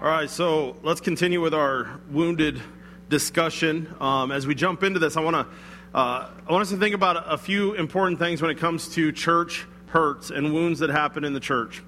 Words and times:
All 0.00 0.06
right, 0.06 0.30
so 0.30 0.76
let's 0.84 1.00
continue 1.00 1.40
with 1.40 1.52
our 1.52 1.98
wounded 2.08 2.62
discussion. 3.08 3.92
Um, 3.98 4.30
as 4.30 4.46
we 4.46 4.54
jump 4.54 4.84
into 4.84 5.00
this, 5.00 5.16
I 5.16 5.20
want 5.22 5.34
to 5.34 5.46
uh, 5.92 6.30
I 6.46 6.52
want 6.52 6.62
us 6.62 6.70
to 6.70 6.76
think 6.76 6.94
about 6.94 7.24
a 7.26 7.36
few 7.36 7.74
important 7.74 8.20
things 8.20 8.40
when 8.40 8.52
it 8.52 8.58
comes 8.58 8.90
to 8.90 9.10
church 9.10 9.66
hurts 9.86 10.30
and 10.30 10.54
wounds 10.54 10.78
that 10.78 10.90
happen 10.90 11.24
in 11.24 11.32
the 11.32 11.40
church, 11.40 11.82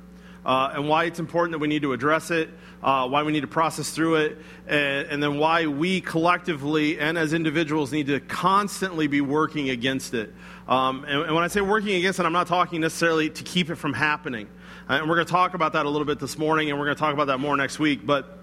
uh, 0.45 0.73
and 0.75 0.89
why 0.89 1.05
it's 1.05 1.21
important 1.21 1.53
that 1.53 1.61
we 1.61 1.69
need 1.69 1.83
to 1.83 1.93
address 1.93 2.33
it, 2.33 2.51
uh, 2.83 3.07
why 3.07 3.23
we 3.23 3.31
need 3.31 3.43
to 3.43 3.47
process 3.47 3.91
through 3.91 4.17
it, 4.17 4.39
and, 4.67 5.07
and 5.07 5.23
then 5.23 5.39
why 5.39 5.69
we 5.69 6.01
collectively 6.01 6.99
and 6.99 7.17
as 7.17 7.33
individuals 7.33 7.93
need 7.93 8.09
to 8.09 8.19
constantly 8.19 9.07
be 9.07 9.21
working 9.21 9.71
against 9.71 10.15
it. 10.15 10.35
Um, 10.67 11.05
and, 11.05 11.23
and 11.23 11.35
when 11.37 11.45
I 11.45 11.47
say 11.47 11.61
working 11.61 11.95
against 11.95 12.19
it, 12.19 12.27
I'm 12.27 12.33
not 12.33 12.49
talking 12.49 12.81
necessarily 12.81 13.31
to 13.31 13.45
keep 13.45 13.71
it 13.71 13.77
from 13.77 13.93
happening. 13.93 14.49
And 14.91 15.09
we're 15.09 15.15
going 15.15 15.27
to 15.27 15.33
talk 15.33 15.55
about 15.55 15.75
that 15.75 15.87
a 15.87 15.89
little 15.89 16.05
bit 16.05 16.19
this 16.19 16.37
morning, 16.37 16.69
and 16.69 16.77
we're 16.77 16.87
going 16.87 16.97
to 16.97 17.01
talk 17.01 17.15
about 17.15 17.29
that 17.29 17.39
more 17.39 17.57
next 17.57 17.79
week. 17.79 18.05
But 18.05 18.41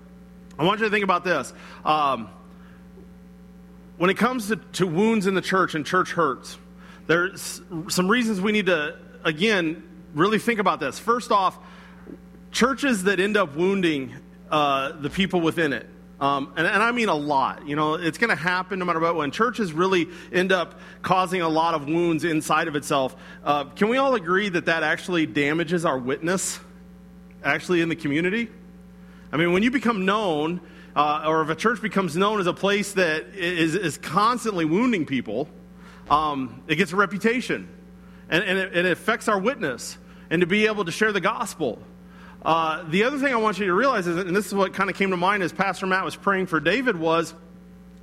I 0.58 0.64
want 0.64 0.80
you 0.80 0.86
to 0.86 0.90
think 0.90 1.04
about 1.04 1.26
this. 1.26 1.52
Um, 1.84 2.30
when 3.98 4.10
it 4.10 4.16
comes 4.16 4.48
to, 4.48 4.56
to 4.56 4.88
wounds 4.88 5.28
in 5.28 5.34
the 5.34 5.42
church 5.42 5.76
and 5.76 5.86
church 5.86 6.14
hurts, 6.14 6.58
there's 7.06 7.62
some 7.90 8.08
reasons 8.08 8.40
we 8.40 8.54
need 8.54 8.68
to, 8.68 8.98
again, 9.26 9.84
really 10.14 10.40
think 10.40 10.62
about 10.62 10.80
this. 10.80 10.98
First 10.98 11.34
off, 11.34 11.60
churches 12.54 13.04
that 13.04 13.20
end 13.20 13.36
up 13.36 13.58
wounding 13.58 14.16
uh, 14.50 14.94
the 14.94 15.10
people 15.10 15.42
within 15.42 15.74
it 15.74 15.86
um, 16.20 16.52
and, 16.58 16.66
and, 16.66 16.82
I 16.82 16.92
mean 16.92 17.10
a 17.10 17.16
lot. 17.16 17.68
You 17.68 17.76
know, 17.76 17.94
it's 17.94 18.18
going 18.18 18.32
to 18.32 18.36
happen 18.36 18.80
no 18.80 18.86
matter 18.86 19.00
what. 19.00 19.16
When 19.16 19.30
churches 19.30 19.72
really 19.72 20.08
end 20.34 20.52
up 20.52 20.80
causing 21.04 21.42
a 21.42 21.50
lot 21.50 21.76
of 21.76 21.88
wounds 21.88 22.24
inside 22.24 22.68
of 22.68 22.76
itself, 22.76 23.16
uh, 23.44 23.66
can 23.66 23.88
we 23.90 23.98
all 23.98 24.16
agree 24.16 24.50
that 24.50 24.66
that 24.66 24.82
actually 24.82 25.28
damages 25.28 25.86
our 25.86 25.98
witness, 25.98 26.60
actually 27.44 27.82
in 27.82 27.90
the 27.90 27.96
community? 27.96 28.50
I 29.32 29.38
mean, 29.38 29.52
when 29.54 29.62
you 29.62 29.70
become 29.70 30.06
known, 30.06 30.60
uh, 30.96 31.26
or 31.28 31.44
if 31.44 31.50
a 31.50 31.56
church 31.56 31.84
becomes 31.84 32.18
known 32.18 32.40
as 32.40 32.48
a 32.48 32.54
place 32.54 32.94
that 32.94 33.36
is, 33.36 33.76
is 33.76 34.00
constantly 34.00 34.66
wounding 34.66 35.06
people, 35.06 35.48
um, 36.10 36.64
it 36.68 36.78
gets 36.78 36.94
a 36.94 36.96
reputation, 36.96 37.70
and, 38.30 38.44
and, 38.44 38.58
it, 38.58 38.74
and 38.74 38.88
it 38.88 38.92
affects 38.92 39.28
our 39.28 39.38
witness, 39.38 40.00
and 40.32 40.42
to 40.42 40.48
be 40.48 40.66
able 40.66 40.86
to 40.86 40.92
share 40.92 41.12
the 41.12 41.22
gospel. 41.22 41.80
Uh, 42.44 42.84
the 42.90 43.04
other 43.04 43.18
thing 43.18 43.34
I 43.34 43.38
want 43.38 43.60
you 43.60 43.66
to 43.66 43.74
realize 43.74 44.08
is, 44.08 44.18
and 44.18 44.36
this 44.36 44.48
is 44.48 44.54
what 44.54 44.74
kind 44.74 44.90
of 44.90 44.96
came 44.96 45.10
to 45.12 45.18
mind 45.18 45.44
as 45.44 45.52
Pastor 45.52 45.86
Matt 45.86 46.06
was 46.06 46.16
praying 46.16 46.48
for 46.48 46.60
David, 46.60 46.96
was 46.96 47.34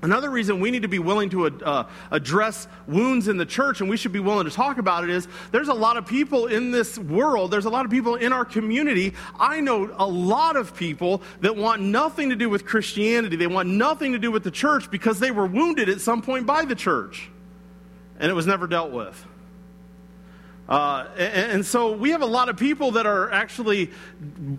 another 0.04 0.30
reason 0.30 0.60
we 0.60 0.70
need 0.70 0.82
to 0.82 0.88
be 0.88 0.98
willing 0.98 1.30
to 1.30 1.46
uh, 1.46 1.88
address 2.10 2.68
wounds 2.86 3.26
in 3.26 3.38
the 3.38 3.46
church 3.46 3.80
and 3.80 3.88
we 3.88 3.96
should 3.96 4.12
be 4.12 4.20
willing 4.20 4.44
to 4.44 4.50
talk 4.50 4.76
about 4.76 5.02
it 5.02 5.08
is 5.08 5.26
there's 5.50 5.68
a 5.68 5.74
lot 5.74 5.96
of 5.96 6.06
people 6.06 6.46
in 6.46 6.70
this 6.70 6.98
world, 6.98 7.50
there's 7.50 7.64
a 7.64 7.70
lot 7.70 7.86
of 7.86 7.91
people 7.91 8.14
in 8.16 8.32
our 8.32 8.44
community. 8.44 9.14
I 9.41 9.60
know 9.60 9.91
a 9.96 10.06
lot 10.06 10.56
of 10.56 10.76
people 10.76 11.22
that 11.41 11.56
want 11.56 11.80
nothing 11.80 12.28
to 12.30 12.36
do 12.36 12.50
with 12.50 12.66
Christianity, 12.66 13.36
they 13.36 13.46
want 13.46 13.69
nothing 13.69 14.12
to 14.12 14.19
do 14.19 14.30
with 14.30 14.44
the 14.44 14.50
church 14.50 14.91
because 14.91 15.20
they 15.20 15.30
were 15.30 15.46
wounded 15.46 15.88
at 15.88 16.00
some 16.00 16.20
point 16.20 16.46
by 16.46 16.66
the 16.66 16.74
church 16.74 17.30
and 18.19 18.30
it 18.30 18.34
was 18.34 18.46
never 18.46 18.66
dealt 18.66 18.92
with. 18.92 19.26
Uh, 20.68 21.06
and, 21.18 21.52
and, 21.52 21.66
so 21.66 21.92
we 21.92 22.10
have 22.10 22.22
a 22.22 22.26
lot 22.26 22.48
of 22.48 22.56
people 22.56 22.92
that 22.92 23.04
are 23.04 23.30
actually 23.30 23.90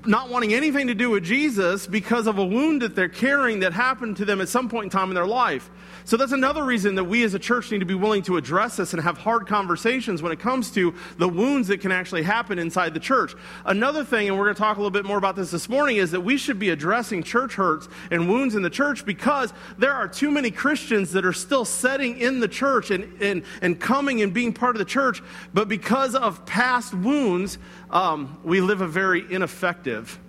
not 0.05 0.29
wanting 0.29 0.53
anything 0.53 0.85
to 0.85 0.93
do 0.93 1.09
with 1.09 1.23
Jesus 1.23 1.87
because 1.87 2.27
of 2.27 2.37
a 2.37 2.45
wound 2.45 2.83
that 2.83 2.95
they're 2.95 3.09
carrying 3.09 3.61
that 3.61 3.73
happened 3.73 4.17
to 4.17 4.25
them 4.25 4.39
at 4.39 4.47
some 4.47 4.69
point 4.69 4.83
in 4.83 4.89
time 4.91 5.09
in 5.09 5.15
their 5.15 5.25
life. 5.25 5.67
So 6.05 6.17
that's 6.17 6.33
another 6.33 6.63
reason 6.63 6.93
that 6.95 7.05
we 7.05 7.23
as 7.23 7.33
a 7.33 7.39
church 7.39 7.71
need 7.71 7.79
to 7.79 7.85
be 7.85 7.95
willing 7.95 8.21
to 8.23 8.37
address 8.37 8.77
this 8.77 8.93
and 8.93 9.01
have 9.01 9.17
hard 9.17 9.47
conversations 9.47 10.21
when 10.21 10.31
it 10.31 10.39
comes 10.39 10.69
to 10.71 10.93
the 11.17 11.27
wounds 11.27 11.67
that 11.69 11.81
can 11.81 11.91
actually 11.91 12.21
happen 12.21 12.59
inside 12.59 12.93
the 12.93 12.99
church. 12.99 13.33
Another 13.65 14.03
thing, 14.03 14.27
and 14.27 14.37
we're 14.37 14.43
going 14.43 14.55
to 14.55 14.61
talk 14.61 14.77
a 14.77 14.79
little 14.79 14.91
bit 14.91 15.03
more 15.03 15.17
about 15.17 15.35
this 15.35 15.49
this 15.49 15.67
morning, 15.67 15.97
is 15.97 16.11
that 16.11 16.21
we 16.21 16.37
should 16.37 16.59
be 16.59 16.69
addressing 16.69 17.23
church 17.23 17.55
hurts 17.55 17.87
and 18.11 18.29
wounds 18.29 18.53
in 18.53 18.61
the 18.61 18.69
church 18.69 19.03
because 19.03 19.51
there 19.79 19.93
are 19.93 20.07
too 20.07 20.29
many 20.29 20.51
Christians 20.51 21.11
that 21.13 21.25
are 21.25 21.33
still 21.33 21.65
setting 21.65 22.19
in 22.19 22.39
the 22.39 22.47
church 22.47 22.91
and, 22.91 23.19
and, 23.19 23.41
and 23.63 23.79
coming 23.79 24.21
and 24.21 24.31
being 24.31 24.53
part 24.53 24.75
of 24.75 24.79
the 24.79 24.85
church, 24.85 25.23
but 25.55 25.67
because 25.67 26.13
of 26.13 26.45
past 26.45 26.93
wounds, 26.93 27.57
um, 27.89 28.37
we 28.43 28.61
live 28.61 28.81
a 28.81 28.87
very 28.87 29.25
ineffective 29.33 30.19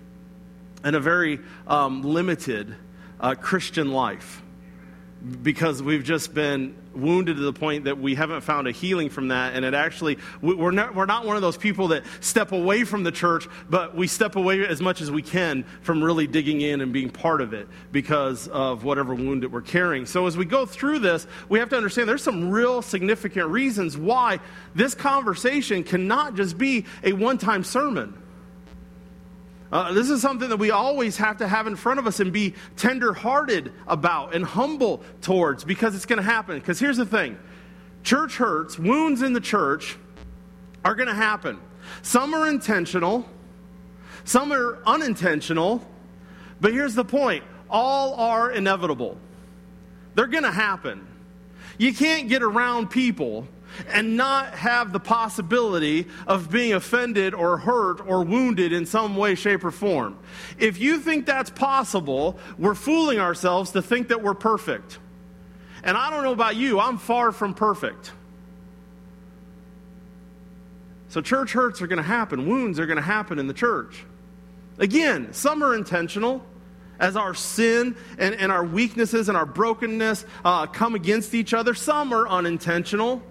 and 0.83 0.95
a 0.95 0.99
very 0.99 1.39
um, 1.67 2.01
limited 2.01 2.75
uh, 3.19 3.35
Christian 3.35 3.91
life 3.91 4.41
because 5.41 5.81
we've 5.81 6.03
just 6.03 6.33
been 6.33 6.75
wounded 6.93 7.37
to 7.37 7.43
the 7.43 7.53
point 7.53 7.85
that 7.85 7.97
we 7.97 8.15
haven't 8.15 8.41
found 8.41 8.67
a 8.67 8.71
healing 8.71 9.09
from 9.09 9.29
that. 9.29 9.53
And 9.55 9.65
it 9.65 9.73
actually, 9.73 10.17
we're 10.41 10.71
not, 10.71 10.95
we're 10.95 11.05
not 11.05 11.25
one 11.25 11.35
of 11.35 11.41
those 11.41 11.57
people 11.57 11.89
that 11.89 12.03
step 12.19 12.51
away 12.51 12.83
from 12.83 13.03
the 13.03 13.11
church, 13.11 13.47
but 13.69 13.95
we 13.95 14.07
step 14.07 14.35
away 14.35 14.65
as 14.65 14.81
much 14.81 15.01
as 15.01 15.09
we 15.09 15.21
can 15.21 15.63
from 15.81 16.03
really 16.03 16.27
digging 16.27 16.61
in 16.61 16.81
and 16.81 16.93
being 16.93 17.09
part 17.09 17.41
of 17.41 17.53
it 17.53 17.67
because 17.91 18.47
of 18.47 18.83
whatever 18.83 19.15
wound 19.15 19.43
that 19.43 19.49
we're 19.49 19.61
carrying. 19.61 20.05
So 20.05 20.27
as 20.27 20.37
we 20.37 20.45
go 20.45 20.65
through 20.65 20.99
this, 20.99 21.27
we 21.49 21.59
have 21.59 21.69
to 21.69 21.77
understand 21.77 22.07
there's 22.07 22.23
some 22.23 22.49
real 22.49 22.81
significant 22.81 23.49
reasons 23.49 23.97
why 23.97 24.39
this 24.75 24.93
conversation 24.95 25.83
cannot 25.83 26.35
just 26.35 26.57
be 26.57 26.85
a 27.03 27.13
one 27.13 27.37
time 27.37 27.63
sermon. 27.63 28.23
Uh, 29.71 29.91
this 29.91 30.09
is 30.09 30.21
something 30.21 30.49
that 30.49 30.57
we 30.57 30.71
always 30.71 31.17
have 31.17 31.37
to 31.37 31.47
have 31.47 31.67
in 31.67 31.75
front 31.75 31.99
of 31.99 32.07
us 32.07 32.19
and 32.19 32.31
be 32.31 32.53
tenderhearted 32.77 33.73
about 33.87 34.33
and 34.33 34.45
humble 34.45 35.03
towards 35.21 35.63
because 35.63 35.93
it's 35.95 36.05
going 36.05 36.17
to 36.17 36.23
happen. 36.23 36.57
Because 36.57 36.79
here's 36.79 36.97
the 36.97 37.05
thing 37.05 37.37
church 38.03 38.37
hurts, 38.37 38.79
wounds 38.79 39.21
in 39.21 39.33
the 39.33 39.41
church 39.41 39.97
are 40.85 40.95
going 40.95 41.09
to 41.09 41.13
happen. 41.13 41.59
Some 42.01 42.33
are 42.33 42.47
intentional, 42.47 43.27
some 44.23 44.53
are 44.53 44.79
unintentional, 44.85 45.85
but 46.61 46.71
here's 46.73 46.95
the 46.95 47.05
point 47.05 47.43
all 47.69 48.13
are 48.15 48.51
inevitable. 48.51 49.17
They're 50.15 50.27
going 50.27 50.43
to 50.43 50.51
happen. 50.51 51.05
You 51.77 51.93
can't 51.93 52.29
get 52.29 52.41
around 52.41 52.89
people 52.89 53.47
and 53.89 54.17
not 54.17 54.53
have 54.53 54.91
the 54.91 54.99
possibility 54.99 56.07
of 56.25 56.49
being 56.49 56.73
offended 56.73 57.33
or 57.33 57.57
hurt 57.57 58.05
or 58.07 58.23
wounded 58.23 58.73
in 58.73 58.85
some 58.85 59.15
way, 59.15 59.35
shape, 59.35 59.63
or 59.63 59.71
form. 59.71 60.17
If 60.57 60.79
you 60.79 60.99
think 60.99 61.25
that's 61.25 61.49
possible, 61.49 62.39
we're 62.57 62.75
fooling 62.75 63.19
ourselves 63.19 63.71
to 63.71 63.81
think 63.81 64.09
that 64.09 64.21
we're 64.21 64.33
perfect. 64.33 64.99
And 65.83 65.97
I 65.97 66.09
don't 66.09 66.23
know 66.23 66.33
about 66.33 66.55
you, 66.55 66.79
I'm 66.79 66.97
far 66.97 67.31
from 67.31 67.53
perfect. 67.53 68.11
So, 71.09 71.21
church 71.21 71.53
hurts 71.53 71.81
are 71.81 71.87
going 71.87 71.97
to 71.97 72.03
happen, 72.03 72.47
wounds 72.47 72.79
are 72.79 72.85
going 72.85 72.97
to 72.97 73.01
happen 73.01 73.39
in 73.39 73.47
the 73.47 73.53
church. 73.53 74.03
Again, 74.77 75.33
some 75.33 75.63
are 75.63 75.73
intentional 75.73 76.45
as 76.99 77.15
our 77.15 77.33
sin 77.33 77.95
and, 78.17 78.35
and 78.35 78.51
our 78.51 78.63
weaknesses 78.63 79.29
and 79.29 79.37
our 79.37 79.45
brokenness 79.45 80.25
uh, 80.43 80.65
come 80.67 80.95
against 80.95 81.33
each 81.33 81.53
other. 81.53 81.73
Some 81.73 82.13
are 82.13 82.27
unintentional. 82.27 83.21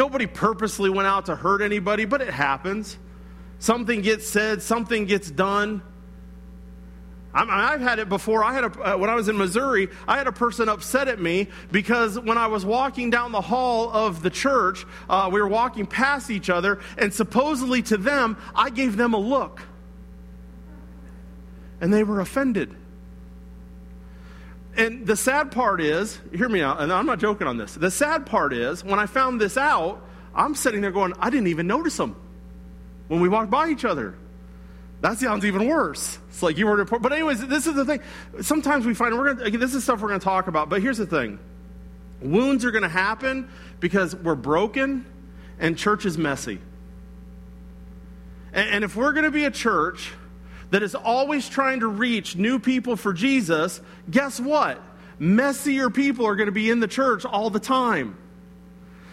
Nobody 0.00 0.26
purposely 0.26 0.88
went 0.88 1.06
out 1.06 1.26
to 1.26 1.36
hurt 1.36 1.60
anybody, 1.60 2.06
but 2.06 2.22
it 2.22 2.30
happens. 2.30 2.96
Something 3.58 4.00
gets 4.00 4.26
said, 4.26 4.62
something 4.62 5.04
gets 5.04 5.30
done. 5.30 5.82
I 7.34 7.72
have 7.72 7.82
had 7.82 7.98
it 7.98 8.08
before. 8.08 8.42
I 8.42 8.54
had 8.54 8.64
a, 8.64 8.94
uh, 8.94 8.96
when 8.96 9.10
I 9.10 9.14
was 9.14 9.28
in 9.28 9.36
Missouri, 9.36 9.88
I 10.08 10.16
had 10.16 10.26
a 10.26 10.32
person 10.32 10.70
upset 10.70 11.08
at 11.08 11.20
me 11.20 11.48
because 11.70 12.18
when 12.18 12.38
I 12.38 12.46
was 12.46 12.64
walking 12.64 13.10
down 13.10 13.30
the 13.32 13.42
hall 13.42 13.90
of 13.90 14.22
the 14.22 14.30
church, 14.30 14.86
uh, 15.10 15.28
we 15.30 15.38
were 15.38 15.46
walking 15.46 15.84
past 15.84 16.30
each 16.30 16.48
other, 16.48 16.80
and 16.96 17.12
supposedly 17.12 17.82
to 17.82 17.98
them, 17.98 18.38
I 18.54 18.70
gave 18.70 18.96
them 18.96 19.12
a 19.12 19.18
look. 19.18 19.60
And 21.82 21.92
they 21.92 22.04
were 22.04 22.20
offended. 22.20 22.74
And 24.80 25.06
the 25.06 25.14
sad 25.14 25.52
part 25.52 25.82
is, 25.82 26.18
hear 26.32 26.48
me 26.48 26.62
out, 26.62 26.80
and 26.80 26.90
I'm 26.90 27.04
not 27.04 27.18
joking 27.18 27.46
on 27.46 27.58
this. 27.58 27.74
The 27.74 27.90
sad 27.90 28.24
part 28.24 28.54
is, 28.54 28.82
when 28.82 28.98
I 28.98 29.04
found 29.04 29.38
this 29.38 29.58
out, 29.58 30.02
I'm 30.34 30.54
sitting 30.54 30.80
there 30.80 30.90
going, 30.90 31.12
I 31.20 31.28
didn't 31.28 31.48
even 31.48 31.66
notice 31.66 31.98
them 31.98 32.16
when 33.08 33.20
we 33.20 33.28
walked 33.28 33.50
by 33.50 33.68
each 33.68 33.84
other. 33.84 34.14
That 35.02 35.18
sounds 35.18 35.44
even 35.44 35.68
worse. 35.68 36.18
It's 36.30 36.42
like 36.42 36.56
you 36.56 36.66
were, 36.66 36.82
but 36.86 37.12
anyways, 37.12 37.46
this 37.46 37.66
is 37.66 37.74
the 37.74 37.84
thing. 37.84 38.00
Sometimes 38.40 38.86
we 38.86 38.94
find 38.94 39.14
we're 39.18 39.34
gonna. 39.34 39.50
This 39.50 39.74
is 39.74 39.84
stuff 39.84 40.00
we're 40.00 40.08
to 40.20 40.24
talk 40.24 40.46
about. 40.46 40.70
But 40.70 40.80
here's 40.80 40.98
the 40.98 41.06
thing: 41.06 41.38
wounds 42.22 42.64
are 42.64 42.70
to 42.82 42.88
happen 42.88 43.50
because 43.80 44.16
we're 44.16 44.34
broken, 44.34 45.04
and 45.58 45.76
church 45.76 46.06
is 46.06 46.16
messy. 46.16 46.58
And, 48.52 48.68
and 48.70 48.84
if 48.84 48.96
we're 48.96 49.12
to 49.24 49.30
be 49.30 49.44
a 49.44 49.50
church 49.50 50.12
that 50.70 50.82
is 50.82 50.94
always 50.94 51.48
trying 51.48 51.80
to 51.80 51.88
reach 51.88 52.36
new 52.36 52.58
people 52.58 52.96
for 52.96 53.12
Jesus, 53.12 53.80
guess 54.10 54.40
what? 54.40 54.80
Messier 55.18 55.90
people 55.90 56.26
are 56.26 56.36
going 56.36 56.46
to 56.46 56.52
be 56.52 56.70
in 56.70 56.80
the 56.80 56.88
church 56.88 57.24
all 57.24 57.50
the 57.50 57.60
time. 57.60 58.16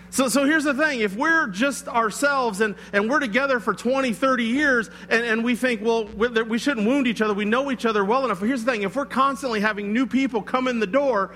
So, 0.09 0.30
so 0.30 0.45
here's 0.45 0.63
the 0.63 0.74
thing 0.74 1.01
if 1.01 1.15
we're 1.15 1.48
just 1.48 1.88
ourselves 1.88 2.62
and, 2.62 2.75
and 2.94 3.09
we're 3.09 3.19
together 3.19 3.59
for 3.59 3.74
20, 3.74 4.13
30 4.13 4.44
years 4.45 4.89
and, 5.09 5.25
and 5.25 5.44
we 5.44 5.56
think, 5.56 5.81
well, 5.81 6.06
we 6.06 6.57
shouldn't 6.57 6.88
wound 6.88 7.07
each 7.07 7.21
other, 7.21 7.33
we 7.33 7.45
know 7.45 7.71
each 7.71 7.86
other 7.86 8.06
well 8.06 8.24
enough. 8.24 8.39
But 8.39 8.48
here's 8.48 8.63
the 8.63 8.71
thing 8.71 8.83
if 8.83 8.95
we're 8.95 9.06
constantly 9.06 9.59
having 9.59 9.92
new 9.92 10.07
people 10.07 10.42
come 10.42 10.68
in 10.68 10.80
the 10.80 10.88
door, 10.88 11.36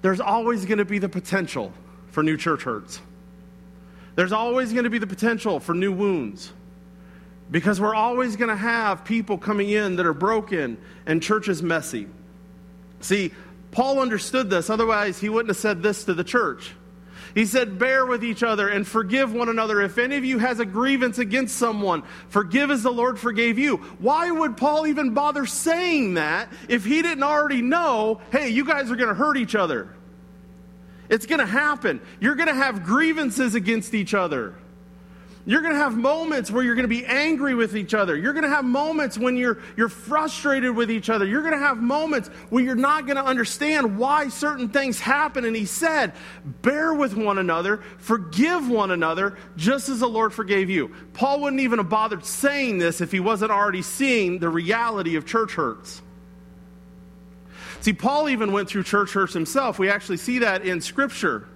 there's 0.00 0.20
always 0.20 0.64
going 0.64 0.78
to 0.78 0.84
be 0.84 0.98
the 0.98 1.08
potential 1.08 1.72
for 2.08 2.22
new 2.22 2.36
church 2.36 2.62
hurts. 2.62 3.00
There's 4.14 4.32
always 4.32 4.72
going 4.72 4.84
to 4.84 4.90
be 4.90 4.98
the 4.98 5.06
potential 5.06 5.60
for 5.60 5.74
new 5.74 5.92
wounds. 5.92 6.52
Because 7.50 7.80
we're 7.80 7.94
always 7.94 8.36
going 8.36 8.48
to 8.48 8.56
have 8.56 9.04
people 9.04 9.38
coming 9.38 9.70
in 9.70 9.96
that 9.96 10.06
are 10.06 10.14
broken 10.14 10.78
and 11.06 11.22
church 11.22 11.48
is 11.48 11.62
messy. 11.62 12.08
See, 13.00 13.32
Paul 13.70 14.00
understood 14.00 14.50
this, 14.50 14.70
otherwise, 14.70 15.18
he 15.18 15.28
wouldn't 15.28 15.50
have 15.50 15.56
said 15.56 15.82
this 15.82 16.04
to 16.04 16.14
the 16.14 16.24
church. 16.24 16.72
He 17.34 17.44
said, 17.44 17.78
Bear 17.78 18.06
with 18.06 18.24
each 18.24 18.42
other 18.42 18.68
and 18.68 18.86
forgive 18.86 19.30
one 19.30 19.50
another. 19.50 19.82
If 19.82 19.98
any 19.98 20.16
of 20.16 20.24
you 20.24 20.38
has 20.38 20.58
a 20.58 20.64
grievance 20.64 21.18
against 21.18 21.58
someone, 21.58 22.02
forgive 22.28 22.70
as 22.70 22.82
the 22.82 22.90
Lord 22.90 23.18
forgave 23.18 23.58
you. 23.58 23.76
Why 23.98 24.30
would 24.30 24.56
Paul 24.56 24.86
even 24.86 25.12
bother 25.12 25.44
saying 25.44 26.14
that 26.14 26.50
if 26.70 26.86
he 26.86 27.02
didn't 27.02 27.22
already 27.22 27.60
know, 27.60 28.22
hey, 28.32 28.48
you 28.48 28.64
guys 28.64 28.90
are 28.90 28.96
going 28.96 29.10
to 29.10 29.14
hurt 29.14 29.36
each 29.36 29.54
other? 29.54 29.94
It's 31.10 31.26
going 31.26 31.40
to 31.40 31.46
happen. 31.46 32.00
You're 32.20 32.36
going 32.36 32.48
to 32.48 32.54
have 32.54 32.84
grievances 32.84 33.54
against 33.54 33.92
each 33.92 34.14
other. 34.14 34.54
You're 35.48 35.60
going 35.60 35.74
to 35.74 35.78
have 35.78 35.96
moments 35.96 36.50
where 36.50 36.64
you're 36.64 36.74
going 36.74 36.88
to 36.88 36.88
be 36.88 37.06
angry 37.06 37.54
with 37.54 37.76
each 37.76 37.94
other. 37.94 38.16
You're 38.16 38.32
going 38.32 38.42
to 38.42 38.50
have 38.50 38.64
moments 38.64 39.16
when 39.16 39.36
you're, 39.36 39.58
you're 39.76 39.88
frustrated 39.88 40.74
with 40.74 40.90
each 40.90 41.08
other. 41.08 41.24
You're 41.24 41.42
going 41.42 41.54
to 41.54 41.60
have 41.60 41.78
moments 41.78 42.28
where 42.50 42.64
you're 42.64 42.74
not 42.74 43.06
going 43.06 43.16
to 43.16 43.24
understand 43.24 43.96
why 43.96 44.28
certain 44.28 44.68
things 44.68 44.98
happen. 44.98 45.44
And 45.44 45.54
he 45.54 45.64
said, 45.64 46.14
Bear 46.62 46.94
with 46.94 47.16
one 47.16 47.38
another, 47.38 47.76
forgive 47.98 48.68
one 48.68 48.90
another, 48.90 49.38
just 49.56 49.88
as 49.88 50.00
the 50.00 50.08
Lord 50.08 50.34
forgave 50.34 50.68
you. 50.68 50.92
Paul 51.12 51.40
wouldn't 51.42 51.62
even 51.62 51.78
have 51.78 51.88
bothered 51.88 52.24
saying 52.24 52.78
this 52.78 53.00
if 53.00 53.12
he 53.12 53.20
wasn't 53.20 53.52
already 53.52 53.82
seeing 53.82 54.40
the 54.40 54.48
reality 54.48 55.14
of 55.14 55.26
church 55.26 55.52
hurts. 55.52 56.02
See, 57.82 57.92
Paul 57.92 58.28
even 58.30 58.50
went 58.50 58.68
through 58.68 58.82
church 58.82 59.12
hurts 59.12 59.32
himself. 59.32 59.78
We 59.78 59.90
actually 59.90 60.16
see 60.16 60.40
that 60.40 60.66
in 60.66 60.80
Scripture. 60.80 61.46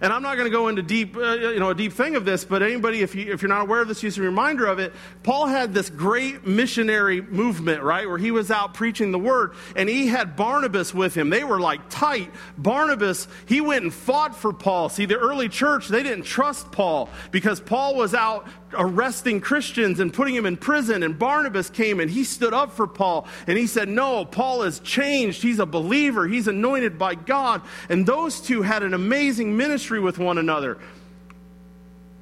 And 0.00 0.12
I'm 0.12 0.22
not 0.22 0.36
going 0.36 0.46
to 0.46 0.50
go 0.50 0.68
into 0.68 0.82
deep, 0.82 1.16
uh, 1.16 1.34
you 1.34 1.58
know, 1.58 1.70
a 1.70 1.74
deep 1.74 1.92
thing 1.92 2.16
of 2.16 2.24
this, 2.24 2.44
but 2.44 2.62
anybody, 2.62 3.02
if, 3.02 3.14
you, 3.14 3.32
if 3.32 3.42
you're 3.42 3.48
not 3.48 3.62
aware 3.62 3.80
of 3.80 3.88
this, 3.88 4.00
just 4.00 4.18
a 4.18 4.22
reminder 4.22 4.66
of 4.66 4.78
it. 4.78 4.92
Paul 5.22 5.46
had 5.46 5.72
this 5.72 5.90
great 5.90 6.46
missionary 6.46 7.20
movement, 7.20 7.82
right, 7.82 8.08
where 8.08 8.18
he 8.18 8.30
was 8.30 8.50
out 8.50 8.74
preaching 8.74 9.10
the 9.10 9.18
word, 9.18 9.54
and 9.74 9.88
he 9.88 10.06
had 10.06 10.36
Barnabas 10.36 10.92
with 10.92 11.14
him. 11.14 11.30
They 11.30 11.44
were 11.44 11.60
like 11.60 11.80
tight. 11.88 12.30
Barnabas, 12.58 13.28
he 13.46 13.60
went 13.60 13.84
and 13.84 13.94
fought 13.94 14.36
for 14.36 14.52
Paul. 14.52 14.88
See, 14.88 15.06
the 15.06 15.18
early 15.18 15.48
church, 15.48 15.88
they 15.88 16.02
didn't 16.02 16.24
trust 16.24 16.70
Paul 16.72 17.08
because 17.30 17.60
Paul 17.60 17.94
was 17.94 18.14
out 18.14 18.46
arresting 18.72 19.40
Christians 19.40 20.00
and 20.00 20.12
putting 20.12 20.34
him 20.34 20.46
in 20.46 20.56
prison. 20.56 21.02
And 21.02 21.18
Barnabas 21.18 21.70
came 21.70 22.00
and 22.00 22.10
he 22.10 22.24
stood 22.24 22.52
up 22.52 22.72
for 22.72 22.86
Paul 22.86 23.26
and 23.46 23.58
he 23.58 23.66
said, 23.66 23.88
No, 23.88 24.24
Paul 24.24 24.62
has 24.62 24.80
changed. 24.80 25.42
He's 25.42 25.58
a 25.58 25.66
believer, 25.66 26.26
he's 26.26 26.48
anointed 26.48 26.98
by 26.98 27.14
God. 27.14 27.62
And 27.88 28.06
those 28.06 28.40
two 28.40 28.62
had 28.62 28.82
an 28.82 28.94
amazing 28.94 29.56
ministry 29.56 30.00
with 30.00 30.18
one 30.18 30.38
another. 30.38 30.78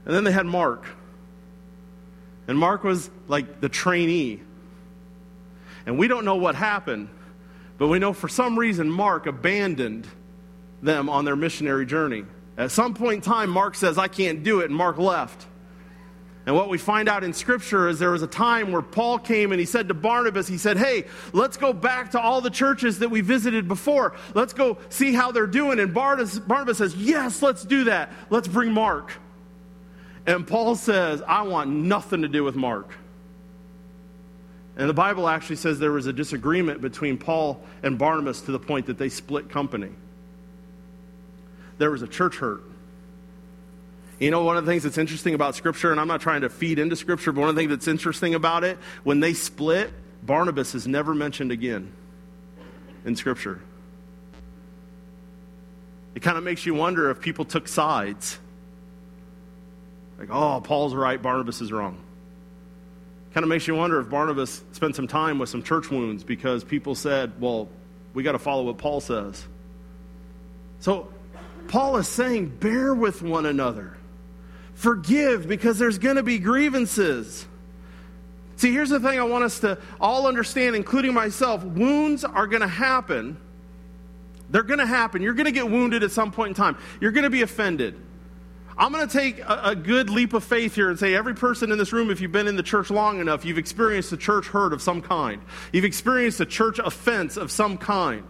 And 0.05 0.14
then 0.14 0.25
they 0.25 0.32
had 0.32 0.46
Mark. 0.46 0.85
And 2.46 2.58
Mark 2.58 2.85
was 2.85 3.11
like 3.26 3.61
the 3.61 3.69
trainee. 3.69 4.41
And 5.87 5.99
we 5.99 6.08
don't 6.08 6.25
know 6.25 6.37
what 6.37 6.55
happened, 6.55 7.08
but 7.79 7.88
we 7.88 7.99
know 7.99 8.12
for 8.12 8.29
some 8.29 8.58
reason 8.58 8.91
Mark 8.91 9.26
abandoned 9.26 10.06
them 10.82 11.08
on 11.08 11.25
their 11.25 11.37
missionary 11.37 11.87
journey. 11.87 12.25
At 12.56 12.70
some 12.70 12.94
point 12.94 13.17
in 13.17 13.20
time, 13.20 13.50
Mark 13.50 13.75
says, 13.75 13.99
I 13.99 14.08
can't 14.08 14.43
do 14.43 14.61
it, 14.61 14.67
and 14.67 14.75
Mark 14.75 14.99
left. 14.99 15.46
And 16.46 16.55
what 16.55 16.69
we 16.69 16.76
find 16.76 17.08
out 17.08 17.25
in 17.25 17.32
Scripture 17.32 17.88
is 17.88 17.99
there 17.99 18.11
was 18.11 18.23
a 18.23 18.26
time 18.26 18.70
where 18.70 18.82
Paul 18.82 19.19
came 19.19 19.52
and 19.52 19.58
he 19.58 19.64
said 19.64 19.88
to 19.88 19.94
Barnabas, 19.94 20.46
he 20.46 20.58
said, 20.58 20.76
Hey, 20.76 21.06
let's 21.32 21.56
go 21.56 21.73
back 21.73 22.11
to 22.11 22.20
all 22.20 22.43
the 22.43 22.50
churches 22.50 22.99
that 22.99 23.11
we 23.11 23.23
visited 23.23 23.67
before. 23.67 24.14
Let's 24.35 24.52
go 24.52 24.76
see 24.91 25.14
how 25.14 25.32
they're 25.32 25.46
doing. 25.46 25.79
And 25.81 25.94
Barnabas, 25.94 26.76
says, 26.76 26.94
Yes, 26.96 27.41
let's 27.41 27.64
do 27.64 27.85
that. 27.85 28.12
Let's 28.29 28.49
bring 28.49 28.73
Mark. 28.73 29.12
And 30.26 30.46
Paul 30.46 30.75
says, 30.76 31.23
I 31.26 31.43
want 31.43 31.70
nothing 31.70 32.23
to 32.23 32.29
do 32.29 32.44
with 32.44 32.56
Mark. 32.56 32.91
And 34.76 34.88
the 34.88 34.94
Bible 34.94 35.29
actually 35.29 35.56
says 35.56 35.79
there 35.79 35.93
was 35.93 36.06
a 36.06 36.12
disagreement 36.12 36.81
between 36.81 37.17
Paul 37.17 37.62
and 37.82 37.99
Barnabas 37.99 38.43
to 38.43 38.52
the 38.52 38.58
point 38.58 38.87
that 38.87 38.99
they 38.99 39.08
split 39.08 39.49
company. 39.49 39.91
There 41.79 41.91
was 41.91 42.02
a 42.02 42.08
church 42.08 42.37
hurt. 42.37 42.64
You 44.20 44.31
know, 44.31 44.44
one 44.44 44.56
of 44.56 44.64
the 44.64 44.70
things 44.70 44.84
that's 44.84 44.99
interesting 44.99 45.34
about 45.34 45.55
Scripture, 45.56 45.90
and 45.90 46.00
I'm 46.00 46.08
not 46.08 46.20
trying 46.20 46.43
to 46.43 46.49
feed 46.49 46.78
into 46.78 46.96
Scripture, 46.96 47.32
but 47.32 47.40
one 47.40 47.50
of 47.50 47.56
the 47.56 47.61
things 47.61 47.70
that's 47.70 47.88
interesting 47.88 48.34
about 48.34 48.62
it, 48.64 48.78
when 49.02 49.20
they 49.20 49.34
split, 49.34 49.93
Barnabas 50.22 50.75
is 50.75 50.87
never 50.87 51.14
mentioned 51.14 51.50
again 51.50 51.93
in 53.05 53.16
Scripture. 53.16 53.61
It 56.14 56.22
kind 56.22 56.38
of 56.38 56.44
makes 56.44 56.64
you 56.64 56.75
wonder 56.75 57.11
if 57.11 57.20
people 57.20 57.44
took 57.44 57.66
sides. 57.66 58.38
Like, 60.19 60.28
oh, 60.31 60.60
Paul's 60.60 60.94
right, 60.94 61.20
Barnabas 61.20 61.60
is 61.60 61.72
wrong. 61.72 61.99
Kind 63.34 63.43
of 63.43 63.49
makes 63.49 63.67
you 63.67 63.75
wonder 63.75 63.99
if 63.99 64.08
Barnabas 64.08 64.62
spent 64.70 64.94
some 64.94 65.08
time 65.08 65.40
with 65.40 65.49
some 65.49 65.64
church 65.64 65.90
wounds 65.90 66.22
because 66.22 66.62
people 66.62 66.94
said, 66.94 67.32
well, 67.40 67.69
we 68.14 68.22
got 68.22 68.32
to 68.32 68.38
follow 68.38 68.62
what 68.62 68.78
Paul 68.78 69.00
says. 69.00 69.44
So, 70.78 71.12
Paul 71.67 71.96
is 71.96 72.06
saying, 72.06 72.49
bear 72.60 72.94
with 72.94 73.22
one 73.22 73.44
another. 73.44 73.96
Forgive 74.74 75.48
because 75.48 75.78
there's 75.78 75.98
going 75.98 76.16
to 76.16 76.22
be 76.22 76.38
grievances. 76.38 77.46
See, 78.56 78.72
here's 78.72 78.90
the 78.90 79.00
thing 79.00 79.18
I 79.18 79.24
want 79.24 79.44
us 79.44 79.60
to 79.60 79.78
all 80.00 80.26
understand, 80.26 80.76
including 80.76 81.12
myself 81.12 81.64
wounds 81.64 82.24
are 82.24 82.46
going 82.46 82.62
to 82.62 82.68
happen. 82.68 83.36
They're 84.50 84.62
going 84.62 84.78
to 84.78 84.86
happen. 84.86 85.22
You're 85.22 85.34
going 85.34 85.46
to 85.46 85.52
get 85.52 85.68
wounded 85.68 86.02
at 86.02 86.10
some 86.10 86.30
point 86.30 86.50
in 86.50 86.54
time, 86.54 86.76
you're 87.00 87.12
going 87.12 87.24
to 87.24 87.30
be 87.30 87.42
offended. 87.42 88.00
I'm 88.76 88.92
going 88.92 89.06
to 89.06 89.18
take 89.18 89.38
a, 89.38 89.60
a, 89.66 89.76
good 89.76 90.10
leap 90.10 90.32
of 90.32 90.42
faith 90.42 90.74
here 90.74 90.90
and 90.90 90.98
say 90.98 91.14
every 91.14 91.34
person 91.34 91.70
in 91.70 91.78
this 91.78 91.92
room, 91.92 92.10
if 92.10 92.20
you've 92.20 92.32
been 92.32 92.48
in 92.48 92.56
the 92.56 92.62
church 92.62 92.90
long 92.90 93.20
enough, 93.20 93.44
you've 93.44 93.58
experienced 93.58 94.12
a 94.12 94.16
church 94.16 94.48
hurt 94.48 94.72
of 94.72 94.82
some 94.82 95.00
kind. 95.00 95.42
You've 95.72 95.84
experienced 95.84 96.40
a 96.40 96.46
church 96.46 96.80
offense 96.80 97.36
of 97.36 97.52
some 97.52 97.78
kind. 97.78 98.24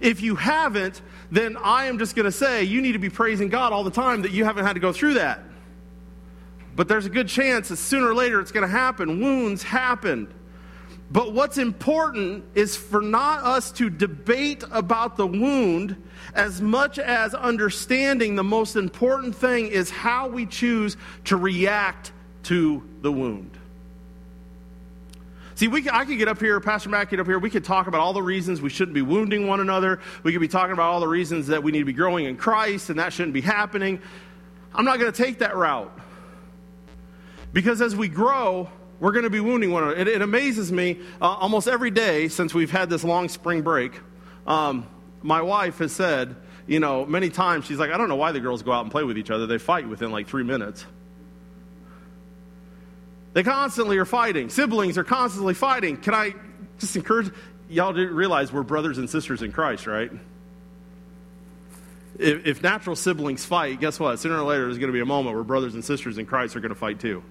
If 0.00 0.20
you 0.20 0.36
haven't, 0.36 1.02
then 1.30 1.56
I 1.56 1.86
am 1.86 1.98
just 1.98 2.14
going 2.14 2.24
to 2.24 2.32
say 2.32 2.64
you 2.64 2.80
need 2.80 2.92
to 2.92 2.98
be 2.98 3.10
praising 3.10 3.48
God 3.48 3.72
all 3.72 3.84
the 3.84 3.90
time 3.90 4.22
that 4.22 4.32
you 4.32 4.44
haven't 4.44 4.64
had 4.64 4.74
to 4.74 4.80
go 4.80 4.92
through 4.92 5.14
that. 5.14 5.42
But 6.76 6.88
there's 6.88 7.06
a 7.06 7.10
good 7.10 7.28
chance 7.28 7.68
that 7.68 7.76
sooner 7.76 8.08
or 8.08 8.14
later 8.14 8.40
it's 8.40 8.52
going 8.52 8.66
to 8.66 8.68
happen. 8.68 9.20
Wounds 9.20 9.62
happened. 9.62 10.32
But 11.10 11.32
what's 11.32 11.58
important 11.58 12.44
is 12.54 12.76
for 12.76 13.00
not 13.00 13.42
us 13.42 13.72
to 13.72 13.90
debate 13.90 14.62
about 14.70 15.16
the 15.16 15.26
wound 15.26 16.00
as 16.34 16.60
much 16.60 16.98
as 16.98 17.34
understanding 17.34 18.36
the 18.36 18.44
most 18.44 18.76
important 18.76 19.34
thing 19.34 19.68
is 19.68 19.90
how 19.90 20.28
we 20.28 20.44
choose 20.44 20.96
to 21.24 21.36
react 21.36 22.12
to 22.44 22.82
the 23.00 23.10
wound. 23.10 23.57
See, 25.58 25.66
we, 25.66 25.90
I 25.90 26.04
could 26.04 26.18
get 26.18 26.28
up 26.28 26.38
here, 26.38 26.60
Pastor 26.60 26.88
Matt 26.88 27.10
get 27.10 27.18
up 27.18 27.26
here, 27.26 27.40
we 27.40 27.50
could 27.50 27.64
talk 27.64 27.88
about 27.88 28.00
all 28.00 28.12
the 28.12 28.22
reasons 28.22 28.62
we 28.62 28.70
shouldn't 28.70 28.94
be 28.94 29.02
wounding 29.02 29.48
one 29.48 29.58
another. 29.58 29.98
We 30.22 30.30
could 30.30 30.40
be 30.40 30.46
talking 30.46 30.72
about 30.72 30.92
all 30.92 31.00
the 31.00 31.08
reasons 31.08 31.48
that 31.48 31.64
we 31.64 31.72
need 31.72 31.80
to 31.80 31.84
be 31.84 31.92
growing 31.92 32.26
in 32.26 32.36
Christ 32.36 32.90
and 32.90 33.00
that 33.00 33.12
shouldn't 33.12 33.34
be 33.34 33.40
happening. 33.40 34.00
I'm 34.72 34.84
not 34.84 35.00
going 35.00 35.12
to 35.12 35.24
take 35.24 35.40
that 35.40 35.56
route. 35.56 35.92
Because 37.52 37.82
as 37.82 37.96
we 37.96 38.06
grow, 38.06 38.70
we're 39.00 39.10
going 39.10 39.24
to 39.24 39.30
be 39.30 39.40
wounding 39.40 39.72
one 39.72 39.82
another. 39.82 39.98
It, 39.98 40.06
it 40.06 40.22
amazes 40.22 40.70
me 40.70 41.00
uh, 41.20 41.24
almost 41.24 41.66
every 41.66 41.90
day 41.90 42.28
since 42.28 42.54
we've 42.54 42.70
had 42.70 42.88
this 42.88 43.02
long 43.02 43.28
spring 43.28 43.62
break. 43.62 43.98
Um, 44.46 44.86
my 45.22 45.42
wife 45.42 45.78
has 45.78 45.90
said, 45.90 46.36
you 46.68 46.78
know, 46.78 47.04
many 47.04 47.30
times, 47.30 47.64
she's 47.64 47.78
like, 47.78 47.90
I 47.90 47.98
don't 47.98 48.08
know 48.08 48.14
why 48.14 48.30
the 48.30 48.38
girls 48.38 48.62
go 48.62 48.70
out 48.70 48.82
and 48.82 48.92
play 48.92 49.02
with 49.02 49.18
each 49.18 49.32
other. 49.32 49.48
They 49.48 49.58
fight 49.58 49.88
within 49.88 50.12
like 50.12 50.28
three 50.28 50.44
minutes. 50.44 50.86
They 53.38 53.44
constantly 53.44 53.98
are 53.98 54.04
fighting. 54.04 54.50
Siblings 54.50 54.98
are 54.98 55.04
constantly 55.04 55.54
fighting. 55.54 55.96
Can 55.96 56.12
I 56.12 56.34
just 56.80 56.96
encourage 56.96 57.30
y'all 57.70 57.94
to 57.94 58.08
realize 58.08 58.52
we're 58.52 58.64
brothers 58.64 58.98
and 58.98 59.08
sisters 59.08 59.42
in 59.42 59.52
Christ, 59.52 59.86
right? 59.86 60.10
If, 62.18 62.44
if 62.48 62.62
natural 62.64 62.96
siblings 62.96 63.44
fight, 63.44 63.78
guess 63.78 64.00
what? 64.00 64.18
Sooner 64.18 64.40
or 64.40 64.42
later, 64.42 64.64
there's 64.64 64.78
going 64.78 64.88
to 64.88 64.92
be 64.92 64.98
a 64.98 65.06
moment 65.06 65.36
where 65.36 65.44
brothers 65.44 65.74
and 65.74 65.84
sisters 65.84 66.18
in 66.18 66.26
Christ 66.26 66.56
are 66.56 66.60
going 66.60 66.70
to 66.70 66.74
fight 66.74 66.98
too. 66.98 67.22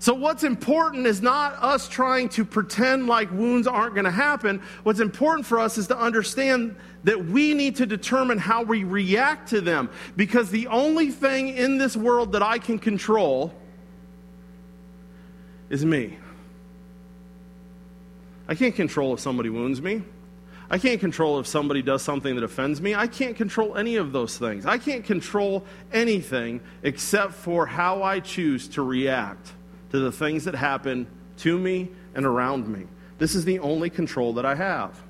So, 0.00 0.12
what's 0.12 0.44
important 0.44 1.06
is 1.06 1.22
not 1.22 1.54
us 1.54 1.88
trying 1.88 2.28
to 2.30 2.44
pretend 2.44 3.06
like 3.06 3.30
wounds 3.30 3.66
aren't 3.66 3.94
going 3.94 4.04
to 4.04 4.10
happen. 4.10 4.60
What's 4.82 5.00
important 5.00 5.46
for 5.46 5.58
us 5.58 5.78
is 5.78 5.86
to 5.86 5.96
understand 5.96 6.76
that 7.04 7.24
we 7.24 7.54
need 7.54 7.76
to 7.76 7.86
determine 7.86 8.36
how 8.36 8.64
we 8.64 8.84
react 8.84 9.48
to 9.50 9.62
them. 9.62 9.88
Because 10.14 10.50
the 10.50 10.66
only 10.66 11.10
thing 11.10 11.48
in 11.48 11.78
this 11.78 11.96
world 11.96 12.32
that 12.32 12.42
I 12.42 12.58
can 12.58 12.78
control 12.78 13.54
is 15.70 15.84
me. 15.84 16.18
I 18.48 18.54
can't 18.54 18.74
control 18.74 19.14
if 19.14 19.20
somebody 19.20 19.48
wounds 19.48 19.80
me. 19.80 20.02
I 20.68 20.78
can't 20.78 21.00
control 21.00 21.40
if 21.40 21.46
somebody 21.46 21.82
does 21.82 22.02
something 22.02 22.34
that 22.34 22.44
offends 22.44 22.80
me. 22.80 22.94
I 22.94 23.06
can't 23.06 23.36
control 23.36 23.76
any 23.76 23.96
of 23.96 24.12
those 24.12 24.38
things. 24.38 24.66
I 24.66 24.78
can't 24.78 25.04
control 25.04 25.64
anything 25.92 26.60
except 26.82 27.32
for 27.32 27.66
how 27.66 28.02
I 28.02 28.20
choose 28.20 28.68
to 28.68 28.82
react 28.82 29.52
to 29.90 29.98
the 29.98 30.12
things 30.12 30.44
that 30.44 30.54
happen 30.54 31.08
to 31.38 31.58
me 31.58 31.90
and 32.14 32.24
around 32.24 32.68
me. 32.68 32.86
This 33.18 33.34
is 33.34 33.44
the 33.44 33.58
only 33.60 33.90
control 33.90 34.34
that 34.34 34.46
I 34.46 34.54
have. 34.54 35.00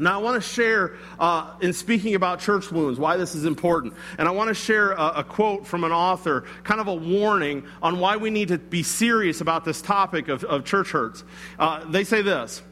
Now, 0.00 0.20
I 0.20 0.22
want 0.22 0.40
to 0.40 0.48
share, 0.48 0.94
uh, 1.18 1.54
in 1.60 1.72
speaking 1.72 2.14
about 2.14 2.38
church 2.38 2.70
wounds, 2.70 3.00
why 3.00 3.16
this 3.16 3.34
is 3.34 3.44
important. 3.44 3.94
And 4.16 4.28
I 4.28 4.30
want 4.30 4.46
to 4.46 4.54
share 4.54 4.92
a, 4.92 5.14
a, 5.16 5.24
quote 5.24 5.66
from 5.66 5.82
an 5.82 5.90
author, 5.90 6.44
kind 6.62 6.80
of 6.80 6.86
a 6.86 6.94
warning 6.94 7.66
on 7.82 7.98
why 7.98 8.16
we 8.16 8.30
need 8.30 8.48
to 8.48 8.58
be 8.58 8.84
serious 8.84 9.40
about 9.40 9.64
this 9.64 9.82
topic 9.82 10.28
of, 10.28 10.44
of 10.44 10.64
church 10.64 10.92
hurts. 10.92 11.24
Uh, 11.58 11.84
they 11.90 12.04
say 12.04 12.22
this 12.22 12.62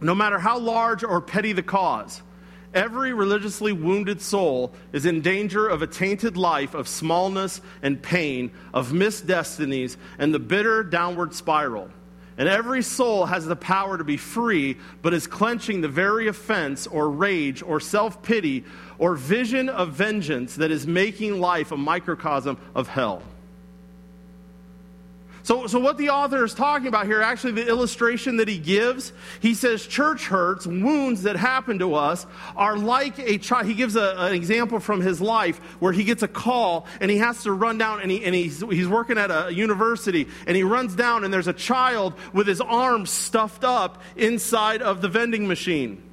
No 0.00 0.14
matter 0.14 0.40
how 0.40 0.58
large 0.58 1.04
or 1.04 1.20
petty 1.20 1.52
the 1.52 1.62
cause, 1.62 2.20
every 2.74 3.12
religiously 3.12 3.72
wounded 3.72 4.20
soul 4.20 4.72
is 4.92 5.06
in 5.06 5.20
danger 5.20 5.68
of 5.68 5.82
a 5.82 5.86
tainted 5.86 6.36
life 6.36 6.74
of 6.74 6.88
smallness 6.88 7.60
and 7.80 8.02
pain, 8.02 8.50
of 8.74 8.92
missed 8.92 9.24
destinies, 9.24 9.96
and 10.18 10.34
the 10.34 10.40
bitter 10.40 10.82
downward 10.82 11.32
spiral. 11.32 11.90
And 12.38 12.48
every 12.48 12.82
soul 12.82 13.26
has 13.26 13.46
the 13.46 13.56
power 13.56 13.98
to 13.98 14.04
be 14.04 14.16
free, 14.16 14.78
but 15.02 15.12
is 15.12 15.26
clenching 15.26 15.80
the 15.80 15.88
very 15.88 16.28
offense 16.28 16.86
or 16.86 17.10
rage 17.10 17.62
or 17.62 17.80
self 17.80 18.22
pity 18.22 18.64
or 18.98 19.14
vision 19.14 19.68
of 19.68 19.92
vengeance 19.92 20.56
that 20.56 20.70
is 20.70 20.86
making 20.86 21.40
life 21.40 21.72
a 21.72 21.76
microcosm 21.76 22.56
of 22.74 22.88
hell. 22.88 23.22
So, 25.50 25.66
so 25.66 25.80
what 25.80 25.98
the 25.98 26.10
author 26.10 26.44
is 26.44 26.54
talking 26.54 26.86
about 26.86 27.06
here, 27.06 27.20
actually, 27.20 27.54
the 27.54 27.66
illustration 27.66 28.36
that 28.36 28.46
he 28.46 28.56
gives, 28.56 29.12
he 29.40 29.54
says 29.54 29.84
church 29.84 30.26
hurts, 30.26 30.64
wounds 30.64 31.24
that 31.24 31.34
happen 31.34 31.80
to 31.80 31.96
us, 31.96 32.24
are 32.54 32.78
like 32.78 33.18
a 33.18 33.36
child. 33.36 33.66
He 33.66 33.74
gives 33.74 33.96
a, 33.96 34.14
an 34.16 34.32
example 34.32 34.78
from 34.78 35.00
his 35.00 35.20
life 35.20 35.58
where 35.80 35.92
he 35.92 36.04
gets 36.04 36.22
a 36.22 36.28
call 36.28 36.86
and 37.00 37.10
he 37.10 37.16
has 37.16 37.42
to 37.42 37.52
run 37.52 37.78
down 37.78 38.00
and, 38.00 38.12
he, 38.12 38.24
and 38.24 38.32
he's, 38.32 38.60
he's 38.60 38.86
working 38.86 39.18
at 39.18 39.32
a 39.32 39.52
university 39.52 40.28
and 40.46 40.56
he 40.56 40.62
runs 40.62 40.94
down 40.94 41.24
and 41.24 41.34
there's 41.34 41.48
a 41.48 41.52
child 41.52 42.14
with 42.32 42.46
his 42.46 42.60
arm 42.60 43.04
stuffed 43.04 43.64
up 43.64 44.00
inside 44.14 44.82
of 44.82 45.00
the 45.00 45.08
vending 45.08 45.48
machine. 45.48 46.09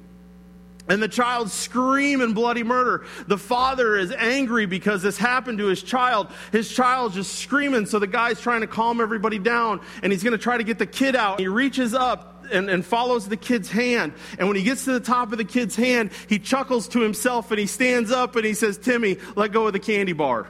And 0.88 1.02
the 1.02 1.08
child 1.08 1.50
screaming 1.50 2.32
bloody 2.32 2.62
murder. 2.62 3.04
The 3.26 3.36
father 3.36 3.96
is 3.96 4.10
angry 4.12 4.66
because 4.66 5.02
this 5.02 5.18
happened 5.18 5.58
to 5.58 5.66
his 5.66 5.82
child. 5.82 6.28
His 6.50 6.72
child's 6.72 7.14
just 7.14 7.34
screaming, 7.38 7.86
so 7.86 7.98
the 7.98 8.06
guy's 8.06 8.40
trying 8.40 8.62
to 8.62 8.66
calm 8.66 9.00
everybody 9.00 9.38
down, 9.38 9.80
and 10.02 10.12
he's 10.12 10.22
going 10.22 10.32
to 10.32 10.42
try 10.42 10.56
to 10.56 10.64
get 10.64 10.78
the 10.78 10.86
kid 10.86 11.14
out. 11.14 11.40
He 11.40 11.48
reaches 11.48 11.92
up 11.92 12.46
and, 12.50 12.70
and, 12.70 12.84
follows 12.84 13.28
the 13.28 13.36
kid's 13.36 13.70
hand. 13.70 14.14
And 14.38 14.48
when 14.48 14.56
he 14.56 14.62
gets 14.62 14.84
to 14.86 14.92
the 14.92 15.00
top 15.00 15.32
of 15.32 15.38
the 15.38 15.44
kid's 15.44 15.76
hand, 15.76 16.10
he 16.28 16.38
chuckles 16.38 16.88
to 16.88 17.00
himself 17.00 17.50
and 17.50 17.60
he 17.60 17.66
stands 17.66 18.10
up 18.10 18.36
and 18.36 18.44
he 18.46 18.54
says, 18.54 18.78
Timmy, 18.78 19.18
let 19.36 19.52
go 19.52 19.66
of 19.66 19.74
the 19.74 19.78
candy 19.78 20.14
bar. 20.14 20.46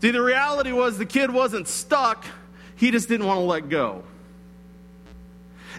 See, 0.00 0.10
the 0.12 0.22
reality 0.22 0.70
was 0.70 0.98
the 0.98 1.06
kid 1.06 1.32
wasn't 1.32 1.66
stuck, 1.66 2.24
he 2.76 2.90
just 2.90 3.08
didn't 3.08 3.26
want 3.26 3.38
to 3.38 3.44
let 3.44 3.68
go. 3.68 4.04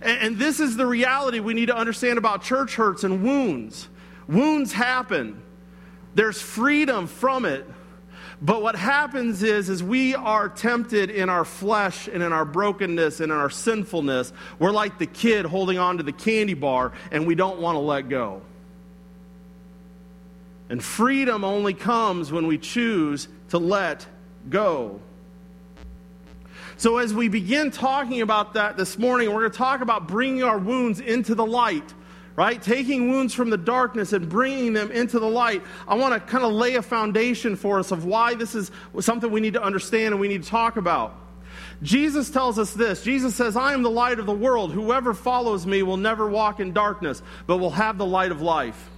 And, 0.05 0.19
and 0.19 0.37
this 0.37 0.59
is 0.59 0.77
the 0.77 0.85
reality 0.85 1.39
we 1.39 1.53
need 1.53 1.65
to 1.65 1.75
understand 1.75 2.17
about 2.17 2.43
church 2.43 2.75
hurts 2.75 3.03
and 3.03 3.23
wounds. 3.23 3.89
Wounds 4.27 4.71
happen, 4.71 5.41
there's 6.13 6.41
freedom 6.41 7.07
from 7.07 7.43
it. 7.43 7.65
But 8.41 8.61
what 8.61 8.75
happens 8.75 9.43
is, 9.43 9.69
is 9.69 9.81
we 9.81 10.13
are 10.13 10.49
tempted 10.49 11.09
in 11.09 11.29
our 11.29 11.45
flesh 11.45 12.07
and 12.07 12.21
in 12.21 12.33
our 12.33 12.43
brokenness 12.43 13.21
and 13.21 13.31
in 13.31 13.37
our 13.37 13.49
sinfulness. 13.49 14.33
We're 14.59 14.71
like 14.71 14.99
the 14.99 15.05
kid 15.05 15.45
holding 15.45 15.77
on 15.77 15.97
to 15.97 16.03
the 16.03 16.11
candy 16.11 16.53
bar 16.53 16.91
and 17.11 17.25
we 17.25 17.33
don't 17.33 17.59
want 17.59 17.75
to 17.75 17.79
let 17.79 18.09
go. 18.09 18.41
And 20.69 20.83
freedom 20.83 21.43
only 21.43 21.73
comes 21.73 22.31
when 22.31 22.45
we 22.45 22.57
choose 22.57 23.29
to 23.49 23.57
let 23.57 24.05
go. 24.49 24.99
So, 26.77 26.97
as 26.97 27.13
we 27.13 27.29
begin 27.29 27.71
talking 27.71 28.21
about 28.21 28.55
that 28.55 28.75
this 28.75 28.97
morning, 28.97 29.29
we're 29.29 29.41
going 29.41 29.51
to 29.51 29.57
talk 29.57 29.79
about 29.79 30.09
bringing 30.09 30.43
our 30.43 30.57
wounds 30.57 30.99
into 30.99 31.33
the 31.33 31.45
light, 31.45 31.93
right? 32.35 32.61
Taking 32.61 33.09
wounds 33.11 33.33
from 33.33 33.49
the 33.49 33.57
darkness 33.57 34.11
and 34.11 34.27
bringing 34.27 34.73
them 34.73 34.91
into 34.91 35.17
the 35.19 35.27
light. 35.27 35.63
I 35.87 35.95
want 35.95 36.13
to 36.13 36.19
kind 36.19 36.43
of 36.43 36.51
lay 36.51 36.75
a 36.75 36.81
foundation 36.81 37.55
for 37.55 37.79
us 37.79 37.91
of 37.91 38.03
why 38.03 38.35
this 38.35 38.55
is 38.55 38.71
something 38.99 39.31
we 39.31 39.39
need 39.39 39.53
to 39.53 39.63
understand 39.63 40.13
and 40.13 40.19
we 40.19 40.27
need 40.27 40.43
to 40.43 40.49
talk 40.49 40.75
about. 40.75 41.17
Jesus 41.81 42.29
tells 42.29 42.59
us 42.59 42.73
this 42.73 43.03
Jesus 43.03 43.35
says, 43.35 43.55
I 43.55 43.73
am 43.73 43.81
the 43.81 43.89
light 43.89 44.19
of 44.19 44.25
the 44.25 44.33
world. 44.33 44.73
Whoever 44.73 45.13
follows 45.13 45.65
me 45.65 45.81
will 45.81 45.97
never 45.97 46.27
walk 46.27 46.59
in 46.59 46.73
darkness, 46.73 47.21
but 47.47 47.57
will 47.57 47.71
have 47.71 47.97
the 47.97 48.05
light 48.05 48.31
of 48.31 48.41
life. 48.41 48.89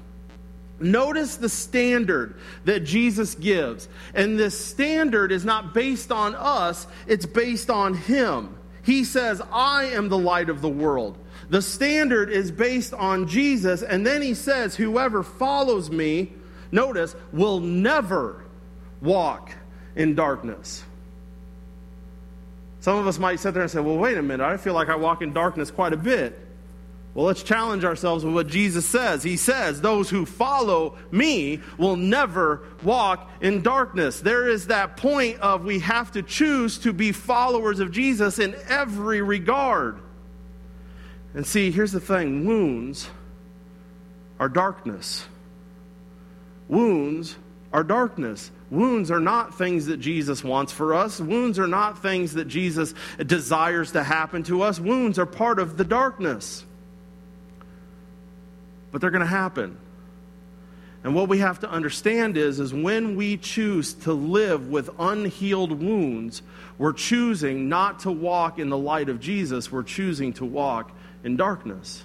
Notice 0.80 1.38
the 1.38 1.50
standard 1.50 2.36
that 2.66 2.84
Jesus 2.84 3.36
gives. 3.36 3.88
And 4.14 4.38
this 4.38 4.60
standard 4.60 5.32
is 5.32 5.44
not 5.44 5.74
based 5.74 6.12
on 6.12 6.36
us, 6.36 6.88
it's 7.08 7.26
based 7.26 7.70
on 7.70 7.96
Him. 7.96 8.56
He 8.84 9.04
says, 9.04 9.42
I 9.52 9.86
am 9.86 10.10
the 10.10 10.18
light 10.18 10.50
of 10.50 10.62
the 10.62 10.70
world. 10.70 11.18
The 11.50 11.62
standard 11.62 12.30
is 12.30 12.52
based 12.52 12.94
on 12.94 13.28
Jesus. 13.28 13.82
And 13.82 14.06
then 14.06 14.22
He 14.22 14.34
says, 14.34 14.76
Whoever 14.76 15.24
follows 15.24 15.90
me, 15.90 16.32
notice, 16.72 17.16
will 17.34 17.60
never 17.60 18.46
walk 19.02 19.52
in 19.96 20.16
darkness. 20.16 20.84
Some 22.80 22.98
of 23.00 23.08
us 23.08 23.18
might 23.20 23.40
sit 23.40 23.54
there 23.54 23.64
and 23.64 23.72
say, 23.72 23.80
Well, 23.80 23.98
wait 23.98 24.18
a 24.18 24.22
minute, 24.22 24.46
I 24.46 24.58
feel 24.58 24.74
like 24.74 24.90
I 24.90 24.96
walk 24.96 25.22
in 25.22 25.34
darkness 25.34 25.72
quite 25.72 25.94
a 25.94 25.98
bit. 25.98 26.47
Well, 27.18 27.26
let's 27.26 27.42
challenge 27.42 27.84
ourselves 27.84 28.24
with 28.24 28.36
what 28.36 28.46
Jesus 28.46 28.86
says. 28.86 29.24
He 29.24 29.38
says, 29.38 29.82
Those 29.82 30.08
who 30.08 30.24
follow 30.24 31.00
me 31.10 31.62
will 31.80 31.96
never 31.96 32.62
walk 32.84 33.32
in 33.42 33.64
darkness. 33.64 34.22
There 34.22 34.48
is 34.48 34.68
that 34.68 34.98
point 34.98 35.40
of 35.40 35.66
we 35.66 35.80
have 35.80 36.12
to 36.12 36.22
choose 36.22 36.78
to 36.78 36.94
be 36.94 37.12
followers 37.12 37.80
of 37.80 37.92
Jesus 37.92 38.38
in 38.38 38.56
every 38.70 39.24
regard. 39.24 40.00
And 41.34 41.44
see, 41.44 41.72
here's 41.72 41.92
the 41.92 42.00
thing 42.00 42.46
wounds 42.46 43.10
are 44.40 44.48
darkness. 44.48 45.26
Wounds 46.68 47.36
are 47.74 47.84
darkness. 47.84 48.52
Wounds 48.70 49.10
are 49.10 49.20
not 49.20 49.58
things 49.58 49.88
that 49.88 49.98
Jesus 49.98 50.44
wants 50.44 50.72
for 50.72 50.94
us. 50.94 51.20
Wounds 51.20 51.58
are 51.58 51.66
not 51.66 52.00
things 52.00 52.36
that 52.36 52.48
Jesus 52.48 52.94
desires 53.26 53.94
to 53.94 54.04
happen 54.04 54.44
to 54.44 54.62
us. 54.62 54.80
Wounds 54.80 55.18
are 55.18 55.26
part 55.26 55.58
of 55.58 55.78
the 55.78 55.84
darkness 55.84 56.64
but 58.92 59.02
they're 59.02 59.12
going 59.12 59.22
to 59.22 59.28
happen. 59.28 59.78
And 61.04 61.16
what 61.16 61.30
we 61.30 61.40
have 61.40 61.60
to 61.62 61.70
understand 61.70 62.38
is, 62.38 62.60
is 62.60 62.74
when 62.74 63.16
we 63.16 63.38
choose 63.38 63.94
to 63.94 64.14
live 64.14 64.68
with 64.68 64.90
unhealed 65.00 65.72
wounds, 65.72 66.42
we're 66.78 66.94
choosing 66.94 67.70
not 67.70 68.00
to 68.00 68.12
walk 68.12 68.60
in 68.60 68.70
the 68.70 68.78
light 68.78 69.10
of 69.10 69.20
Jesus, 69.20 69.72
we're 69.72 69.84
choosing 69.84 70.34
to 70.34 70.46
walk 70.46 70.92
in 71.24 71.38
darkness. 71.38 72.04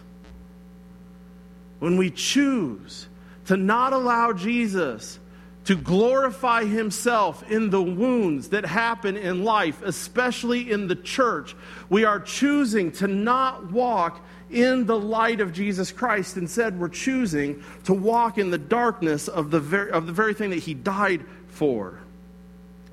When 1.79 1.97
we 1.97 2.11
choose 2.11 3.09
to 3.47 3.57
not 3.57 3.93
allow 3.93 4.33
Jesus 4.33 5.19
to 5.65 5.77
glorify 5.77 6.65
himself 6.65 7.49
in 7.51 7.71
the 7.71 7.83
wounds 7.83 8.49
that 8.49 8.65
happen 8.65 9.17
in 9.17 9.45
life, 9.45 9.81
especially 9.83 10.71
in 10.71 10.89
the 10.89 10.97
church, 10.97 11.55
we 11.89 12.05
are 12.05 12.19
choosing 12.19 12.91
to 12.93 13.07
not 13.07 13.71
walk 13.71 14.25
in 14.51 14.87
the 14.87 14.99
light 14.99 15.41
of 15.41 15.53
Jesus 15.53 15.93
Christ. 15.93 16.37
Instead, 16.37 16.79
we're 16.79 16.89
choosing 16.89 17.63
to 17.85 17.95
walk 17.95 18.39
in 18.39 18.51
the 18.51 18.59
darkness 18.59 19.29
of 19.29 19.51
the 19.51 19.61
very, 19.61 19.91
of 19.91 20.07
the 20.07 20.13
very 20.13 20.35
thing 20.35 20.51
that 20.51 20.59
He 20.59 20.75
died 20.75 21.25
for. 21.49 22.01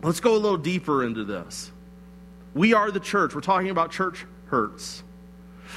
Let's 0.01 0.19
go 0.19 0.35
a 0.35 0.37
little 0.37 0.57
deeper 0.57 1.03
into 1.03 1.25
this. 1.25 1.71
We 2.53 2.73
are 2.73 2.91
the 2.91 2.99
church. 2.99 3.35
We're 3.35 3.41
talking 3.41 3.69
about 3.69 3.91
church 3.91 4.25
hurts. 4.47 5.03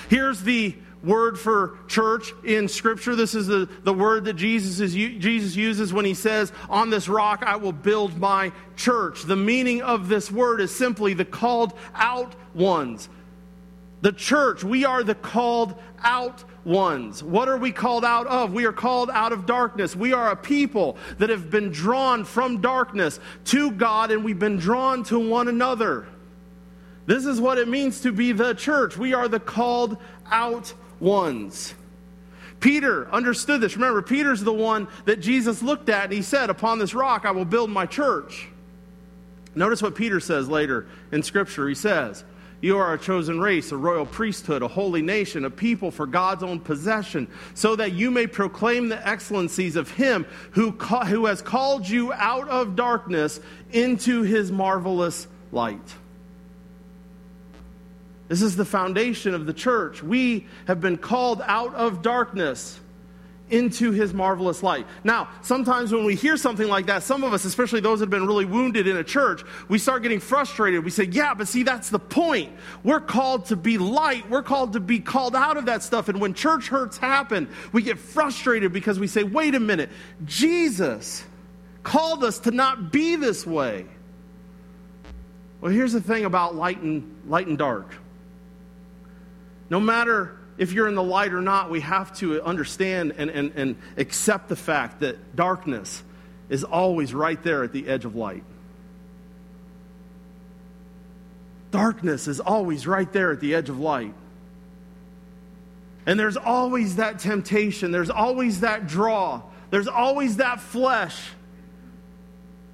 Here's 0.09 0.43
the 0.43 0.77
word 1.03 1.39
for 1.39 1.79
church 1.89 2.33
in 2.45 2.69
Scripture. 2.69 3.17
This 3.17 3.35
is 3.35 3.47
the, 3.47 3.69
the 3.83 3.93
word 3.93 4.25
that 4.27 4.35
Jesus, 4.35 4.81
is, 4.81 4.95
Jesus 4.95 5.57
uses 5.57 5.93
when 5.93 6.05
he 6.05 6.15
says, 6.15 6.53
On 6.71 6.91
this 6.91 7.09
rock 7.09 7.43
I 7.47 7.57
will 7.57 7.73
build 7.73 8.19
my 8.19 8.53
church. 8.77 9.23
The 9.23 9.37
meaning 9.37 9.83
of 9.83 10.09
this 10.09 10.31
word 10.31 10.61
is 10.61 10.75
simply 10.75 11.15
the 11.15 11.25
called 11.25 11.75
out 11.95 12.35
ones. 12.55 13.09
The 14.03 14.13
church, 14.13 14.65
we 14.65 14.85
are 14.85 15.03
the 15.03 15.15
called 15.15 15.75
out 16.03 16.45
ones. 16.65 17.23
What 17.23 17.49
are 17.49 17.57
we 17.57 17.73
called 17.73 18.05
out 18.05 18.27
of? 18.27 18.53
We 18.53 18.67
are 18.67 18.73
called 18.73 19.11
out 19.11 19.33
of 19.33 19.47
darkness. 19.47 19.95
We 19.95 20.13
are 20.13 20.31
a 20.31 20.37
people 20.37 20.97
that 21.19 21.31
have 21.31 21.51
been 21.51 21.71
drawn 21.71 22.25
from 22.25 22.61
darkness 22.61 23.21
to 23.47 23.71
God 23.71 24.11
and 24.11 24.25
we've 24.25 24.39
been 24.39 24.59
drawn 24.59 25.05
to 25.05 25.19
one 25.19 25.49
another. 25.49 26.07
This 27.07 27.27
is 27.27 27.41
what 27.41 27.59
it 27.59 27.69
means 27.69 28.01
to 28.03 28.13
be 28.13 28.33
the 28.33 28.55
church. 28.55 28.97
We 28.97 29.15
are 29.15 29.29
the 29.29 29.41
called 29.41 29.97
out 30.31 30.73
ones. 31.03 31.75
Peter 32.61 33.11
understood 33.13 33.61
this. 33.61 33.75
Remember, 33.75 34.01
Peter's 34.01 34.43
the 34.43 34.53
one 34.53 34.89
that 35.05 35.21
Jesus 35.21 35.63
looked 35.63 35.89
at 35.89 36.05
and 36.05 36.13
he 36.13 36.23
said, 36.23 36.49
Upon 36.49 36.79
this 36.79 36.95
rock 36.95 37.27
I 37.27 37.33
will 37.33 37.45
build 37.45 37.71
my 37.71 37.87
church. 37.87 38.49
Notice 39.55 39.83
what 39.83 39.95
Peter 39.95 40.21
says 40.21 40.49
later 40.49 40.87
in 41.11 41.23
Scripture. 41.23 41.69
He 41.69 41.75
says, 41.75 42.25
you 42.63 42.79
are 42.79 42.95
a 42.95 42.99
chosen 42.99 43.41
race, 43.41 43.73
a 43.73 43.77
royal 43.77 44.07
priesthood, 44.07 44.63
a 44.63 44.69
holy 44.69 45.03
nation, 45.03 45.45
a 45.45 45.51
people 45.51 45.91
for 45.91 46.07
God's 46.07 46.45
own 46.45 46.61
possession, 46.61 47.27
so 47.55 47.75
that 47.75 47.93
you 47.93 48.13
may 48.13 48.29
proclaim 48.29 48.89
the 48.89 49.07
excellencies 49.07 49.75
of 49.75 49.91
Him 49.91 50.25
who, 50.53 50.71
who 50.71 51.27
has 51.27 51.43
called 51.43 51.89
you 51.89 52.13
out 52.13 52.49
of 52.49 52.77
darkness 52.77 53.41
into 53.73 54.23
His 54.23 54.53
marvelous 54.53 55.27
light. 55.51 55.81
This 58.33 58.41
is 58.41 58.57
the 58.57 58.65
foundation 58.65 59.35
of 59.35 59.45
the 59.45 59.53
church. 59.53 60.03
We 60.03 60.47
have 60.67 60.81
been 60.81 60.97
called 60.97 61.43
out 61.45 61.75
of 61.75 62.01
darkness 62.01 62.81
into 63.51 63.91
his 63.91 64.15
marvelous 64.15 64.63
light. 64.63 64.87
Now, 65.05 65.29
sometimes 65.43 65.93
when 65.93 66.07
we 66.07 66.15
hear 66.15 66.39
something 66.39 66.67
like 66.67 66.87
that, 66.87 67.03
some 67.03 67.25
of 67.25 67.35
us, 67.35 67.45
especially 67.45 67.81
those 67.81 67.99
that 67.99 68.05
have 68.07 68.11
been 68.11 68.27
really 68.27 68.47
wounded 68.47 68.87
in 68.87 68.97
a 68.97 69.05
church, 69.05 69.43
we 69.69 69.77
start 69.77 70.03
getting 70.03 70.19
frustrated. 70.19 70.83
We 70.83 70.91
say, 70.91 71.05
Yeah, 71.05 71.35
but 71.35 71.47
see, 71.47 71.63
that's 71.63 71.91
the 71.91 71.99
point. 71.99 72.51
We're 72.83 73.01
called 73.01 73.45
to 73.49 73.57
be 73.57 73.77
light. 73.77 74.31
We're 74.31 74.43
called 74.43 74.73
to 74.73 74.81
be 74.81 74.99
called 74.99 75.37
out 75.37 75.59
of 75.59 75.67
that 75.67 75.83
stuff. 75.83 76.09
And 76.09 76.19
when 76.19 76.33
church 76.33 76.69
hurts 76.69 76.97
happen, 76.97 77.51
we 77.73 77.83
get 77.83 77.99
frustrated 77.99 78.73
because 78.73 78.99
we 78.99 79.09
say, 79.09 79.25
Wait 79.25 79.55
a 79.55 79.61
minute, 79.61 79.91
Jesus 80.25 81.23
called 81.83 82.25
us 82.25 82.39
to 82.39 82.51
not 82.51 82.91
be 82.91 83.15
this 83.17 83.47
way. 83.47 83.85
Well, 85.61 85.71
here's 85.71 85.93
the 85.93 86.01
thing 86.01 86.25
about 86.25 86.55
light 86.55 86.81
and, 86.81 87.15
light 87.29 87.47
and 87.47 87.59
dark. 87.59 87.95
No 89.73 89.81
matter 89.81 90.37
if 90.59 90.75
you're 90.75 90.87
in 90.87 90.95
the 90.95 91.03
light 91.03 91.33
or 91.33 91.41
not, 91.41 91.71
we 91.71 91.81
have 91.81 92.15
to 92.19 92.43
understand 92.43 93.15
and, 93.17 93.31
and, 93.31 93.53
and 93.53 93.77
accept 93.97 94.51
the 94.51 94.55
fact 94.55 95.01
that 95.01 95.35
darkness 95.35 96.03
is 96.51 96.63
always 96.63 97.15
right 97.15 97.43
there 97.43 97.65
at 97.65 97.73
the 97.73 97.89
edge 97.89 98.05
of 98.05 98.15
light. 98.15 98.45
Darkness 101.71 102.29
is 102.29 102.39
always 102.39 102.87
right 102.87 103.11
there 103.15 103.33
at 103.33 103.41
the 103.41 103.55
edge 103.55 103.71
of 103.71 103.81
light. 103.81 104.13
And 106.05 106.21
there's 106.21 106.37
always 106.37 106.97
that 106.97 107.21
temptation, 107.21 107.93
there's 107.93 108.11
always 108.11 108.61
that 108.61 108.87
draw, 108.87 109.41
there's 109.71 109.89
always 109.89 110.37
that 110.37 110.61
flesh 110.61 111.19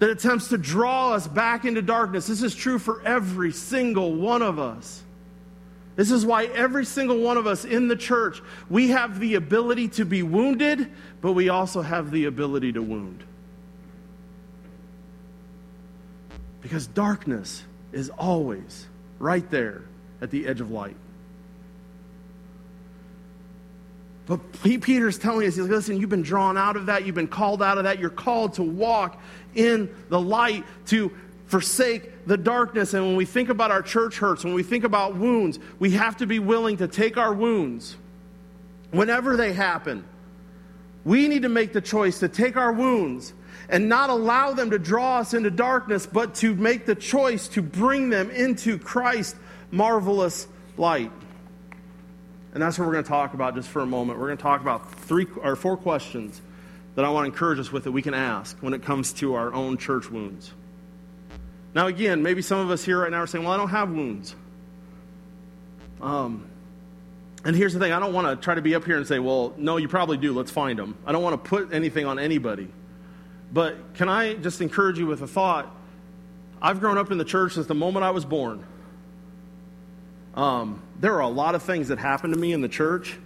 that 0.00 0.10
attempts 0.10 0.48
to 0.48 0.58
draw 0.58 1.12
us 1.12 1.28
back 1.28 1.64
into 1.64 1.80
darkness. 1.80 2.26
This 2.26 2.42
is 2.42 2.56
true 2.56 2.80
for 2.80 3.00
every 3.02 3.52
single 3.52 4.16
one 4.16 4.42
of 4.42 4.58
us. 4.58 5.04
This 5.98 6.12
is 6.12 6.24
why 6.24 6.44
every 6.44 6.84
single 6.84 7.18
one 7.18 7.36
of 7.36 7.48
us 7.48 7.64
in 7.64 7.88
the 7.88 7.96
church, 7.96 8.40
we 8.70 8.90
have 8.90 9.18
the 9.18 9.34
ability 9.34 9.88
to 9.88 10.04
be 10.04 10.22
wounded, 10.22 10.92
but 11.20 11.32
we 11.32 11.48
also 11.48 11.82
have 11.82 12.12
the 12.12 12.26
ability 12.26 12.74
to 12.74 12.80
wound. 12.80 13.24
Because 16.60 16.86
darkness 16.86 17.64
is 17.90 18.10
always 18.10 18.86
right 19.18 19.50
there 19.50 19.82
at 20.22 20.30
the 20.30 20.46
edge 20.46 20.60
of 20.60 20.70
light. 20.70 20.94
But 24.26 24.52
Peter's 24.62 25.18
telling 25.18 25.48
us, 25.48 25.56
he's 25.56 25.64
like, 25.64 25.72
listen, 25.72 25.98
you've 25.98 26.10
been 26.10 26.22
drawn 26.22 26.56
out 26.56 26.76
of 26.76 26.86
that. 26.86 27.06
You've 27.06 27.16
been 27.16 27.26
called 27.26 27.60
out 27.60 27.76
of 27.76 27.84
that. 27.84 27.98
You're 27.98 28.08
called 28.08 28.54
to 28.54 28.62
walk 28.62 29.20
in 29.56 29.92
the 30.10 30.20
light, 30.20 30.64
to 30.86 31.10
forsake 31.48 32.26
the 32.26 32.36
darkness. 32.36 32.94
And 32.94 33.04
when 33.04 33.16
we 33.16 33.24
think 33.24 33.48
about 33.48 33.70
our 33.70 33.82
church 33.82 34.18
hurts, 34.18 34.44
when 34.44 34.54
we 34.54 34.62
think 34.62 34.84
about 34.84 35.16
wounds, 35.16 35.58
we 35.78 35.92
have 35.92 36.18
to 36.18 36.26
be 36.26 36.38
willing 36.38 36.76
to 36.78 36.88
take 36.88 37.16
our 37.16 37.32
wounds 37.32 37.96
whenever 38.90 39.36
they 39.36 39.52
happen. 39.52 40.04
We 41.04 41.26
need 41.26 41.42
to 41.42 41.48
make 41.48 41.72
the 41.72 41.80
choice 41.80 42.20
to 42.20 42.28
take 42.28 42.56
our 42.56 42.72
wounds 42.72 43.32
and 43.70 43.88
not 43.88 44.10
allow 44.10 44.52
them 44.52 44.70
to 44.70 44.78
draw 44.78 45.18
us 45.18 45.34
into 45.34 45.50
darkness, 45.50 46.06
but 46.06 46.34
to 46.36 46.54
make 46.54 46.86
the 46.86 46.94
choice 46.94 47.48
to 47.48 47.62
bring 47.62 48.10
them 48.10 48.30
into 48.30 48.78
Christ's 48.78 49.38
marvelous 49.70 50.46
light. 50.76 51.12
And 52.52 52.62
that's 52.62 52.78
what 52.78 52.86
we're 52.86 52.94
going 52.94 53.04
to 53.04 53.10
talk 53.10 53.34
about 53.34 53.54
just 53.54 53.68
for 53.68 53.80
a 53.80 53.86
moment. 53.86 54.18
We're 54.18 54.26
going 54.26 54.38
to 54.38 54.42
talk 54.42 54.60
about 54.60 54.92
three 55.00 55.26
or 55.42 55.56
four 55.56 55.76
questions 55.76 56.40
that 56.94 57.04
I 57.04 57.10
want 57.10 57.24
to 57.24 57.32
encourage 57.32 57.58
us 57.58 57.70
with 57.70 57.84
that 57.84 57.92
we 57.92 58.02
can 58.02 58.14
ask 58.14 58.56
when 58.58 58.74
it 58.74 58.82
comes 58.82 59.12
to 59.14 59.34
our 59.34 59.52
own 59.52 59.76
church 59.76 60.10
wounds. 60.10 60.52
Now, 61.78 61.86
again, 61.86 62.24
maybe 62.24 62.42
some 62.42 62.58
of 62.58 62.72
us 62.72 62.82
here 62.82 63.00
right 63.02 63.10
now 63.12 63.18
are 63.18 63.28
saying, 63.28 63.44
well, 63.44 63.54
I 63.54 63.56
don't 63.56 63.68
have 63.68 63.88
wounds. 63.88 64.34
Um, 66.00 66.50
and 67.44 67.54
here's 67.54 67.72
the 67.72 67.78
thing 67.78 67.92
I 67.92 68.00
don't 68.00 68.12
want 68.12 68.26
to 68.26 68.34
try 68.34 68.56
to 68.56 68.60
be 68.60 68.74
up 68.74 68.84
here 68.84 68.96
and 68.96 69.06
say, 69.06 69.20
well, 69.20 69.54
no, 69.56 69.76
you 69.76 69.86
probably 69.86 70.16
do. 70.16 70.32
Let's 70.32 70.50
find 70.50 70.76
them. 70.76 70.96
I 71.06 71.12
don't 71.12 71.22
want 71.22 71.40
to 71.40 71.48
put 71.48 71.72
anything 71.72 72.04
on 72.04 72.18
anybody. 72.18 72.66
But 73.52 73.94
can 73.94 74.08
I 74.08 74.34
just 74.34 74.60
encourage 74.60 74.98
you 74.98 75.06
with 75.06 75.22
a 75.22 75.28
thought? 75.28 75.72
I've 76.60 76.80
grown 76.80 76.98
up 76.98 77.12
in 77.12 77.18
the 77.18 77.24
church 77.24 77.52
since 77.52 77.68
the 77.68 77.76
moment 77.76 78.04
I 78.04 78.10
was 78.10 78.24
born. 78.24 78.64
Um, 80.34 80.82
there 80.98 81.14
are 81.14 81.20
a 81.20 81.28
lot 81.28 81.54
of 81.54 81.62
things 81.62 81.86
that 81.86 82.00
happened 82.00 82.34
to 82.34 82.40
me 82.40 82.54
in 82.54 82.60
the 82.60 82.68
church 82.68 83.16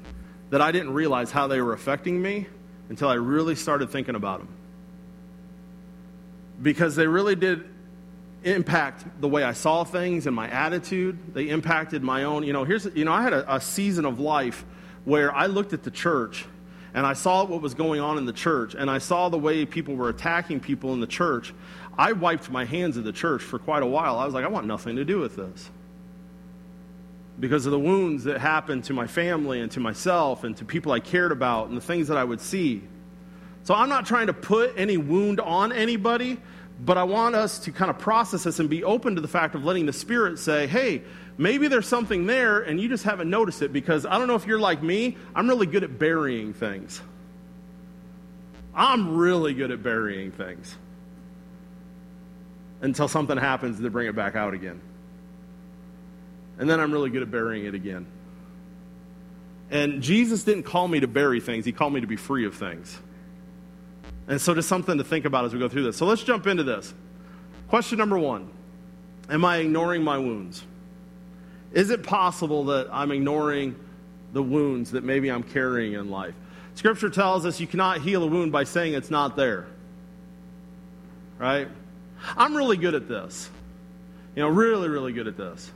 that 0.50 0.61
I 0.61 0.72
didn't 0.72 0.92
realize 0.92 1.31
how 1.31 1.46
they 1.46 1.62
were 1.62 1.72
affecting 1.72 2.20
me 2.20 2.48
until 2.90 3.09
I 3.09 3.14
really 3.14 3.55
started 3.55 3.88
thinking 3.88 4.14
about 4.14 4.40
them. 4.40 4.48
Because 6.61 6.96
they 6.96 7.07
really 7.07 7.35
did 7.35 7.71
impact 8.44 9.05
the 9.20 9.28
way 9.28 9.42
I 9.42 9.52
saw 9.52 9.85
things 9.85 10.26
and 10.26 10.35
my 10.35 10.48
attitude. 10.48 11.35
They 11.35 11.48
impacted 11.48 12.02
my 12.02 12.24
own, 12.24 12.44
you 12.44 12.52
know, 12.52 12.64
here's, 12.64 12.87
you 12.94 13.05
know, 13.05 13.12
I 13.12 13.22
had 13.22 13.33
a, 13.33 13.57
a 13.57 13.61
season 13.61 14.05
of 14.05 14.20
life 14.20 14.64
where 15.05 15.35
I 15.35 15.46
looked 15.46 15.72
at 15.72 15.83
the 15.83 15.90
church 15.90 16.44
and 16.94 17.07
I 17.07 17.14
saw 17.14 17.44
what 17.44 17.62
was 17.62 17.74
going 17.74 18.00
on 18.00 18.18
in 18.18 18.26
the 18.26 18.33
church 18.33 18.74
and 18.74 18.90
I 18.90 18.98
saw 18.98 19.28
the 19.28 19.38
way 19.38 19.64
people 19.64 19.94
were 19.94 20.09
attacking 20.09 20.61
people 20.61 20.92
in 20.92 21.00
the 21.00 21.07
church. 21.07 21.55
I 21.96 22.12
wiped 22.12 22.50
my 22.50 22.64
hands 22.64 22.96
of 22.96 23.05
the 23.05 23.12
church 23.12 23.42
for 23.42 23.59
quite 23.59 23.83
a 23.83 23.87
while. 23.87 24.18
I 24.18 24.24
was 24.24 24.35
like, 24.35 24.44
I 24.44 24.48
want 24.48 24.66
nothing 24.66 24.96
to 24.96 25.05
do 25.05 25.18
with 25.18 25.37
this. 25.37 25.70
Because 27.40 27.66
of 27.66 27.72
the 27.72 27.78
wounds 27.78 28.24
that 28.24 28.40
happened 28.40 28.85
to 28.85 28.92
my 28.92 29.07
family 29.07 29.61
and 29.61 29.70
to 29.72 29.81
myself 29.81 30.44
and 30.44 30.57
to 30.59 30.64
people 30.64 30.92
I 30.92 31.00
cared 31.00 31.33
about 31.33 31.68
and 31.68 31.76
the 31.76 31.83
things 31.83 32.09
that 32.09 32.16
I 32.16 32.24
would 32.24 32.40
see. 32.40 32.83
So 33.64 33.74
I'm 33.74 33.88
not 33.88 34.07
trying 34.07 34.26
to 34.26 34.33
put 34.33 34.74
any 34.76 34.96
wound 34.96 35.40
on 35.40 35.72
anybody, 35.72 36.38
but 36.85 36.99
I 36.99 37.05
want 37.05 37.37
us 37.37 37.61
to 37.61 37.73
kind 37.73 37.90
of 37.90 37.99
process 37.99 38.42
this 38.42 38.59
and 38.59 38.68
be 38.68 38.83
open 38.83 39.14
to 39.14 39.21
the 39.21 39.29
fact 39.29 39.55
of 39.55 39.64
letting 39.64 39.87
the 39.87 39.92
Spirit 39.92 40.40
say, 40.40 40.66
hey, 40.66 41.03
maybe 41.38 41.68
there's 41.68 41.87
something 41.87 42.27
there 42.27 42.61
and 42.61 42.81
you 42.81 42.88
just 42.88 43.05
haven't 43.05 43.31
noticed 43.31 43.62
it 43.62 43.73
because 43.73 44.05
I 44.05 44.18
don't 44.18 44.27
know 44.27 44.35
if 44.35 44.49
you're 44.49 44.59
like 44.59 44.83
me, 44.83 45.16
I'm 45.33 45.49
really 45.49 45.66
good 45.66 45.85
at 45.85 45.97
burying 45.97 46.53
things. 46.55 47.01
I'm 48.75 49.16
really 49.16 49.55
good 49.55 49.71
at 49.71 49.81
burying 49.81 50.33
things 50.33 50.75
until 52.81 53.07
something 53.07 53.37
happens 53.37 53.81
to 53.81 53.90
bring 53.90 54.09
it 54.09 54.16
back 54.16 54.35
out 54.35 54.53
again. 54.53 54.81
And 56.59 56.68
then 56.68 56.81
I'm 56.81 56.90
really 56.90 57.11
good 57.11 57.23
at 57.23 57.31
burying 57.31 57.64
it 57.64 57.75
again. 57.75 58.07
And 59.71 60.03
Jesus 60.03 60.42
didn't 60.42 60.64
call 60.64 60.88
me 60.88 60.99
to 61.01 61.07
bury 61.07 61.38
things, 61.40 61.64
He 61.64 61.71
called 61.71 61.92
me 61.92 62.01
to 62.01 62.09
be 62.09 62.16
free 62.16 62.45
of 62.45 62.57
things. 62.57 62.99
And 64.33 64.40
so, 64.40 64.55
just 64.55 64.66
something 64.66 64.97
to 64.97 65.05
think 65.05 65.27
about 65.27 65.45
as 65.45 65.53
we 65.53 65.59
go 65.59 65.68
through 65.68 65.83
this. 65.83 65.99
So, 65.99 66.07
let's 66.07 66.23
jump 66.23 66.47
into 66.47 66.62
this. 66.62 66.95
Question 67.68 67.99
number 67.99 68.18
one 68.18 68.49
Am 69.29 69.45
I 69.45 69.59
ignoring 69.59 70.03
my 70.03 70.16
wounds? 70.16 70.64
Is 71.73 71.90
it 71.90 72.03
possible 72.03 72.64
that 72.64 72.88
I'm 72.90 73.11
ignoring 73.11 73.77
the 74.33 74.42
wounds 74.42 74.92
that 74.92 75.05
maybe 75.05 75.31
I'm 75.31 75.42
carrying 75.42 75.92
in 75.92 76.11
life? 76.11 76.33
Scripture 76.77 77.11
tells 77.11 77.45
us 77.45 77.61
you 77.61 77.66
cannot 77.66 78.01
heal 78.01 78.23
a 78.23 78.27
wound 78.27 78.53
by 78.53 78.64
saying 78.64 78.95
it's 78.95 79.11
not 79.11 79.37
there. 79.37 79.66
Right? 81.38 81.68
I'm 82.35 82.57
really 82.57 82.79
good 82.79 82.95
at 82.95 83.09
this. 83.09 83.51
You 84.35 84.45
know, 84.45 84.49
really, 84.49 84.88
really 84.88 85.12
good 85.12 85.29
at 85.29 85.37
this. 85.37 85.71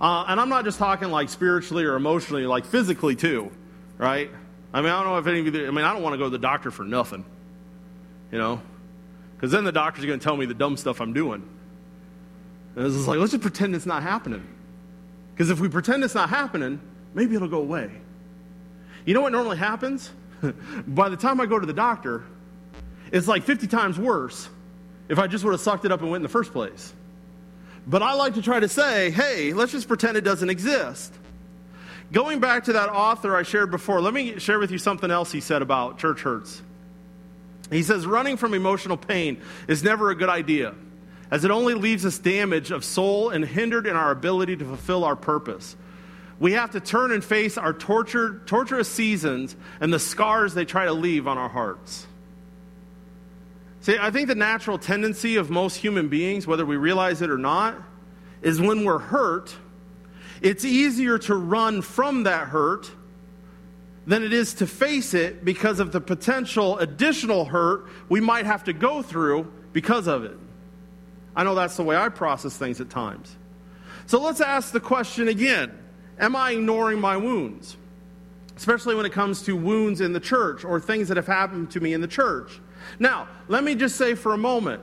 Uh, 0.00 0.24
and 0.26 0.40
I'm 0.40 0.48
not 0.48 0.64
just 0.64 0.80
talking 0.80 1.12
like 1.12 1.28
spiritually 1.28 1.84
or 1.84 1.94
emotionally, 1.94 2.46
like 2.46 2.64
physically 2.64 3.14
too. 3.14 3.52
Right? 3.96 4.28
I 4.74 4.80
mean, 4.80 4.90
I 4.90 5.04
don't 5.04 5.12
know 5.12 5.18
if 5.18 5.26
any 5.28 5.46
of 5.46 5.54
you, 5.54 5.68
I 5.68 5.70
mean, 5.70 5.84
I 5.84 5.92
don't 5.92 6.02
want 6.02 6.14
to 6.14 6.18
go 6.18 6.24
to 6.24 6.30
the 6.30 6.38
doctor 6.38 6.72
for 6.72 6.82
nothing 6.82 7.24
you 8.32 8.38
know? 8.38 8.60
Because 9.36 9.52
then 9.52 9.62
the 9.64 9.72
doctor's 9.72 10.04
are 10.04 10.08
going 10.08 10.18
to 10.18 10.24
tell 10.24 10.36
me 10.36 10.46
the 10.46 10.54
dumb 10.54 10.76
stuff 10.76 11.00
I'm 11.00 11.12
doing. 11.12 11.48
And 12.74 12.86
it's 12.86 13.06
like, 13.06 13.18
let's 13.18 13.32
just 13.32 13.42
pretend 13.42 13.74
it's 13.76 13.86
not 13.86 14.02
happening. 14.02 14.44
Because 15.34 15.50
if 15.50 15.60
we 15.60 15.68
pretend 15.68 16.02
it's 16.02 16.14
not 16.14 16.30
happening, 16.30 16.80
maybe 17.14 17.36
it'll 17.36 17.48
go 17.48 17.60
away. 17.60 17.90
You 19.04 19.14
know 19.14 19.20
what 19.20 19.32
normally 19.32 19.56
happens? 19.58 20.10
By 20.86 21.08
the 21.08 21.16
time 21.16 21.40
I 21.40 21.46
go 21.46 21.58
to 21.58 21.66
the 21.66 21.72
doctor, 21.72 22.24
it's 23.12 23.28
like 23.28 23.42
50 23.42 23.66
times 23.66 23.98
worse 23.98 24.48
if 25.08 25.18
I 25.18 25.26
just 25.26 25.44
would 25.44 25.52
have 25.52 25.60
sucked 25.60 25.84
it 25.84 25.92
up 25.92 26.00
and 26.00 26.10
went 26.10 26.20
in 26.20 26.22
the 26.22 26.28
first 26.28 26.52
place. 26.52 26.92
But 27.86 28.02
I 28.02 28.14
like 28.14 28.34
to 28.34 28.42
try 28.42 28.60
to 28.60 28.68
say, 28.68 29.10
hey, 29.10 29.52
let's 29.52 29.72
just 29.72 29.88
pretend 29.88 30.16
it 30.16 30.22
doesn't 30.22 30.48
exist. 30.48 31.12
Going 32.12 32.40
back 32.40 32.64
to 32.64 32.74
that 32.74 32.88
author 32.90 33.34
I 33.34 33.42
shared 33.42 33.70
before, 33.70 34.00
let 34.00 34.14
me 34.14 34.38
share 34.38 34.58
with 34.58 34.70
you 34.70 34.78
something 34.78 35.10
else 35.10 35.32
he 35.32 35.40
said 35.40 35.62
about 35.62 35.98
church 35.98 36.22
hurts. 36.22 36.62
He 37.72 37.82
says 37.82 38.06
running 38.06 38.36
from 38.36 38.54
emotional 38.54 38.96
pain 38.96 39.40
is 39.66 39.82
never 39.82 40.10
a 40.10 40.14
good 40.14 40.28
idea, 40.28 40.74
as 41.30 41.44
it 41.44 41.50
only 41.50 41.74
leaves 41.74 42.04
us 42.04 42.18
damaged 42.18 42.70
of 42.70 42.84
soul 42.84 43.30
and 43.30 43.44
hindered 43.44 43.86
in 43.86 43.96
our 43.96 44.10
ability 44.10 44.56
to 44.56 44.64
fulfill 44.64 45.04
our 45.04 45.16
purpose. 45.16 45.74
We 46.38 46.52
have 46.52 46.72
to 46.72 46.80
turn 46.80 47.12
and 47.12 47.24
face 47.24 47.56
our 47.56 47.72
tortured, 47.72 48.46
torturous 48.46 48.88
seasons 48.88 49.56
and 49.80 49.92
the 49.92 49.98
scars 49.98 50.54
they 50.54 50.64
try 50.64 50.84
to 50.84 50.92
leave 50.92 51.26
on 51.26 51.38
our 51.38 51.48
hearts. 51.48 52.06
See, 53.80 53.96
I 53.98 54.10
think 54.10 54.28
the 54.28 54.34
natural 54.34 54.78
tendency 54.78 55.36
of 55.36 55.50
most 55.50 55.76
human 55.76 56.08
beings, 56.08 56.46
whether 56.46 56.66
we 56.66 56.76
realize 56.76 57.22
it 57.22 57.30
or 57.30 57.38
not, 57.38 57.76
is 58.42 58.60
when 58.60 58.84
we're 58.84 58.98
hurt, 58.98 59.54
it's 60.40 60.64
easier 60.64 61.18
to 61.18 61.34
run 61.34 61.80
from 61.80 62.24
that 62.24 62.48
hurt 62.48 62.90
than 64.06 64.22
it 64.22 64.32
is 64.32 64.54
to 64.54 64.66
face 64.66 65.14
it 65.14 65.44
because 65.44 65.80
of 65.80 65.92
the 65.92 66.00
potential 66.00 66.78
additional 66.78 67.44
hurt 67.44 67.86
we 68.08 68.20
might 68.20 68.46
have 68.46 68.64
to 68.64 68.72
go 68.72 69.02
through 69.02 69.50
because 69.72 70.06
of 70.06 70.24
it. 70.24 70.36
I 71.34 71.44
know 71.44 71.54
that's 71.54 71.76
the 71.76 71.84
way 71.84 71.96
I 71.96 72.08
process 72.08 72.56
things 72.56 72.80
at 72.80 72.90
times. 72.90 73.36
So 74.06 74.20
let's 74.20 74.40
ask 74.40 74.72
the 74.72 74.80
question 74.80 75.28
again 75.28 75.78
am 76.18 76.36
I 76.36 76.52
ignoring 76.52 77.00
my 77.00 77.16
wounds? 77.16 77.76
Especially 78.56 78.94
when 78.94 79.06
it 79.06 79.12
comes 79.12 79.42
to 79.42 79.56
wounds 79.56 80.00
in 80.00 80.12
the 80.12 80.20
church 80.20 80.64
or 80.64 80.78
things 80.78 81.08
that 81.08 81.16
have 81.16 81.26
happened 81.26 81.70
to 81.70 81.80
me 81.80 81.94
in 81.94 82.00
the 82.00 82.08
church. 82.08 82.60
Now, 82.98 83.28
let 83.48 83.64
me 83.64 83.74
just 83.74 83.96
say 83.96 84.14
for 84.14 84.34
a 84.34 84.38
moment 84.38 84.82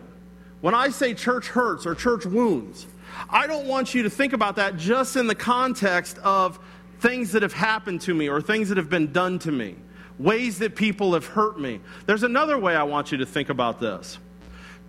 when 0.62 0.74
I 0.74 0.90
say 0.90 1.14
church 1.14 1.48
hurts 1.48 1.86
or 1.86 1.96
church 1.96 2.26
wounds, 2.26 2.88
I 3.30 3.48
don't 3.48 3.68
want 3.68 3.94
you 3.94 4.04
to 4.04 4.10
think 4.10 4.34
about 4.34 4.56
that 4.58 4.78
just 4.78 5.16
in 5.16 5.28
the 5.28 5.36
context 5.36 6.18
of 6.20 6.60
things 7.00 7.32
that 7.32 7.42
have 7.42 7.54
happened 7.54 8.02
to 8.02 8.14
me 8.14 8.30
or 8.30 8.42
things 8.42 8.70
that 8.70 8.78
have 8.78 8.90
been 8.90 9.12
done 9.12 9.40
to 9.40 9.52
me, 9.52 9.76
ways 10.18 10.60
that 10.60 10.76
people 10.76 11.14
have 11.14 11.26
hurt 11.26 11.60
me. 11.60 11.80
There's 12.06 12.24
another 12.24 12.58
way 12.58 12.76
I 12.76 12.84
want 12.84 13.12
you 13.12 13.20
to 13.20 13.26
think 13.26 13.50
about 13.50 13.80
this. 13.80 14.18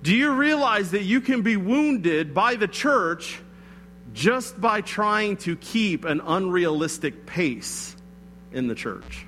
Do 0.02 0.14
you 0.14 0.32
realize 0.32 0.92
that 0.92 1.02
you 1.02 1.20
can 1.20 1.42
be 1.42 1.56
wounded 1.56 2.34
by 2.34 2.56
the 2.56 2.68
church 2.68 3.40
just 4.12 4.60
by 4.60 4.80
trying 4.80 5.36
to 5.38 5.56
keep 5.56 6.04
an 6.04 6.20
unrealistic 6.24 7.26
pace 7.26 7.94
in 8.50 8.66
the 8.66 8.74
church? 8.74 9.26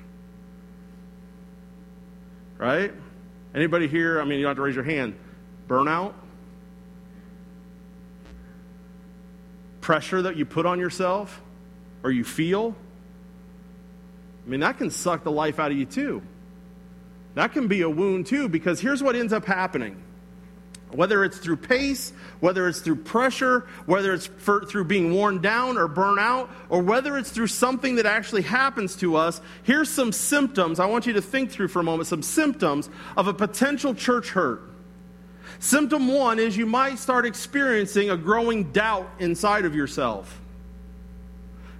Right? 2.57 2.91
Anybody 3.53 3.87
here? 3.87 4.19
I 4.19 4.25
mean, 4.25 4.39
you 4.39 4.43
don't 4.43 4.51
have 4.51 4.57
to 4.57 4.63
raise 4.63 4.75
your 4.75 4.83
hand. 4.83 5.15
Burnout? 5.67 6.13
Pressure 9.79 10.23
that 10.23 10.37
you 10.37 10.45
put 10.45 10.65
on 10.65 10.79
yourself 10.79 11.42
or 12.03 12.11
you 12.11 12.23
feel? 12.23 12.75
I 14.45 14.49
mean, 14.49 14.59
that 14.59 14.77
can 14.77 14.89
suck 14.89 15.23
the 15.23 15.31
life 15.31 15.59
out 15.59 15.71
of 15.71 15.77
you 15.77 15.85
too. 15.85 16.21
That 17.35 17.53
can 17.53 17.67
be 17.67 17.81
a 17.81 17.89
wound 17.89 18.27
too, 18.27 18.49
because 18.49 18.79
here's 18.79 19.01
what 19.01 19.15
ends 19.15 19.33
up 19.33 19.45
happening 19.45 20.03
whether 20.95 21.23
it's 21.23 21.37
through 21.37 21.57
pace, 21.57 22.13
whether 22.39 22.67
it's 22.67 22.79
through 22.79 22.97
pressure, 22.97 23.65
whether 23.85 24.13
it's 24.13 24.27
for, 24.27 24.65
through 24.65 24.85
being 24.85 25.13
worn 25.13 25.41
down 25.41 25.77
or 25.77 25.87
burn 25.87 26.19
out, 26.19 26.49
or 26.69 26.81
whether 26.81 27.17
it's 27.17 27.31
through 27.31 27.47
something 27.47 27.95
that 27.95 28.05
actually 28.05 28.43
happens 28.43 28.95
to 28.95 29.15
us, 29.15 29.41
here's 29.63 29.89
some 29.89 30.11
symptoms. 30.11 30.79
I 30.79 30.85
want 30.85 31.05
you 31.05 31.13
to 31.13 31.21
think 31.21 31.51
through 31.51 31.69
for 31.69 31.79
a 31.79 31.83
moment 31.83 32.07
some 32.07 32.21
symptoms 32.21 32.89
of 33.17 33.27
a 33.27 33.33
potential 33.33 33.93
church 33.93 34.29
hurt. 34.29 34.61
Symptom 35.59 36.07
one 36.07 36.39
is 36.39 36.57
you 36.57 36.65
might 36.65 36.99
start 36.99 37.25
experiencing 37.25 38.09
a 38.09 38.17
growing 38.17 38.71
doubt 38.71 39.09
inside 39.19 39.65
of 39.65 39.75
yourself. 39.75 40.41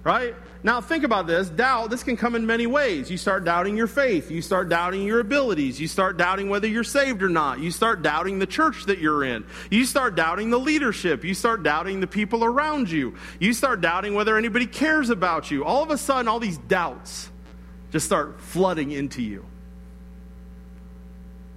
Right? 0.04 0.36
Now, 0.62 0.82
think 0.82 1.02
about 1.02 1.26
this. 1.26 1.48
Doubt, 1.48 1.88
this 1.88 2.02
can 2.02 2.16
come 2.16 2.34
in 2.34 2.46
many 2.46 2.66
ways. 2.66 3.10
You 3.10 3.16
start 3.16 3.44
doubting 3.44 3.74
your 3.74 3.86
faith. 3.86 4.30
You 4.30 4.42
start 4.42 4.68
doubting 4.68 5.02
your 5.02 5.20
abilities. 5.20 5.80
You 5.80 5.88
start 5.88 6.18
doubting 6.18 6.50
whether 6.50 6.68
you're 6.68 6.84
saved 6.84 7.22
or 7.22 7.30
not. 7.30 7.58
You 7.58 7.70
start 7.70 8.02
doubting 8.02 8.38
the 8.38 8.46
church 8.46 8.84
that 8.84 8.98
you're 8.98 9.24
in. 9.24 9.44
You 9.70 9.86
start 9.86 10.14
doubting 10.14 10.50
the 10.50 10.58
leadership. 10.58 11.24
You 11.24 11.32
start 11.32 11.62
doubting 11.62 12.00
the 12.00 12.06
people 12.06 12.44
around 12.44 12.90
you. 12.90 13.14
You 13.40 13.54
start 13.54 13.80
doubting 13.80 14.14
whether 14.14 14.36
anybody 14.36 14.66
cares 14.66 15.08
about 15.08 15.50
you. 15.50 15.64
All 15.64 15.82
of 15.82 15.90
a 15.90 15.96
sudden, 15.96 16.28
all 16.28 16.40
these 16.40 16.58
doubts 16.58 17.30
just 17.90 18.04
start 18.04 18.40
flooding 18.42 18.90
into 18.90 19.22
you. 19.22 19.44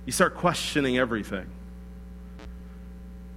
You 0.05 0.13
start 0.13 0.35
questioning 0.35 0.97
everything. 0.97 1.47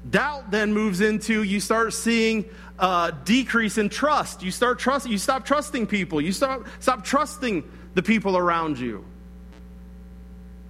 Doubt 0.09 0.51
then 0.51 0.73
moves 0.73 1.01
into 1.01 1.43
you 1.43 1.61
start 1.61 1.93
seeing 1.93 2.47
uh, 2.79 3.11
decrease 3.25 3.77
in 3.77 3.91
trust. 3.91 4.43
You 4.43 4.51
start 4.51 4.79
trusting. 4.79 5.13
You 5.13 5.19
stop 5.19 5.45
trusting 5.45 5.87
people. 5.87 6.21
You 6.21 6.33
stop 6.33 6.67
stop 6.79 7.05
trusting 7.05 7.71
the 7.95 8.03
people 8.03 8.37
around 8.37 8.79
you. 8.79 9.05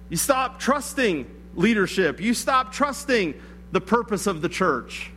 You 0.09 0.17
stop 0.17 0.59
trusting 0.59 1.25
leadership. 1.55 2.19
You 2.19 2.33
stop 2.33 2.73
trusting 2.73 3.39
the 3.71 3.79
purpose 3.79 4.27
of 4.27 4.41
the 4.41 4.49
church. 4.49 5.11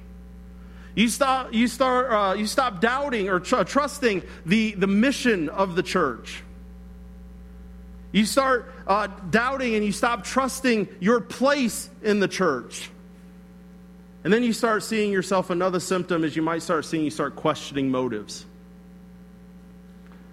You 0.95 1.09
stop. 1.09 1.53
You 1.53 1.67
start. 1.67 2.13
Uh, 2.13 2.35
you 2.35 2.47
stop 2.47 2.81
doubting 2.81 3.29
or 3.29 3.41
tr- 3.41 3.65
trusting 3.65 4.23
the 4.47 4.75
the 4.75 4.87
mission 4.87 5.49
of 5.49 5.75
the 5.75 5.83
church. 5.83 6.45
You 8.13 8.27
start 8.27 8.73
uh, 8.87 9.09
doubting 9.31 9.75
and 9.75 9.85
you 9.85 9.91
stop 9.91 10.23
trusting 10.23 10.87
your 11.01 11.21
place 11.21 11.91
in 12.01 12.21
the 12.21 12.29
church. 12.29 12.93
And 14.25 14.33
then 14.33 14.43
you 14.43 14.55
start 14.55 14.83
seeing 14.83 15.13
yourself, 15.13 15.51
another 15.51 15.79
symptom 15.79 16.25
is 16.25 16.35
you 16.35 16.43
might 16.43 16.63
start 16.63 16.87
seeing 16.87 17.05
you 17.05 17.11
start 17.11 17.37
questioning 17.37 17.91
motives. 17.91 18.47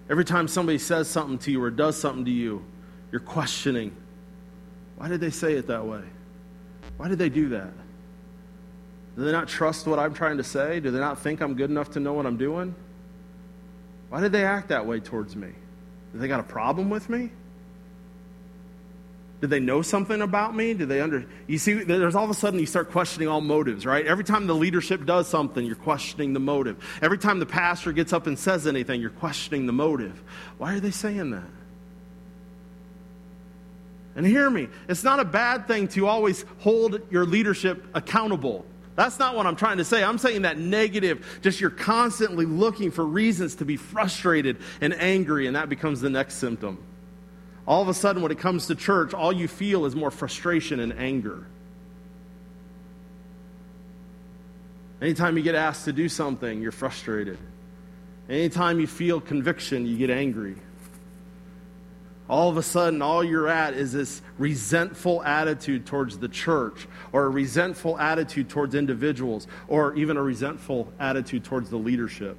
Every 0.09 0.25
time 0.25 0.47
somebody 0.47 0.77
says 0.77 1.09
something 1.09 1.37
to 1.39 1.51
you 1.51 1.61
or 1.61 1.69
does 1.69 1.97
something 1.97 2.25
to 2.25 2.31
you, 2.31 2.63
you're 3.11 3.21
questioning 3.21 3.95
why 5.01 5.07
did 5.07 5.19
they 5.19 5.31
say 5.31 5.53
it 5.53 5.65
that 5.65 5.83
way? 5.83 6.03
Why 6.97 7.07
did 7.07 7.17
they 7.17 7.29
do 7.29 7.49
that? 7.49 7.73
Do 9.15 9.23
they 9.25 9.31
not 9.31 9.47
trust 9.47 9.87
what 9.87 9.97
I'm 9.97 10.13
trying 10.13 10.37
to 10.37 10.43
say? 10.43 10.79
Do 10.79 10.91
they 10.91 10.99
not 10.99 11.17
think 11.17 11.41
I'm 11.41 11.55
good 11.55 11.71
enough 11.71 11.89
to 11.93 11.99
know 11.99 12.13
what 12.13 12.27
I'm 12.27 12.37
doing? 12.37 12.75
Why 14.09 14.21
did 14.21 14.31
they 14.31 14.45
act 14.45 14.69
that 14.69 14.85
way 14.85 14.99
towards 14.99 15.35
me? 15.35 15.49
Do 16.13 16.19
they 16.19 16.27
got 16.27 16.39
a 16.39 16.43
problem 16.43 16.91
with 16.91 17.09
me? 17.09 17.31
Did 19.41 19.49
they 19.49 19.59
know 19.59 19.81
something 19.81 20.21
about 20.21 20.55
me? 20.55 20.75
Did 20.75 20.87
they 20.87 21.01
under 21.01 21.25
You 21.47 21.57
see 21.57 21.73
there's 21.73 22.13
all 22.13 22.23
of 22.23 22.29
a 22.29 22.35
sudden 22.35 22.59
you 22.59 22.67
start 22.67 22.91
questioning 22.91 23.27
all 23.27 23.41
motives, 23.41 23.87
right? 23.87 24.05
Every 24.05 24.23
time 24.23 24.45
the 24.45 24.53
leadership 24.53 25.03
does 25.03 25.27
something, 25.27 25.65
you're 25.65 25.75
questioning 25.75 26.33
the 26.33 26.39
motive. 26.39 26.77
Every 27.01 27.17
time 27.17 27.39
the 27.39 27.47
pastor 27.47 27.91
gets 27.91 28.13
up 28.13 28.27
and 28.27 28.37
says 28.37 28.67
anything, 28.67 29.01
you're 29.01 29.09
questioning 29.09 29.65
the 29.65 29.73
motive. 29.73 30.21
Why 30.59 30.75
are 30.75 30.79
they 30.79 30.91
saying 30.91 31.31
that? 31.31 31.49
And 34.15 34.27
hear 34.27 34.47
me, 34.47 34.67
it's 34.87 35.03
not 35.03 35.19
a 35.19 35.25
bad 35.25 35.67
thing 35.67 35.87
to 35.89 36.05
always 36.05 36.45
hold 36.59 37.01
your 37.09 37.25
leadership 37.25 37.83
accountable. 37.95 38.65
That's 38.95 39.17
not 39.17 39.35
what 39.35 39.47
I'm 39.47 39.55
trying 39.55 39.77
to 39.77 39.85
say. 39.85 40.03
I'm 40.03 40.19
saying 40.19 40.43
that 40.43 40.59
negative, 40.59 41.39
just 41.41 41.59
you're 41.59 41.69
constantly 41.71 42.45
looking 42.45 42.91
for 42.91 43.03
reasons 43.03 43.55
to 43.55 43.65
be 43.65 43.77
frustrated 43.77 44.57
and 44.81 44.93
angry, 44.93 45.47
and 45.47 45.55
that 45.55 45.69
becomes 45.69 46.01
the 46.01 46.09
next 46.11 46.35
symptom. 46.35 46.77
All 47.71 47.81
of 47.81 47.87
a 47.87 47.93
sudden, 47.93 48.21
when 48.21 48.33
it 48.33 48.37
comes 48.37 48.67
to 48.67 48.75
church, 48.75 49.13
all 49.13 49.31
you 49.31 49.47
feel 49.47 49.85
is 49.85 49.95
more 49.95 50.11
frustration 50.11 50.81
and 50.81 50.91
anger. 50.91 51.47
Anytime 55.01 55.37
you 55.37 55.41
get 55.41 55.55
asked 55.55 55.85
to 55.85 55.93
do 55.93 56.09
something, 56.09 56.61
you're 56.61 56.73
frustrated. 56.73 57.37
Anytime 58.29 58.81
you 58.81 58.87
feel 58.87 59.21
conviction, 59.21 59.85
you 59.85 59.97
get 59.97 60.09
angry. 60.09 60.57
All 62.29 62.49
of 62.49 62.57
a 62.57 62.63
sudden, 62.63 63.01
all 63.01 63.23
you're 63.23 63.47
at 63.47 63.73
is 63.73 63.93
this 63.93 64.21
resentful 64.37 65.23
attitude 65.23 65.85
towards 65.85 66.17
the 66.17 66.27
church, 66.27 66.89
or 67.13 67.23
a 67.23 67.29
resentful 67.29 67.97
attitude 67.97 68.49
towards 68.49 68.75
individuals, 68.75 69.47
or 69.69 69.95
even 69.95 70.17
a 70.17 70.21
resentful 70.21 70.91
attitude 70.99 71.45
towards 71.45 71.69
the 71.69 71.77
leadership. 71.77 72.35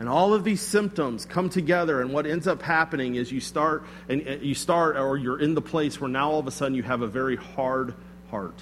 And 0.00 0.08
all 0.08 0.34
of 0.34 0.44
these 0.44 0.60
symptoms 0.60 1.24
come 1.24 1.48
together, 1.48 2.00
and 2.00 2.12
what 2.12 2.26
ends 2.26 2.46
up 2.46 2.62
happening 2.62 3.14
is 3.14 3.30
you 3.30 3.40
start, 3.40 3.84
and 4.08 4.26
uh, 4.26 4.32
you 4.40 4.54
start, 4.54 4.96
or 4.96 5.16
you're 5.16 5.40
in 5.40 5.54
the 5.54 5.62
place 5.62 6.00
where 6.00 6.10
now 6.10 6.30
all 6.30 6.40
of 6.40 6.46
a 6.46 6.50
sudden 6.50 6.74
you 6.74 6.82
have 6.82 7.02
a 7.02 7.06
very 7.06 7.36
hard 7.36 7.94
heart. 8.30 8.60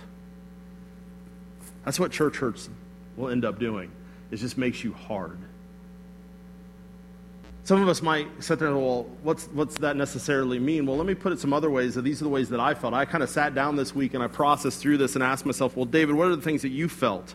That's 1.84 1.98
what 1.98 2.12
church 2.12 2.36
hurts 2.36 2.68
will 3.16 3.30
end 3.30 3.44
up 3.44 3.58
doing. 3.58 3.90
It 4.30 4.36
just 4.36 4.56
makes 4.56 4.84
you 4.84 4.92
hard. 4.92 5.38
Some 7.64 7.80
of 7.80 7.88
us 7.88 8.02
might 8.02 8.26
sit 8.42 8.58
there 8.58 8.68
and, 8.68 8.76
go, 8.76 8.84
well, 8.84 9.02
what's, 9.22 9.46
what's 9.46 9.78
that 9.78 9.96
necessarily 9.96 10.58
mean? 10.58 10.84
Well, 10.84 10.96
let 10.96 11.06
me 11.06 11.14
put 11.14 11.32
it 11.32 11.38
some 11.38 11.52
other 11.52 11.70
ways. 11.70 11.94
These 11.94 12.20
are 12.20 12.24
the 12.24 12.30
ways 12.30 12.48
that 12.48 12.58
I 12.58 12.74
felt. 12.74 12.92
I 12.92 13.04
kind 13.04 13.22
of 13.22 13.30
sat 13.30 13.54
down 13.54 13.76
this 13.76 13.94
week 13.94 14.14
and 14.14 14.22
I 14.22 14.26
processed 14.26 14.80
through 14.80 14.98
this 14.98 15.14
and 15.14 15.22
asked 15.22 15.46
myself, 15.46 15.76
well, 15.76 15.86
David, 15.86 16.16
what 16.16 16.26
are 16.26 16.34
the 16.34 16.42
things 16.42 16.62
that 16.62 16.70
you 16.70 16.88
felt? 16.88 17.34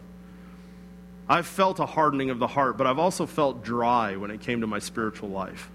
I've 1.29 1.47
felt 1.47 1.79
a 1.79 1.85
hardening 1.85 2.29
of 2.29 2.39
the 2.39 2.47
heart, 2.47 2.77
but 2.77 2.87
I've 2.87 2.99
also 2.99 3.25
felt 3.25 3.63
dry 3.63 4.15
when 4.15 4.31
it 4.31 4.41
came 4.41 4.61
to 4.61 4.67
my 4.67 4.79
spiritual 4.79 5.29
life, 5.29 5.69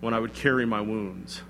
when 0.00 0.14
I 0.14 0.20
would 0.20 0.34
carry 0.34 0.64
my 0.66 0.80
wounds. 0.80 1.42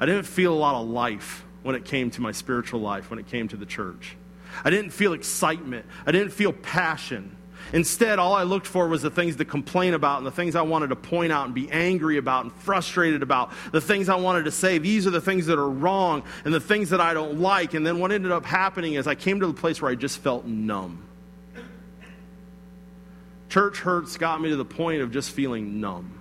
I 0.00 0.06
didn't 0.06 0.24
feel 0.24 0.52
a 0.52 0.56
lot 0.56 0.74
of 0.74 0.88
life 0.88 1.44
when 1.62 1.76
it 1.76 1.84
came 1.84 2.10
to 2.10 2.20
my 2.20 2.32
spiritual 2.32 2.80
life, 2.80 3.10
when 3.10 3.18
it 3.18 3.28
came 3.28 3.48
to 3.48 3.56
the 3.56 3.66
church. 3.66 4.16
I 4.64 4.70
didn't 4.70 4.90
feel 4.90 5.12
excitement. 5.12 5.86
I 6.06 6.12
didn't 6.12 6.30
feel 6.30 6.52
passion. 6.52 7.36
Instead, 7.72 8.18
all 8.18 8.34
I 8.34 8.42
looked 8.42 8.66
for 8.66 8.88
was 8.88 9.02
the 9.02 9.10
things 9.10 9.36
to 9.36 9.44
complain 9.44 9.94
about 9.94 10.18
and 10.18 10.26
the 10.26 10.30
things 10.30 10.54
I 10.54 10.62
wanted 10.62 10.88
to 10.88 10.96
point 10.96 11.32
out 11.32 11.46
and 11.46 11.54
be 11.54 11.70
angry 11.70 12.18
about 12.18 12.44
and 12.44 12.52
frustrated 12.52 13.22
about. 13.22 13.52
The 13.72 13.80
things 13.80 14.08
I 14.08 14.16
wanted 14.16 14.44
to 14.44 14.50
say, 14.50 14.78
these 14.78 15.06
are 15.06 15.10
the 15.10 15.20
things 15.20 15.46
that 15.46 15.58
are 15.58 15.70
wrong 15.70 16.24
and 16.44 16.52
the 16.52 16.60
things 16.60 16.90
that 16.90 17.00
I 17.00 17.14
don't 17.14 17.40
like. 17.40 17.74
And 17.74 17.86
then 17.86 17.98
what 17.98 18.12
ended 18.12 18.32
up 18.32 18.44
happening 18.44 18.94
is 18.94 19.06
I 19.06 19.14
came 19.14 19.40
to 19.40 19.46
the 19.46 19.54
place 19.54 19.80
where 19.80 19.90
I 19.90 19.94
just 19.94 20.18
felt 20.18 20.44
numb. 20.44 21.02
Church 23.54 23.78
hurts 23.78 24.16
got 24.16 24.40
me 24.40 24.48
to 24.48 24.56
the 24.56 24.64
point 24.64 25.00
of 25.00 25.12
just 25.12 25.30
feeling 25.30 25.80
numb. 25.80 26.18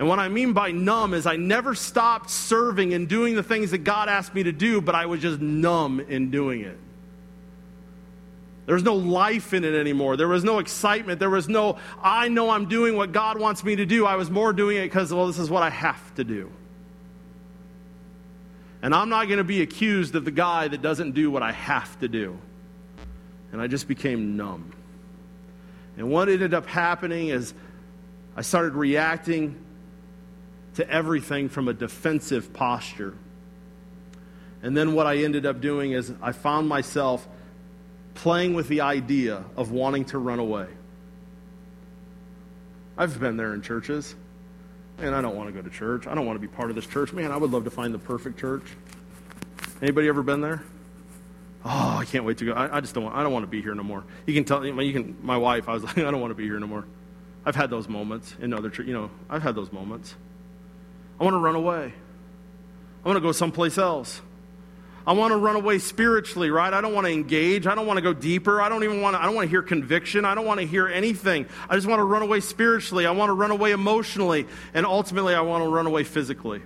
And 0.00 0.08
what 0.08 0.18
I 0.18 0.26
mean 0.26 0.52
by 0.52 0.72
numb 0.72 1.14
is 1.14 1.26
I 1.26 1.36
never 1.36 1.76
stopped 1.76 2.28
serving 2.28 2.92
and 2.92 3.08
doing 3.08 3.36
the 3.36 3.42
things 3.44 3.70
that 3.70 3.84
God 3.84 4.08
asked 4.08 4.34
me 4.34 4.42
to 4.42 4.50
do, 4.50 4.80
but 4.80 4.96
I 4.96 5.06
was 5.06 5.22
just 5.22 5.40
numb 5.40 6.00
in 6.00 6.32
doing 6.32 6.62
it. 6.62 6.76
There 8.64 8.74
was 8.74 8.82
no 8.82 8.96
life 8.96 9.54
in 9.54 9.62
it 9.62 9.76
anymore. 9.76 10.16
There 10.16 10.26
was 10.26 10.42
no 10.42 10.58
excitement. 10.58 11.20
There 11.20 11.30
was 11.30 11.48
no, 11.48 11.78
I 12.02 12.30
know 12.30 12.50
I'm 12.50 12.66
doing 12.66 12.96
what 12.96 13.12
God 13.12 13.38
wants 13.38 13.62
me 13.62 13.76
to 13.76 13.86
do. 13.86 14.06
I 14.06 14.16
was 14.16 14.28
more 14.28 14.52
doing 14.52 14.78
it 14.78 14.86
because, 14.86 15.14
well, 15.14 15.28
this 15.28 15.38
is 15.38 15.48
what 15.48 15.62
I 15.62 15.70
have 15.70 16.16
to 16.16 16.24
do. 16.24 16.50
And 18.82 18.92
I'm 18.92 19.08
not 19.08 19.26
going 19.26 19.38
to 19.38 19.44
be 19.44 19.62
accused 19.62 20.16
of 20.16 20.24
the 20.24 20.32
guy 20.32 20.66
that 20.66 20.82
doesn't 20.82 21.12
do 21.12 21.30
what 21.30 21.44
I 21.44 21.52
have 21.52 21.96
to 22.00 22.08
do. 22.08 22.36
And 23.52 23.60
I 23.62 23.68
just 23.68 23.86
became 23.86 24.36
numb. 24.36 24.72
And 25.96 26.10
what 26.10 26.28
ended 26.28 26.54
up 26.54 26.66
happening 26.66 27.28
is 27.28 27.54
I 28.36 28.42
started 28.42 28.74
reacting 28.74 29.62
to 30.74 30.88
everything 30.88 31.48
from 31.48 31.68
a 31.68 31.72
defensive 31.72 32.52
posture. 32.52 33.14
And 34.62 34.76
then 34.76 34.92
what 34.94 35.06
I 35.06 35.18
ended 35.18 35.46
up 35.46 35.60
doing 35.60 35.92
is 35.92 36.12
I 36.20 36.32
found 36.32 36.68
myself 36.68 37.26
playing 38.14 38.54
with 38.54 38.68
the 38.68 38.82
idea 38.82 39.44
of 39.56 39.70
wanting 39.70 40.04
to 40.06 40.18
run 40.18 40.38
away. 40.38 40.66
I've 42.98 43.18
been 43.20 43.36
there 43.36 43.54
in 43.54 43.62
churches. 43.62 44.14
Man, 44.98 45.12
I 45.12 45.20
don't 45.20 45.36
want 45.36 45.48
to 45.48 45.52
go 45.52 45.66
to 45.66 45.74
church. 45.74 46.06
I 46.06 46.14
don't 46.14 46.26
want 46.26 46.36
to 46.36 46.40
be 46.40 46.48
part 46.48 46.70
of 46.70 46.76
this 46.76 46.86
church. 46.86 47.12
Man, 47.12 47.30
I 47.30 47.36
would 47.36 47.50
love 47.50 47.64
to 47.64 47.70
find 47.70 47.92
the 47.92 47.98
perfect 47.98 48.38
church. 48.38 48.64
Anybody 49.82 50.08
ever 50.08 50.22
been 50.22 50.40
there? 50.40 50.62
Oh, 51.68 51.96
I 52.00 52.04
can't 52.04 52.24
wait 52.24 52.38
to 52.38 52.44
go. 52.44 52.52
I, 52.52 52.76
I 52.76 52.80
just 52.80 52.94
don't 52.94 53.02
want, 53.02 53.16
I 53.16 53.24
don't 53.24 53.32
want 53.32 53.42
to 53.42 53.48
be 53.48 53.60
here 53.60 53.74
no 53.74 53.82
more. 53.82 54.04
You 54.24 54.34
can 54.34 54.44
tell, 54.44 54.64
you 54.64 54.92
can, 54.92 55.16
my 55.20 55.36
wife, 55.36 55.68
I 55.68 55.72
was 55.72 55.82
like, 55.82 55.98
I 55.98 56.12
don't 56.12 56.20
want 56.20 56.30
to 56.30 56.36
be 56.36 56.44
here 56.44 56.60
no 56.60 56.68
more. 56.68 56.84
I've 57.44 57.56
had 57.56 57.70
those 57.70 57.88
moments 57.88 58.36
in 58.40 58.52
other, 58.52 58.72
you 58.78 58.92
know, 58.92 59.10
I've 59.28 59.42
had 59.42 59.56
those 59.56 59.72
moments. 59.72 60.14
I 61.18 61.24
want 61.24 61.34
to 61.34 61.38
run 61.38 61.56
away. 61.56 61.92
I 63.04 63.08
want 63.08 63.16
to 63.16 63.20
go 63.20 63.32
someplace 63.32 63.78
else. 63.78 64.20
I 65.08 65.12
want 65.12 65.32
to 65.32 65.36
run 65.36 65.56
away 65.56 65.78
spiritually, 65.78 66.50
right? 66.50 66.72
I 66.72 66.80
don't 66.80 66.94
want 66.94 67.08
to 67.08 67.12
engage. 67.12 67.66
I 67.66 67.74
don't 67.74 67.86
want 67.86 67.96
to 67.96 68.02
go 68.02 68.12
deeper. 68.12 68.60
I 68.60 68.68
don't 68.68 68.84
even 68.84 69.00
want 69.00 69.16
to, 69.16 69.20
I 69.20 69.26
don't 69.26 69.34
want 69.34 69.46
to 69.46 69.50
hear 69.50 69.62
conviction. 69.62 70.24
I 70.24 70.36
don't 70.36 70.46
want 70.46 70.60
to 70.60 70.66
hear 70.66 70.86
anything. 70.86 71.46
I 71.68 71.74
just 71.74 71.88
want 71.88 71.98
to 71.98 72.04
run 72.04 72.22
away 72.22 72.38
spiritually. 72.40 73.06
I 73.06 73.10
want 73.10 73.30
to 73.30 73.34
run 73.34 73.50
away 73.50 73.72
emotionally. 73.72 74.46
And 74.72 74.86
ultimately, 74.86 75.34
I 75.34 75.40
want 75.40 75.64
to 75.64 75.68
run 75.68 75.86
away 75.86 76.04
physically. 76.04 76.62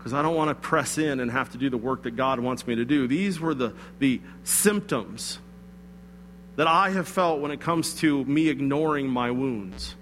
Because 0.00 0.14
I 0.14 0.22
don't 0.22 0.34
want 0.34 0.48
to 0.48 0.54
press 0.54 0.96
in 0.96 1.20
and 1.20 1.30
have 1.30 1.52
to 1.52 1.58
do 1.58 1.68
the 1.68 1.76
work 1.76 2.04
that 2.04 2.16
God 2.16 2.40
wants 2.40 2.66
me 2.66 2.74
to 2.74 2.86
do. 2.86 3.06
These 3.06 3.38
were 3.38 3.52
the, 3.52 3.74
the 3.98 4.22
symptoms 4.44 5.38
that 6.56 6.66
I 6.66 6.88
have 6.88 7.06
felt 7.06 7.40
when 7.40 7.50
it 7.50 7.60
comes 7.60 7.94
to 7.96 8.24
me 8.24 8.48
ignoring 8.48 9.08
my 9.08 9.30
wounds 9.30 9.94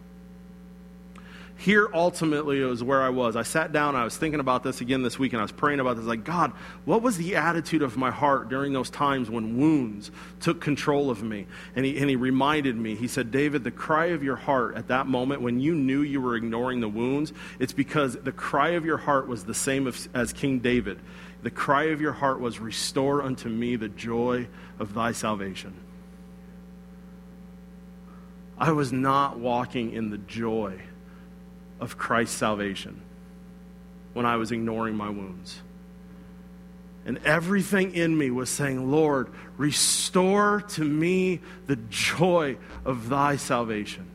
here 1.58 1.90
ultimately 1.92 2.60
was 2.60 2.84
where 2.84 3.02
I 3.02 3.08
was. 3.08 3.34
I 3.34 3.42
sat 3.42 3.72
down, 3.72 3.96
I 3.96 4.04
was 4.04 4.16
thinking 4.16 4.38
about 4.38 4.62
this 4.62 4.80
again 4.80 5.02
this 5.02 5.18
week, 5.18 5.32
and 5.32 5.40
I 5.40 5.42
was 5.42 5.50
praying 5.50 5.80
about 5.80 5.96
this. 5.96 6.04
Like, 6.04 6.22
God, 6.22 6.52
what 6.84 7.02
was 7.02 7.16
the 7.16 7.34
attitude 7.34 7.82
of 7.82 7.96
my 7.96 8.12
heart 8.12 8.48
during 8.48 8.72
those 8.72 8.90
times 8.90 9.28
when 9.28 9.58
wounds 9.58 10.12
took 10.38 10.60
control 10.60 11.10
of 11.10 11.20
me? 11.20 11.48
And 11.74 11.84
he, 11.84 11.98
and 11.98 12.08
he 12.08 12.14
reminded 12.14 12.76
me, 12.76 12.94
he 12.94 13.08
said, 13.08 13.32
David, 13.32 13.64
the 13.64 13.72
cry 13.72 14.06
of 14.06 14.22
your 14.22 14.36
heart 14.36 14.76
at 14.76 14.86
that 14.86 15.08
moment 15.08 15.42
when 15.42 15.58
you 15.58 15.74
knew 15.74 16.02
you 16.02 16.20
were 16.20 16.36
ignoring 16.36 16.78
the 16.78 16.88
wounds, 16.88 17.32
it's 17.58 17.72
because 17.72 18.14
the 18.14 18.30
cry 18.30 18.70
of 18.70 18.84
your 18.84 18.98
heart 18.98 19.26
was 19.26 19.44
the 19.44 19.52
same 19.52 19.88
as, 19.88 20.08
as 20.14 20.32
King 20.32 20.60
David. 20.60 21.00
The 21.42 21.50
cry 21.50 21.86
of 21.86 22.00
your 22.00 22.12
heart 22.12 22.38
was, 22.38 22.60
Restore 22.60 23.20
unto 23.20 23.48
me 23.48 23.74
the 23.74 23.88
joy 23.88 24.46
of 24.78 24.94
thy 24.94 25.10
salvation. 25.10 25.74
I 28.56 28.70
was 28.70 28.92
not 28.92 29.40
walking 29.40 29.92
in 29.92 30.10
the 30.10 30.18
joy 30.18 30.82
of 31.80 31.98
Christ's 31.98 32.36
salvation 32.36 33.00
when 34.14 34.26
I 34.26 34.36
was 34.36 34.52
ignoring 34.52 34.96
my 34.96 35.10
wounds. 35.10 35.60
And 37.06 37.18
everything 37.24 37.94
in 37.94 38.16
me 38.16 38.30
was 38.30 38.50
saying, 38.50 38.90
Lord, 38.90 39.28
restore 39.56 40.60
to 40.72 40.84
me 40.84 41.40
the 41.66 41.76
joy 41.76 42.58
of 42.84 43.08
thy 43.08 43.36
salvation. 43.36 44.10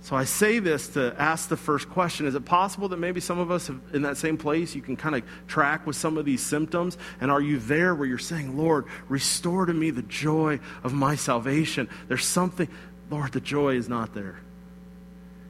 So 0.00 0.16
I 0.16 0.24
say 0.24 0.58
this 0.58 0.88
to 0.88 1.14
ask 1.16 1.48
the 1.48 1.56
first 1.56 1.88
question 1.88 2.26
Is 2.26 2.34
it 2.34 2.44
possible 2.44 2.88
that 2.88 2.96
maybe 2.96 3.20
some 3.20 3.38
of 3.38 3.52
us 3.52 3.68
have, 3.68 3.80
in 3.92 4.02
that 4.02 4.16
same 4.16 4.36
place, 4.36 4.74
you 4.74 4.82
can 4.82 4.96
kind 4.96 5.14
of 5.14 5.22
track 5.46 5.86
with 5.86 5.94
some 5.94 6.18
of 6.18 6.24
these 6.24 6.44
symptoms? 6.44 6.98
And 7.20 7.30
are 7.30 7.40
you 7.40 7.58
there 7.60 7.94
where 7.94 8.08
you're 8.08 8.18
saying, 8.18 8.58
Lord, 8.58 8.86
restore 9.08 9.64
to 9.64 9.72
me 9.72 9.90
the 9.90 10.02
joy 10.02 10.58
of 10.82 10.92
my 10.92 11.14
salvation? 11.14 11.88
There's 12.08 12.26
something, 12.26 12.66
Lord, 13.10 13.30
the 13.30 13.40
joy 13.40 13.76
is 13.76 13.88
not 13.88 14.12
there. 14.12 14.40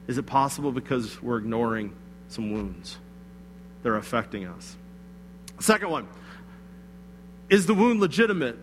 Is 0.07 0.17
it 0.17 0.23
possible 0.23 0.71
because 0.71 1.21
we're 1.21 1.37
ignoring 1.37 1.95
some 2.27 2.51
wounds 2.51 2.97
that 3.81 3.89
are 3.89 3.97
affecting 3.97 4.45
us? 4.45 4.75
Second 5.59 5.89
one 5.89 6.07
is 7.49 7.65
the 7.65 7.73
wound 7.73 7.99
legitimate? 7.99 8.57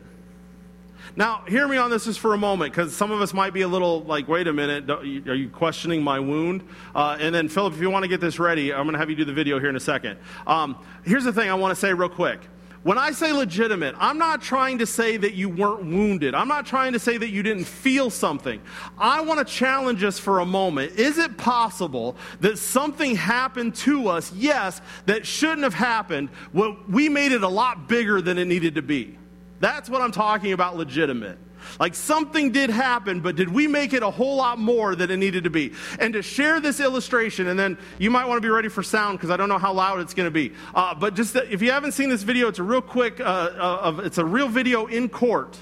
Now, 1.17 1.43
hear 1.49 1.67
me 1.67 1.77
on 1.77 1.91
this 1.91 2.05
just 2.05 2.21
for 2.21 2.35
a 2.35 2.39
moment, 2.39 2.73
because 2.73 2.95
some 2.95 3.11
of 3.11 3.21
us 3.21 3.33
might 3.33 3.53
be 3.53 3.63
a 3.63 3.69
little 3.69 4.03
like, 4.03 4.29
wait 4.29 4.47
a 4.47 4.53
minute, 4.53 4.89
are 4.91 5.05
you 5.05 5.49
questioning 5.49 6.03
my 6.03 6.21
wound? 6.21 6.63
Uh, 6.95 7.17
and 7.19 7.35
then, 7.35 7.49
Philip, 7.49 7.75
if 7.75 7.81
you 7.81 7.91
want 7.91 8.05
to 8.05 8.09
get 8.09 8.21
this 8.21 8.39
ready, 8.39 8.73
I'm 8.73 8.85
going 8.85 8.93
to 8.93 8.99
have 8.99 9.11
you 9.11 9.17
do 9.17 9.25
the 9.25 9.33
video 9.33 9.59
here 9.59 9.69
in 9.69 9.77
a 9.77 9.81
second. 9.81 10.19
Um, 10.47 10.77
here's 11.05 11.25
the 11.25 11.33
thing 11.33 11.51
I 11.51 11.55
want 11.55 11.73
to 11.73 11.81
say 11.81 11.93
real 11.95 12.09
quick. 12.09 12.41
When 12.83 12.97
I 12.97 13.13
say 13.13 13.31
legitimate, 13.33 13.95
I'm 13.99 14.17
not 14.17 14.41
trying 14.41 14.79
to 14.79 14.87
say 14.87 15.19
that 15.19 15.35
you 15.35 15.51
weren't 15.51 15.85
wounded. 15.85 16.35
I'm 16.35 16.49
not 16.49 16.65
trying 16.65 16.95
to 16.95 16.99
say 16.99 17.19
that 17.19 17.29
you 17.29 17.43
didn't 17.43 17.65
feel 17.65 18.09
something. 18.09 18.59
I 18.97 19.21
want 19.21 19.39
to 19.39 19.45
challenge 19.45 20.03
us 20.03 20.19
for 20.19 20.41
a 20.41 20.47
moment. 20.47 20.99
Is 20.99 21.19
it 21.19 21.37
possible 21.37 22.17
that 22.41 22.57
something 22.59 23.17
happened 23.17 23.75
to 23.77 24.09
us, 24.09 24.33
yes, 24.33 24.81
that 25.05 25.27
shouldn't 25.27 25.63
have 25.63 25.75
happened, 25.75 26.31
but 26.55 26.89
we 26.89 27.11
made 27.11 27.33
it 27.33 27.43
a 27.43 27.49
lot 27.49 27.87
bigger 27.87 28.23
than 28.23 28.39
it 28.39 28.47
needed 28.47 28.77
to 28.77 28.83
be? 28.83 29.19
That's 29.61 29.91
what 29.91 30.01
I'm 30.01 30.13
talking 30.13 30.53
about 30.53 30.79
legitimate. 30.79 31.37
Like 31.79 31.95
something 31.95 32.53
did 32.53 32.71
happen, 32.71 33.21
but 33.21 33.37
did 33.37 33.49
we 33.49 33.67
make 33.67 33.93
it 33.93 34.03
a 34.03 34.11
whole 34.11 34.37
lot 34.37 34.59
more 34.59 34.95
than 34.95 35.11
it 35.11 35.17
needed 35.17 35.45
to 35.45 35.51
be? 35.51 35.73
And 35.99 36.15
to 36.15 36.23
share 36.23 36.61
this 36.61 36.81
illustration, 36.81 37.49
and 37.49 37.59
then 37.59 37.79
you 37.99 38.11
might 38.11 38.27
want 38.27 38.39
to 38.39 38.47
be 38.47 38.51
ready 38.51 38.69
for 38.69 38.83
sound 38.83 39.19
because 39.19 39.31
I 39.31 39.37
don't 39.37 39.49
know 39.49 39.59
how 39.59 39.73
loud 39.73 40.01
it's 40.01 40.15
going 40.15 40.27
to 40.27 40.31
be. 40.31 40.53
Uh, 40.75 40.95
but 40.95 41.15
just 41.15 41.35
that, 41.35 41.53
if 41.53 41.63
you 41.63 41.71
haven't 41.71 41.93
seen 41.93 42.09
this 42.09 42.23
video, 42.23 42.49
it's 42.49 42.59
a 42.59 42.63
real 42.63 42.83
quick, 42.83 43.21
uh, 43.21 43.25
uh, 43.25 44.01
it's 44.05 44.19
a 44.19 44.25
real 44.25 44.49
video 44.49 44.87
in 44.87 45.09
court. 45.09 45.59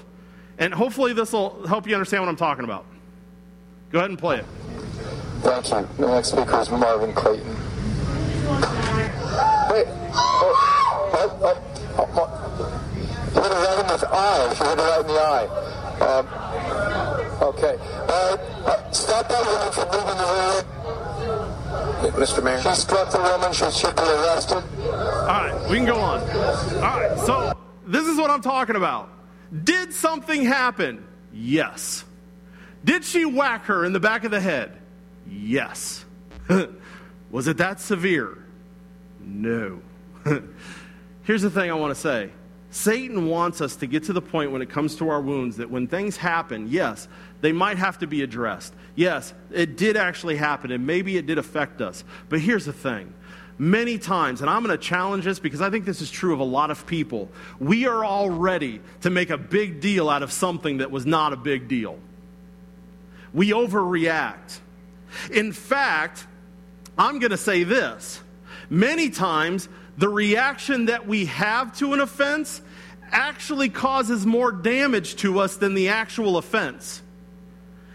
And 0.57 0.73
hopefully 0.73 1.13
this 1.13 1.31
will 1.31 1.65
help 1.67 1.87
you 1.87 1.95
understand 1.95 2.23
what 2.23 2.29
I'm 2.29 2.35
talking 2.35 2.65
about. 2.65 2.85
Go 3.91 3.99
ahead 3.99 4.09
and 4.09 4.19
play 4.19 4.37
it. 4.37 4.45
Thank 5.41 5.69
you. 5.69 5.87
The 5.97 6.13
next 6.13 6.29
speaker 6.29 6.59
is 6.59 6.69
Marvin 6.69 7.13
Clayton. 7.13 7.47
Wait. 9.69 9.87
Oh, 10.11 10.59
oh, 11.13 11.57
oh, 11.97 12.07
oh, 12.15 12.27
hit 13.33 13.45
it 13.45 13.55
right 13.55 13.79
in 13.79 13.87
the 13.87 14.07
eye. 14.11 14.53
She 14.57 14.63
hit 14.63 14.77
it 14.77 14.81
right 14.81 15.01
in 15.01 15.07
the 15.07 15.13
eye. 15.13 15.47
Um, 16.01 16.25
okay. 17.41 17.77
Uh, 18.07 18.37
uh, 18.65 18.91
stop 18.91 19.27
that 19.27 19.45
woman 19.45 19.71
from 19.71 19.89
leaving 19.91 20.17
the 20.17 20.23
room. 20.23 20.79
Mr. 22.19 22.43
Mayor. 22.43 22.61
She 22.61 22.81
struck 22.81 23.11
the 23.11 23.19
woman. 23.19 23.53
She 23.53 23.69
should 23.71 23.95
be 23.95 24.01
arrested. 24.01 24.63
All 24.83 25.27
right, 25.27 25.69
we 25.69 25.77
can 25.77 25.85
go 25.85 25.99
on. 25.99 26.21
All 26.21 26.99
right, 26.99 27.17
so 27.19 27.53
this 27.85 28.05
is 28.05 28.17
what 28.17 28.29
I'm 28.29 28.41
talking 28.41 28.75
about. 28.75 29.09
Did 29.63 29.93
something 29.93 30.43
happen? 30.43 31.05
Yes. 31.33 32.03
Did 32.83 33.03
she 33.03 33.25
whack 33.25 33.65
her 33.65 33.85
in 33.85 33.93
the 33.93 33.99
back 33.99 34.23
of 34.23 34.31
the 34.31 34.39
head? 34.39 34.77
Yes. 35.27 36.05
Was 37.31 37.47
it 37.47 37.57
that 37.57 37.79
severe? 37.79 38.37
No. 39.19 39.81
Here's 41.23 41.41
the 41.41 41.49
thing 41.49 41.69
I 41.69 41.73
want 41.75 41.93
to 41.93 41.99
say 41.99 42.31
Satan 42.71 43.27
wants 43.27 43.61
us 43.61 43.77
to 43.77 43.87
get 43.87 44.03
to 44.03 44.13
the 44.13 44.21
point 44.21 44.51
when 44.51 44.61
it 44.61 44.69
comes 44.69 44.95
to 44.97 45.09
our 45.09 45.21
wounds 45.21 45.57
that 45.57 45.71
when 45.71 45.87
things 45.87 46.17
happen, 46.17 46.67
yes, 46.69 47.07
they 47.41 47.51
might 47.51 47.77
have 47.77 47.97
to 47.99 48.07
be 48.07 48.21
addressed. 48.21 48.73
Yes, 48.95 49.33
it 49.51 49.75
did 49.75 49.97
actually 49.97 50.35
happen, 50.35 50.71
and 50.71 50.85
maybe 50.85 51.17
it 51.17 51.25
did 51.25 51.37
affect 51.37 51.81
us. 51.81 52.03
But 52.29 52.39
here's 52.41 52.65
the 52.65 52.73
thing 52.73 53.13
many 53.59 53.97
times, 53.97 54.41
and 54.41 54.49
I'm 54.49 54.63
going 54.63 54.75
to 54.75 54.83
challenge 54.83 55.25
this 55.25 55.37
because 55.39 55.61
I 55.61 55.69
think 55.69 55.85
this 55.85 56.01
is 56.01 56.09
true 56.09 56.33
of 56.33 56.39
a 56.39 56.45
lot 56.45 56.71
of 56.71 56.87
people, 56.87 57.29
we 57.59 57.87
are 57.87 58.03
all 58.05 58.29
ready 58.29 58.81
to 59.01 59.09
make 59.09 59.29
a 59.29 59.37
big 59.37 59.81
deal 59.81 60.09
out 60.09 60.23
of 60.23 60.31
something 60.31 60.77
that 60.77 60.91
was 60.91 61.05
not 61.05 61.33
a 61.33 61.35
big 61.35 61.67
deal. 61.67 61.99
We 63.33 63.49
overreact. 63.49 64.59
In 65.31 65.51
fact, 65.51 66.25
I'm 66.97 67.19
going 67.19 67.31
to 67.31 67.37
say 67.37 67.63
this 67.63 68.21
many 68.69 69.09
times, 69.09 69.67
the 69.99 70.09
reaction 70.09 70.85
that 70.85 71.05
we 71.05 71.25
have 71.25 71.77
to 71.77 71.93
an 71.93 71.99
offense 71.99 72.61
actually 73.11 73.67
causes 73.67 74.25
more 74.25 74.51
damage 74.51 75.17
to 75.17 75.39
us 75.39 75.57
than 75.57 75.73
the 75.73 75.89
actual 75.89 76.37
offense. 76.37 77.01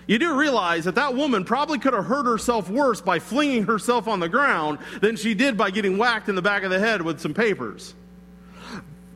You 0.06 0.18
do 0.18 0.38
realize 0.38 0.84
that 0.84 0.96
that 0.96 1.14
woman 1.14 1.44
probably 1.44 1.78
could 1.78 1.94
have 1.94 2.04
hurt 2.04 2.26
herself 2.26 2.68
worse 2.68 3.00
by 3.00 3.20
flinging 3.20 3.62
herself 3.64 4.06
on 4.06 4.20
the 4.20 4.28
ground 4.28 4.80
than 5.00 5.16
she 5.16 5.32
did 5.32 5.56
by 5.56 5.70
getting 5.70 5.96
whacked 5.96 6.28
in 6.28 6.34
the 6.34 6.42
back 6.42 6.62
of 6.62 6.70
the 6.70 6.78
head 6.78 7.00
with 7.00 7.20
some 7.20 7.32
papers. 7.32 7.94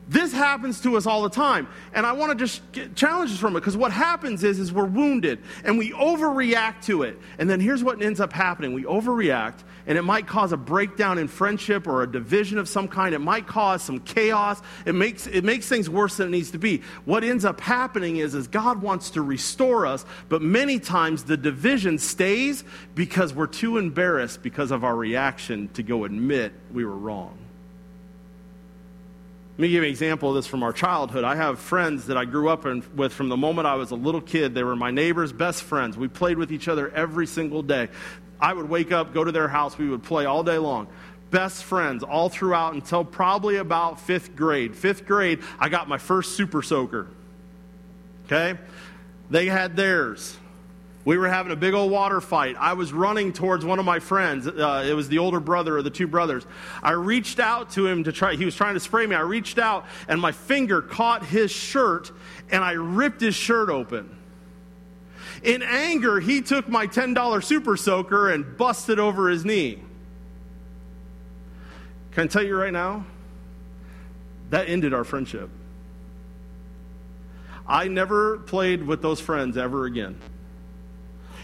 This 0.07 0.33
happens 0.33 0.81
to 0.81 0.97
us 0.97 1.05
all 1.05 1.21
the 1.21 1.29
time. 1.29 1.67
And 1.93 2.07
I 2.07 2.13
want 2.13 2.31
to 2.31 2.35
just 2.43 2.71
get 2.71 2.95
challenges 2.95 3.37
from 3.37 3.55
it 3.55 3.59
because 3.59 3.77
what 3.77 3.91
happens 3.91 4.43
is, 4.43 4.57
is 4.57 4.73
we're 4.73 4.85
wounded 4.85 5.37
and 5.63 5.77
we 5.77 5.91
overreact 5.91 6.85
to 6.85 7.03
it. 7.03 7.19
And 7.37 7.47
then 7.47 7.59
here's 7.59 7.83
what 7.83 8.01
ends 8.01 8.19
up 8.19 8.33
happening. 8.33 8.73
We 8.73 8.85
overreact 8.85 9.59
and 9.89 9.97
it 9.97 10.03
might 10.03 10.27
cause 10.27 10.51
a 10.51 10.57
breakdown 10.57 11.17
in 11.17 11.27
friendship 11.27 11.87
or 11.87 12.03
a 12.03 12.09
division 12.09 12.59
of 12.59 12.69
some 12.69 12.87
kind. 12.87 13.15
It 13.15 13.19
might 13.19 13.47
cause 13.47 13.81
some 13.81 13.99
chaos. 13.99 14.61
It 14.85 14.93
makes, 14.93 15.25
it 15.25 15.43
makes 15.43 15.67
things 15.67 15.89
worse 15.89 16.17
than 16.17 16.27
it 16.27 16.29
needs 16.31 16.51
to 16.51 16.59
be. 16.59 16.83
What 17.05 17.23
ends 17.23 17.43
up 17.43 17.59
happening 17.59 18.17
is, 18.17 18.35
is 18.35 18.47
God 18.47 18.83
wants 18.83 19.09
to 19.11 19.23
restore 19.23 19.87
us, 19.87 20.05
but 20.29 20.43
many 20.43 20.77
times 20.77 21.23
the 21.23 21.37
division 21.37 21.97
stays 21.97 22.63
because 22.93 23.33
we're 23.33 23.47
too 23.47 23.79
embarrassed 23.79 24.43
because 24.43 24.69
of 24.69 24.83
our 24.83 24.95
reaction 24.95 25.69
to 25.69 25.81
go 25.81 26.05
admit 26.05 26.53
we 26.71 26.85
were 26.85 26.95
wrong. 26.95 27.35
Let 29.53 29.63
me 29.63 29.67
give 29.69 29.81
you 29.81 29.87
an 29.87 29.89
example 29.89 30.29
of 30.29 30.35
this 30.35 30.45
from 30.45 30.61
our 30.61 30.71
childhood. 30.71 31.23
I 31.23 31.35
have 31.35 31.57
friends 31.57 32.05
that 32.05 32.15
I 32.15 32.25
grew 32.25 32.47
up 32.47 32.67
in, 32.67 32.83
with 32.95 33.11
from 33.11 33.27
the 33.27 33.35
moment 33.35 33.65
I 33.65 33.73
was 33.75 33.89
a 33.89 33.95
little 33.95 34.21
kid. 34.21 34.53
They 34.53 34.63
were 34.63 34.75
my 34.75 34.91
neighbors, 34.91 35.33
best 35.33 35.63
friends. 35.63 35.97
We 35.97 36.07
played 36.07 36.37
with 36.37 36.51
each 36.51 36.67
other 36.67 36.89
every 36.91 37.25
single 37.25 37.63
day. 37.63 37.89
I 38.39 38.53
would 38.53 38.69
wake 38.69 38.91
up, 38.91 39.13
go 39.13 39.23
to 39.23 39.31
their 39.31 39.47
house, 39.47 39.77
we 39.77 39.89
would 39.89 40.03
play 40.03 40.25
all 40.25 40.43
day 40.43 40.57
long. 40.57 40.87
Best 41.31 41.63
friends 41.63 42.03
all 42.03 42.29
throughout 42.29 42.73
until 42.73 43.03
probably 43.03 43.57
about 43.57 43.99
fifth 43.99 44.35
grade. 44.35 44.75
Fifth 44.75 45.05
grade, 45.05 45.41
I 45.59 45.69
got 45.69 45.87
my 45.87 45.97
first 45.97 46.35
super 46.35 46.61
soaker. 46.61 47.07
Okay? 48.25 48.57
They 49.29 49.45
had 49.45 49.75
theirs. 49.75 50.37
We 51.05 51.17
were 51.17 51.27
having 51.27 51.51
a 51.51 51.55
big 51.55 51.73
old 51.73 51.91
water 51.91 52.19
fight. 52.19 52.55
I 52.59 52.73
was 52.73 52.91
running 52.91 53.31
towards 53.31 53.63
one 53.63 53.79
of 53.79 53.85
my 53.85 53.99
friends. 53.99 54.47
Uh, 54.47 54.85
it 54.87 54.93
was 54.93 55.07
the 55.07 55.19
older 55.19 55.39
brother 55.39 55.77
of 55.77 55.83
the 55.83 55.89
two 55.89 56.07
brothers. 56.07 56.45
I 56.83 56.91
reached 56.91 57.39
out 57.39 57.71
to 57.71 57.87
him 57.87 58.03
to 58.03 58.11
try, 58.11 58.35
he 58.35 58.45
was 58.45 58.55
trying 58.55 58.73
to 58.73 58.79
spray 58.79 59.05
me. 59.05 59.15
I 59.15 59.21
reached 59.21 59.59
out 59.59 59.85
and 60.07 60.19
my 60.19 60.31
finger 60.31 60.81
caught 60.81 61.25
his 61.25 61.51
shirt 61.51 62.11
and 62.51 62.63
I 62.63 62.73
ripped 62.73 63.21
his 63.21 63.33
shirt 63.33 63.69
open. 63.69 64.18
In 65.43 65.61
anger, 65.61 66.19
he 66.19 66.41
took 66.41 66.67
my 66.67 66.87
$10 66.87 67.43
super 67.43 67.77
soaker 67.77 68.29
and 68.29 68.57
busted 68.57 68.99
over 68.99 69.29
his 69.29 69.45
knee. 69.45 69.81
Can 72.11 72.23
I 72.25 72.27
tell 72.27 72.43
you 72.43 72.57
right 72.57 72.73
now? 72.73 73.05
That 74.49 74.67
ended 74.67 74.93
our 74.93 75.03
friendship. 75.03 75.49
I 77.67 77.87
never 77.87 78.39
played 78.39 78.85
with 78.85 79.01
those 79.01 79.21
friends 79.21 79.55
ever 79.55 79.85
again. 79.85 80.19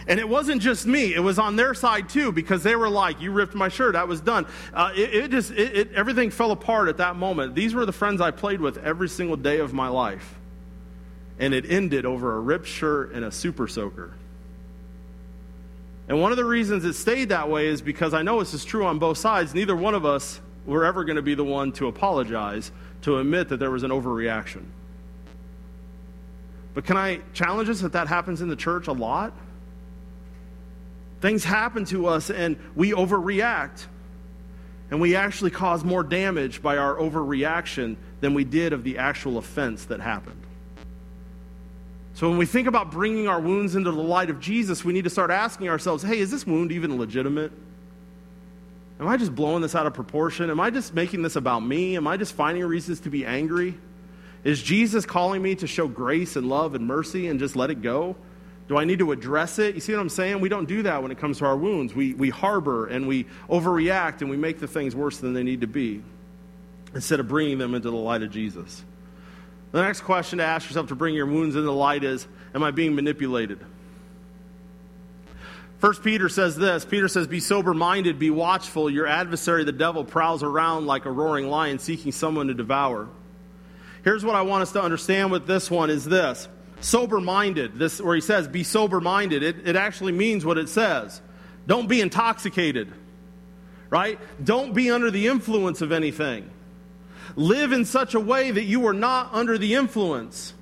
And 0.07 0.19
it 0.19 0.27
wasn't 0.27 0.61
just 0.61 0.85
me, 0.85 1.13
it 1.13 1.19
was 1.19 1.39
on 1.39 1.55
their 1.55 1.73
side 1.73 2.09
too, 2.09 2.31
because 2.31 2.61
they 2.63 2.75
were 2.75 2.89
like, 2.89 3.21
You 3.21 3.31
ripped 3.31 3.55
my 3.55 3.69
shirt, 3.69 3.93
that 3.93 4.07
was 4.07 4.21
done. 4.21 4.45
Uh, 4.73 4.91
it, 4.95 5.13
it, 5.13 5.31
just, 5.31 5.51
it, 5.51 5.77
it, 5.77 5.93
everything 5.93 6.29
fell 6.29 6.51
apart 6.51 6.89
at 6.89 6.97
that 6.97 7.15
moment. 7.15 7.55
These 7.55 7.73
were 7.73 7.85
the 7.85 7.91
friends 7.91 8.21
I 8.21 8.31
played 8.31 8.61
with 8.61 8.77
every 8.77 9.09
single 9.09 9.37
day 9.37 9.59
of 9.59 9.73
my 9.73 9.87
life. 9.87 10.35
And 11.39 11.53
it 11.53 11.69
ended 11.69 12.05
over 12.05 12.35
a 12.35 12.39
ripped 12.39 12.67
shirt 12.67 13.13
and 13.13 13.25
a 13.25 13.31
super 13.31 13.67
soaker. 13.67 14.13
And 16.07 16.21
one 16.21 16.31
of 16.31 16.37
the 16.37 16.45
reasons 16.45 16.85
it 16.85 16.93
stayed 16.93 17.29
that 17.29 17.49
way 17.49 17.67
is 17.67 17.81
because 17.81 18.13
I 18.13 18.21
know 18.21 18.39
this 18.39 18.53
is 18.53 18.63
true 18.63 18.85
on 18.85 18.99
both 18.99 19.17
sides. 19.17 19.53
Neither 19.53 19.75
one 19.75 19.95
of 19.95 20.05
us 20.05 20.39
were 20.65 20.85
ever 20.85 21.03
going 21.03 21.15
to 21.15 21.21
be 21.21 21.35
the 21.35 21.43
one 21.43 21.71
to 21.73 21.87
apologize, 21.87 22.71
to 23.01 23.17
admit 23.17 23.49
that 23.49 23.57
there 23.57 23.71
was 23.71 23.83
an 23.83 23.91
overreaction. 23.91 24.63
But 26.73 26.85
can 26.85 26.97
I 26.97 27.21
challenge 27.33 27.69
us 27.69 27.81
that 27.81 27.93
that 27.93 28.07
happens 28.07 28.41
in 28.41 28.49
the 28.49 28.55
church 28.55 28.87
a 28.87 28.91
lot? 28.91 29.33
Things 31.21 31.43
happen 31.43 31.85
to 31.85 32.07
us 32.07 32.29
and 32.29 32.57
we 32.75 32.91
overreact. 32.91 33.85
And 34.91 35.01
we 35.01 35.15
actually 35.15 35.49
cause 35.49 35.83
more 35.83 36.03
damage 36.03 36.61
by 36.61 36.77
our 36.77 36.95
overreaction 36.95 37.95
than 38.21 38.35
we 38.35 38.43
did 38.43 38.73
of 38.73 38.83
the 38.83 38.99
actual 38.99 39.39
offense 39.39 39.85
that 39.85 39.99
happened. 39.99 40.44
So 42.15 42.29
when 42.29 42.37
we 42.37 42.45
think 42.45 42.67
about 42.67 42.91
bringing 42.91 43.27
our 43.27 43.41
wounds 43.41 43.75
into 43.75 43.91
the 43.91 44.01
light 44.01 44.29
of 44.29 44.39
Jesus, 44.39 44.85
we 44.85 44.93
need 44.93 45.03
to 45.03 45.09
start 45.09 45.31
asking 45.31 45.67
ourselves 45.67 46.01
hey, 46.01 46.17
is 46.17 46.31
this 46.31 46.47
wound 46.47 46.71
even 46.71 46.97
legitimate? 46.97 47.51
Am 49.01 49.07
I 49.09 49.17
just 49.17 49.35
blowing 49.35 49.61
this 49.61 49.75
out 49.75 49.85
of 49.85 49.93
proportion? 49.93 50.49
Am 50.49 50.59
I 50.61 50.69
just 50.69 50.93
making 50.93 51.21
this 51.23 51.35
about 51.35 51.59
me? 51.59 51.97
Am 51.97 52.07
I 52.07 52.15
just 52.15 52.33
finding 52.33 52.63
reasons 52.63 53.01
to 53.01 53.09
be 53.09 53.25
angry? 53.25 53.77
Is 54.45 54.63
Jesus 54.63 55.05
calling 55.05 55.41
me 55.41 55.55
to 55.55 55.67
show 55.67 55.89
grace 55.89 56.37
and 56.37 56.47
love 56.47 56.73
and 56.73 56.87
mercy 56.87 57.27
and 57.27 57.37
just 57.37 57.57
let 57.57 57.69
it 57.69 57.81
go? 57.81 58.15
Do 58.69 58.77
I 58.77 58.85
need 58.85 58.99
to 58.99 59.11
address 59.11 59.59
it? 59.59 59.75
You 59.75 59.81
see 59.81 59.91
what 59.91 59.99
I'm 59.99 60.07
saying? 60.07 60.39
We 60.39 60.47
don't 60.47 60.69
do 60.69 60.83
that 60.83 61.01
when 61.01 61.11
it 61.11 61.17
comes 61.17 61.39
to 61.39 61.45
our 61.45 61.57
wounds. 61.57 61.93
We, 61.93 62.13
we 62.13 62.29
harbor 62.29 62.87
and 62.87 63.09
we 63.09 63.25
overreact 63.49 64.21
and 64.21 64.29
we 64.29 64.37
make 64.37 64.59
the 64.59 64.67
things 64.67 64.95
worse 64.95 65.17
than 65.17 65.33
they 65.33 65.43
need 65.43 65.61
to 65.61 65.67
be 65.67 66.01
instead 66.93 67.19
of 67.19 67.27
bringing 67.27 67.57
them 67.57 67.75
into 67.75 67.89
the 67.89 67.97
light 67.97 68.23
of 68.23 68.31
Jesus. 68.31 68.85
The 69.71 69.81
next 69.81 70.01
question 70.01 70.39
to 70.39 70.45
ask 70.45 70.67
yourself 70.67 70.87
to 70.87 70.95
bring 70.95 71.15
your 71.15 71.25
wounds 71.25 71.55
into 71.55 71.71
light 71.71 72.03
is 72.03 72.27
Am 72.53 72.63
I 72.63 72.71
being 72.71 72.95
manipulated? 72.95 73.59
First 75.79 76.03
Peter 76.03 76.29
says 76.29 76.55
this 76.55 76.85
Peter 76.85 77.07
says, 77.07 77.27
Be 77.27 77.39
sober 77.39 77.73
minded, 77.73 78.17
be 78.17 78.29
watchful. 78.29 78.89
Your 78.89 79.07
adversary, 79.07 79.63
the 79.63 79.71
devil, 79.71 80.03
prowls 80.03 80.41
around 80.41 80.87
like 80.87 81.05
a 81.05 81.11
roaring 81.11 81.49
lion 81.49 81.79
seeking 81.79 82.11
someone 82.11 82.47
to 82.47 82.53
devour. 82.53 83.09
Here's 84.03 84.23
what 84.23 84.35
I 84.35 84.43
want 84.43 84.61
us 84.61 84.71
to 84.73 84.81
understand 84.81 85.31
with 85.31 85.47
this 85.47 85.69
one 85.69 85.89
is 85.89 86.05
this 86.05 86.47
sober 86.79 87.19
minded, 87.19 87.77
this 87.79 87.99
where 87.99 88.15
he 88.15 88.21
says, 88.21 88.47
be 88.47 88.63
sober 88.63 89.01
minded, 89.01 89.43
it, 89.43 89.67
it 89.67 89.75
actually 89.75 90.11
means 90.11 90.45
what 90.45 90.57
it 90.57 90.69
says. 90.69 91.21
Don't 91.67 91.87
be 91.87 92.01
intoxicated, 92.01 92.93
right? 93.89 94.19
Don't 94.43 94.73
be 94.73 94.91
under 94.91 95.09
the 95.09 95.27
influence 95.27 95.81
of 95.81 95.91
anything. 95.91 96.49
Live 97.35 97.71
in 97.71 97.85
such 97.85 98.13
a 98.13 98.19
way 98.19 98.51
that 98.51 98.63
you 98.63 98.87
are 98.87 98.93
not 98.93 99.33
under 99.33 99.57
the 99.57 99.73
influence. 99.73 100.53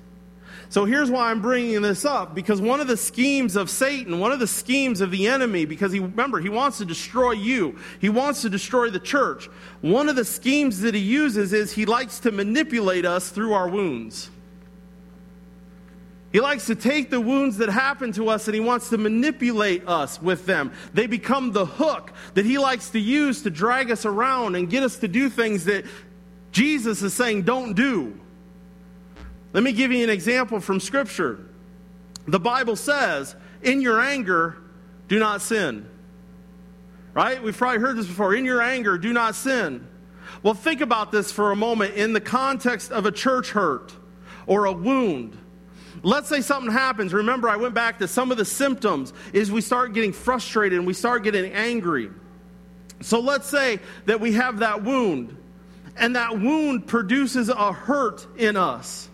So 0.74 0.86
here's 0.86 1.08
why 1.08 1.30
I'm 1.30 1.40
bringing 1.40 1.82
this 1.82 2.04
up 2.04 2.34
because 2.34 2.60
one 2.60 2.80
of 2.80 2.88
the 2.88 2.96
schemes 2.96 3.54
of 3.54 3.70
Satan, 3.70 4.18
one 4.18 4.32
of 4.32 4.40
the 4.40 4.46
schemes 4.48 5.00
of 5.00 5.12
the 5.12 5.28
enemy, 5.28 5.66
because 5.66 5.92
he, 5.92 6.00
remember, 6.00 6.40
he 6.40 6.48
wants 6.48 6.78
to 6.78 6.84
destroy 6.84 7.30
you, 7.30 7.78
he 8.00 8.08
wants 8.08 8.42
to 8.42 8.50
destroy 8.50 8.90
the 8.90 8.98
church. 8.98 9.46
One 9.82 10.08
of 10.08 10.16
the 10.16 10.24
schemes 10.24 10.80
that 10.80 10.94
he 10.94 11.00
uses 11.00 11.52
is 11.52 11.72
he 11.72 11.86
likes 11.86 12.18
to 12.20 12.32
manipulate 12.32 13.04
us 13.04 13.30
through 13.30 13.52
our 13.52 13.68
wounds. 13.68 14.30
He 16.34 16.40
likes 16.40 16.66
to 16.66 16.74
take 16.74 17.10
the 17.10 17.20
wounds 17.20 17.58
that 17.58 17.68
happen 17.68 18.10
to 18.14 18.28
us 18.28 18.48
and 18.48 18.56
he 18.56 18.60
wants 18.60 18.88
to 18.88 18.98
manipulate 18.98 19.86
us 19.86 20.20
with 20.20 20.46
them. 20.46 20.72
They 20.92 21.06
become 21.06 21.52
the 21.52 21.64
hook 21.64 22.12
that 22.34 22.44
he 22.44 22.58
likes 22.58 22.90
to 22.90 22.98
use 22.98 23.42
to 23.42 23.50
drag 23.50 23.92
us 23.92 24.04
around 24.04 24.56
and 24.56 24.68
get 24.68 24.82
us 24.82 24.96
to 24.96 25.06
do 25.06 25.30
things 25.30 25.66
that 25.66 25.84
Jesus 26.54 27.02
is 27.02 27.12
saying 27.12 27.42
don't 27.42 27.74
do. 27.74 28.18
Let 29.52 29.64
me 29.64 29.72
give 29.72 29.90
you 29.90 30.04
an 30.04 30.10
example 30.10 30.60
from 30.60 30.78
Scripture. 30.78 31.44
The 32.28 32.38
Bible 32.38 32.76
says, 32.76 33.34
in 33.62 33.80
your 33.80 34.00
anger, 34.00 34.56
do 35.08 35.18
not 35.18 35.42
sin. 35.42 35.88
Right? 37.12 37.42
We've 37.42 37.56
probably 37.56 37.80
heard 37.80 37.96
this 37.96 38.06
before. 38.06 38.36
In 38.36 38.44
your 38.44 38.62
anger, 38.62 38.96
do 38.98 39.12
not 39.12 39.34
sin. 39.34 39.86
Well, 40.44 40.54
think 40.54 40.80
about 40.80 41.10
this 41.10 41.32
for 41.32 41.50
a 41.50 41.56
moment 41.56 41.94
in 41.94 42.12
the 42.12 42.20
context 42.20 42.92
of 42.92 43.04
a 43.04 43.12
church 43.12 43.50
hurt 43.50 43.92
or 44.46 44.66
a 44.66 44.72
wound. 44.72 45.36
Let's 46.04 46.28
say 46.28 46.40
something 46.40 46.70
happens. 46.70 47.12
Remember, 47.12 47.48
I 47.48 47.56
went 47.56 47.74
back 47.74 47.98
to 47.98 48.06
some 48.06 48.30
of 48.30 48.36
the 48.36 48.44
symptoms 48.44 49.12
is 49.32 49.50
we 49.50 49.60
start 49.60 49.92
getting 49.92 50.12
frustrated 50.12 50.78
and 50.78 50.86
we 50.86 50.94
start 50.94 51.24
getting 51.24 51.52
angry. 51.52 52.10
So 53.00 53.18
let's 53.18 53.48
say 53.48 53.80
that 54.06 54.20
we 54.20 54.34
have 54.34 54.60
that 54.60 54.84
wound, 54.84 55.36
and 55.96 56.16
that 56.16 56.38
wound 56.38 56.86
produces 56.86 57.48
a 57.48 57.72
hurt 57.72 58.26
in 58.36 58.56
us. 58.56 59.08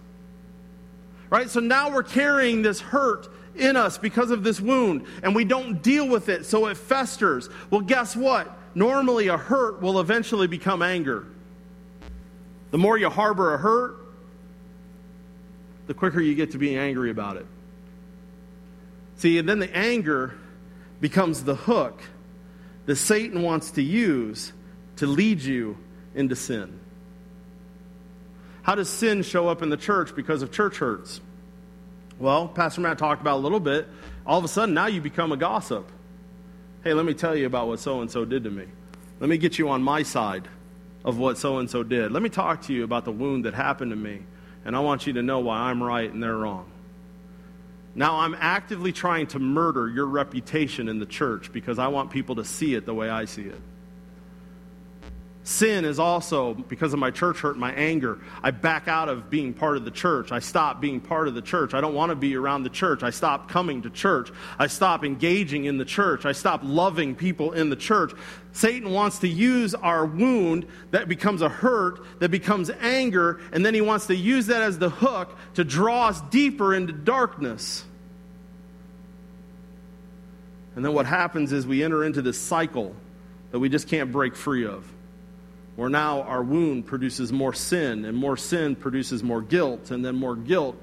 Right? 1.29 1.49
So 1.49 1.61
now 1.61 1.91
we're 1.91 2.03
carrying 2.03 2.63
this 2.63 2.81
hurt 2.81 3.29
in 3.55 3.77
us 3.77 3.99
because 3.99 4.31
of 4.31 4.43
this 4.43 4.61
wound, 4.61 5.07
and 5.23 5.35
we 5.35 5.45
don't 5.45 5.83
deal 5.83 6.09
with 6.09 6.29
it, 6.29 6.47
so 6.47 6.67
it 6.67 6.77
festers. 6.77 7.49
Well, 7.71 7.83
guess 7.83 8.17
what? 8.17 8.57
Normally, 8.75 9.29
a 9.29 9.37
hurt 9.37 9.83
will 9.83 10.01
eventually 10.01 10.47
become 10.47 10.83
anger. 10.83 11.27
The 12.71 12.79
more 12.79 12.97
you 12.97 13.11
harbor 13.11 13.55
a 13.55 13.59
hurt, 13.59 13.97
the 15.87 15.95
quicker 15.95 16.21
you 16.21 16.35
get 16.35 16.53
to 16.53 16.59
being 16.59 16.79
angry 16.79 17.11
about 17.11 17.37
it. 17.37 17.47
See, 19.17 19.39
and 19.39 19.49
then 19.49 19.59
the 19.59 19.77
anger 19.77 20.35
becomes 21.01 21.43
the 21.45 21.57
hook 21.57 22.01
that 22.87 22.97
Satan 22.97 23.43
wants 23.43 23.73
to 23.73 23.83
use 23.83 24.53
to 24.97 25.07
lead 25.07 25.41
you 25.41 25.77
into 26.15 26.37
sin. 26.37 26.79
How 28.63 28.75
does 28.75 28.89
sin 28.89 29.23
show 29.23 29.49
up 29.49 29.63
in 29.63 29.71
the 29.71 29.77
church 29.77 30.15
because 30.15 30.43
of 30.43 30.53
church 30.53 30.79
hurts? 30.79 31.21
Well, 32.19 32.49
Pastor 32.49 32.83
Matt 32.83 32.99
talked 32.99 33.23
about 33.23 33.37
a 33.37 33.43
little 33.43 33.61
bit. 33.61 33.89
All 34.27 34.39
of 34.39 34.45
a 34.45 34.49
sudden, 34.49 34.75
now 34.75 34.87
you 34.87 35.01
become 35.01 35.33
a 35.33 35.37
gossip. 35.37 35.91
Hey, 36.85 36.93
let 36.93 37.07
me 37.07 37.15
tell 37.15 37.35
you 37.35 37.47
about 37.47 37.69
what 37.69 37.81
so 37.81 38.01
and 38.01 38.11
so 38.11 38.25
did 38.25 38.45
to 38.45 38.51
me. 38.51 38.67
Let 39.19 39.29
me 39.31 39.39
get 39.39 39.59
you 39.59 39.71
on 39.71 39.83
my 39.83 40.03
side 40.03 40.49
of 41.05 41.19
what 41.19 41.39
so 41.39 41.59
and 41.59 41.69
so 41.69 41.83
did. 41.83 42.13
Let 42.13 42.23
me 42.23 42.29
talk 42.29 42.63
to 42.63 42.73
you 42.73 42.85
about 42.85 43.05
the 43.05 43.13
wound 43.13 43.47
that 43.47 43.55
happened 43.55 43.91
to 43.91 43.97
me, 43.97 44.21
and 44.65 44.77
I 44.77 44.81
want 44.81 45.07
you 45.07 45.15
to 45.15 45.23
know 45.23 45.41
why 45.41 45.59
I'm 45.59 45.83
right 45.83 46.11
and 46.11 46.23
they're 46.23 46.37
wrong. 46.37 46.71
Now, 47.95 48.21
I'm 48.21 48.37
actively 48.39 48.93
trying 48.93 49.27
to 49.29 49.39
murder 49.39 49.89
your 49.89 50.07
reputation 50.07 50.89
in 50.89 51.01
the 51.01 51.07
church 51.07 51.53
because 51.53 51.79
I 51.79 51.89
want 51.89 52.11
people 52.11 52.37
to 52.37 52.45
see 52.45 52.75
it 52.75 52.87
the 52.87 52.95
way 52.95 53.11
I 53.11 53.25
see 53.25 53.43
it. 53.43 53.61
Sin 55.51 55.85
is 55.85 55.99
also, 55.99 56.55
because 56.55 56.93
of 56.93 57.01
my 57.01 57.11
church 57.11 57.41
hurt, 57.41 57.59
my 57.59 57.73
anger. 57.73 58.21
I 58.41 58.53
back 58.53 58.87
out 58.87 59.09
of 59.09 59.31
being 59.31 59.53
part 59.53 59.77
of 59.77 59.85
the 59.85 59.91
church. 59.91 60.31
I 60.31 60.39
stop 60.39 60.81
being 60.81 61.01
part 61.01 61.27
of 61.27 61.35
the 61.35 61.43
church. 61.43 61.75
I 61.75 61.81
don't 61.81 61.93
want 61.93 62.11
to 62.11 62.15
be 62.15 62.37
around 62.37 62.63
the 62.63 62.71
church. 62.71 63.03
I 63.03 63.11
stop 63.11 63.49
coming 63.49 63.83
to 63.83 63.91
church. 63.91 64.31
I 64.61 64.69
stop 64.69 65.05
engaging 65.05 65.65
in 65.65 65.77
the 65.77 65.85
church. 65.85 66.25
I 66.25 66.31
stop 66.31 66.61
loving 66.63 67.17
people 67.17 67.51
in 67.51 67.69
the 67.69 67.75
church. 67.75 68.13
Satan 68.53 68.93
wants 68.93 69.19
to 69.19 69.29
use 69.29 69.75
our 69.75 70.07
wound 70.07 70.69
that 70.93 71.09
becomes 71.09 71.43
a 71.43 71.49
hurt, 71.49 71.99
that 72.21 72.29
becomes 72.29 72.71
anger, 72.81 73.41
and 73.51 73.67
then 73.67 73.75
he 73.75 73.81
wants 73.81 74.07
to 74.07 74.15
use 74.15 74.47
that 74.47 74.63
as 74.63 74.79
the 74.79 74.89
hook 74.89 75.37
to 75.55 75.65
draw 75.65 76.07
us 76.07 76.21
deeper 76.31 76.77
into 76.77 76.93
darkness. 76.93 77.85
And 80.77 80.85
then 80.85 80.93
what 80.93 81.07
happens 81.07 81.51
is 81.51 81.67
we 81.67 81.83
enter 81.83 82.05
into 82.05 82.23
this 82.23 82.41
cycle 82.41 82.95
that 83.51 83.59
we 83.59 83.69
just 83.69 83.89
can't 83.89 84.13
break 84.13 84.37
free 84.37 84.65
of 84.65 84.87
where 85.81 85.89
now 85.89 86.21
our 86.25 86.43
wound 86.43 86.85
produces 86.85 87.33
more 87.33 87.55
sin, 87.55 88.05
and 88.05 88.15
more 88.15 88.37
sin 88.37 88.77
produces 88.77 89.23
more 89.23 89.41
guilt, 89.41 89.91
and 89.91 90.05
then 90.05 90.15
more 90.15 90.37
guilt 90.37 90.77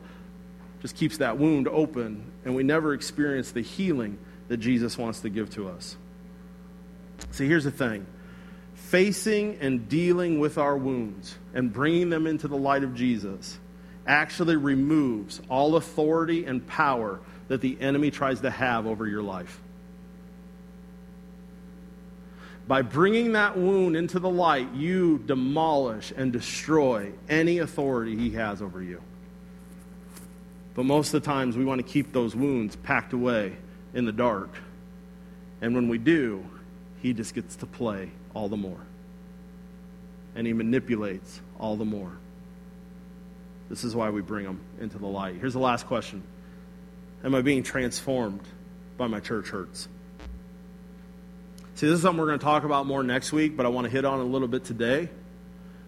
just 0.81 0.95
keeps 0.95 1.17
that 1.17 1.37
wound 1.37 1.67
open, 1.67 2.31
and 2.43 2.55
we 2.55 2.63
never 2.63 2.95
experience 2.95 3.51
the 3.51 3.61
healing 3.61 4.17
that 4.47 4.57
Jesus 4.57 4.97
wants 4.97 5.19
to 5.19 5.29
give 5.29 5.51
to 5.51 5.69
us. 5.69 5.95
See, 7.29 7.47
here's 7.47 7.65
the 7.65 7.69
thing 7.69 8.07
facing 8.73 9.59
and 9.59 9.87
dealing 9.87 10.39
with 10.39 10.57
our 10.57 10.75
wounds 10.75 11.37
and 11.53 11.71
bringing 11.71 12.09
them 12.09 12.25
into 12.25 12.47
the 12.47 12.57
light 12.57 12.83
of 12.83 12.95
Jesus 12.95 13.59
actually 14.07 14.55
removes 14.55 15.43
all 15.47 15.75
authority 15.75 16.45
and 16.45 16.65
power 16.65 17.19
that 17.49 17.61
the 17.61 17.79
enemy 17.79 18.09
tries 18.09 18.41
to 18.41 18.49
have 18.49 18.87
over 18.87 19.05
your 19.05 19.21
life. 19.21 19.61
By 22.68 22.82
bringing 22.82 23.32
that 23.34 23.57
wound 23.57 23.95
into 23.95 24.20
the 24.20 24.30
light, 24.30 24.74
you 24.74 25.20
demolish 25.20 26.11
and 26.15 26.34
destroy 26.34 27.13
any 27.30 27.59
authority 27.59 28.18
he 28.18 28.32
has 28.32 28.61
over 28.61 28.84
you. 28.84 29.01
But 30.76 30.84
most 30.84 31.13
of 31.13 31.24
the 31.24 31.26
times, 31.26 31.55
we 31.55 31.63
want 31.63 31.80
to 31.80 31.88
keep 31.91 32.11
those 32.11 32.36
wounds 32.36 32.76
packed 32.76 33.13
away 33.13 33.55
in 33.93 34.05
the 34.05 34.11
dark. 34.11 34.49
And 35.61 35.74
when 35.74 35.88
we 35.88 35.97
do, 35.97 36.45
he 37.01 37.13
just 37.13 37.34
gets 37.34 37.55
to 37.57 37.65
play 37.65 38.11
all 38.34 38.49
the 38.49 38.57
more. 38.57 38.82
And 40.36 40.45
he 40.45 40.53
manipulates 40.53 41.41
all 41.57 41.78
the 41.78 41.86
more. 41.86 42.11
This 43.70 43.84
is 43.84 43.95
why 43.95 44.09
we 44.09 44.22
bring 44.22 44.45
them 44.45 44.59
into 44.80 44.97
the 44.97 45.07
light. 45.07 45.36
Here's 45.39 45.53
the 45.53 45.59
last 45.59 45.88
question 45.88 46.22
Am 47.24 47.34
I 47.34 47.41
being 47.41 47.63
transformed 47.63 48.41
by 48.97 49.07
my 49.07 49.20
church 49.20 49.49
hurts? 49.49 49.88
See, 51.78 51.86
this 51.86 51.97
is 51.97 52.01
something 52.01 52.19
we're 52.19 52.25
going 52.25 52.39
to 52.39 52.43
talk 52.43 52.63
about 52.63 52.88
more 52.88 53.03
next 53.03 53.32
week, 53.32 53.55
but 53.55 53.67
I 53.67 53.69
want 53.69 53.86
to 53.86 53.91
hit 53.91 54.03
on 54.03 54.19
a 54.19 54.23
little 54.23 54.47
bit 54.47 54.65
today. 54.65 55.09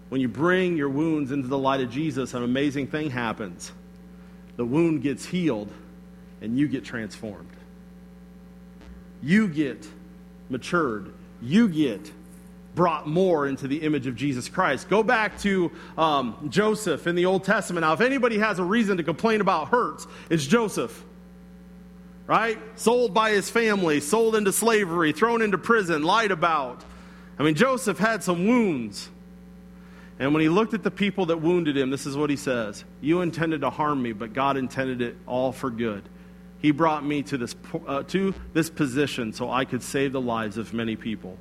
When 0.10 0.22
you 0.22 0.28
bring 0.28 0.78
your 0.78 0.88
wounds 0.88 1.32
into 1.32 1.48
the 1.48 1.58
light 1.58 1.82
of 1.82 1.90
Jesus, 1.90 2.36
an 2.36 2.44
amazing 2.44 2.86
thing 2.86 3.10
happens. 3.10 3.72
The 4.56 4.66
wound 4.66 5.02
gets 5.02 5.26
healed, 5.26 5.72
and 6.42 6.60
you 6.60 6.68
get 6.68 6.86
transformed. 6.86 7.50
You 9.24 9.48
get 9.48 9.88
matured. 10.52 11.12
You 11.42 11.68
get 11.68 12.12
brought 12.76 13.08
more 13.08 13.48
into 13.48 13.68
the 13.68 13.78
image 13.78 14.06
of 14.06 14.16
Jesus 14.16 14.48
Christ. 14.48 14.90
Go 14.90 15.02
back 15.02 15.40
to 15.40 15.72
um, 15.98 16.50
Joseph 16.50 17.08
in 17.08 17.16
the 17.16 17.26
Old 17.26 17.44
Testament. 17.46 17.82
Now, 17.82 17.94
if 17.94 18.02
anybody 18.02 18.38
has 18.38 18.60
a 18.60 18.64
reason 18.64 18.98
to 18.98 19.04
complain 19.04 19.42
about 19.42 19.70
hurts, 19.70 20.06
it's 20.30 20.46
Joseph. 20.46 21.04
Right? 22.30 22.60
Sold 22.76 23.12
by 23.12 23.32
his 23.32 23.50
family, 23.50 24.00
sold 24.02 24.36
into 24.36 24.52
slavery, 24.52 25.14
thrown 25.14 25.42
into 25.42 25.58
prison, 25.58 26.04
lied 26.04 26.30
about. 26.30 26.86
I 27.40 27.44
mean, 27.44 27.56
Joseph 27.56 27.98
had 27.98 28.24
some 28.24 28.46
wounds. 28.46 29.10
And 30.20 30.32
when 30.32 30.42
he 30.42 30.48
looked 30.48 30.76
at 30.76 30.84
the 30.84 30.92
people 30.92 31.26
that 31.28 31.42
wounded 31.42 31.76
him, 31.76 31.90
this 31.90 32.06
is 32.06 32.16
what 32.16 32.30
he 32.30 32.36
says 32.36 32.86
You 33.02 33.22
intended 33.22 33.62
to 33.62 33.72
harm 33.72 34.04
me, 34.04 34.12
but 34.12 34.34
God 34.34 34.58
intended 34.58 35.02
it 35.02 35.18
all 35.26 35.52
for 35.52 35.72
good. 35.72 36.04
He 36.62 36.70
brought 36.70 37.04
me 37.04 37.24
to 37.24 37.38
this, 37.40 37.56
uh, 37.88 38.04
to 38.04 38.36
this 38.54 38.70
position 38.70 39.34
so 39.34 39.50
I 39.50 39.66
could 39.66 39.82
save 39.82 40.12
the 40.12 40.22
lives 40.22 40.60
of 40.60 40.72
many 40.72 40.96
people. 40.96 41.36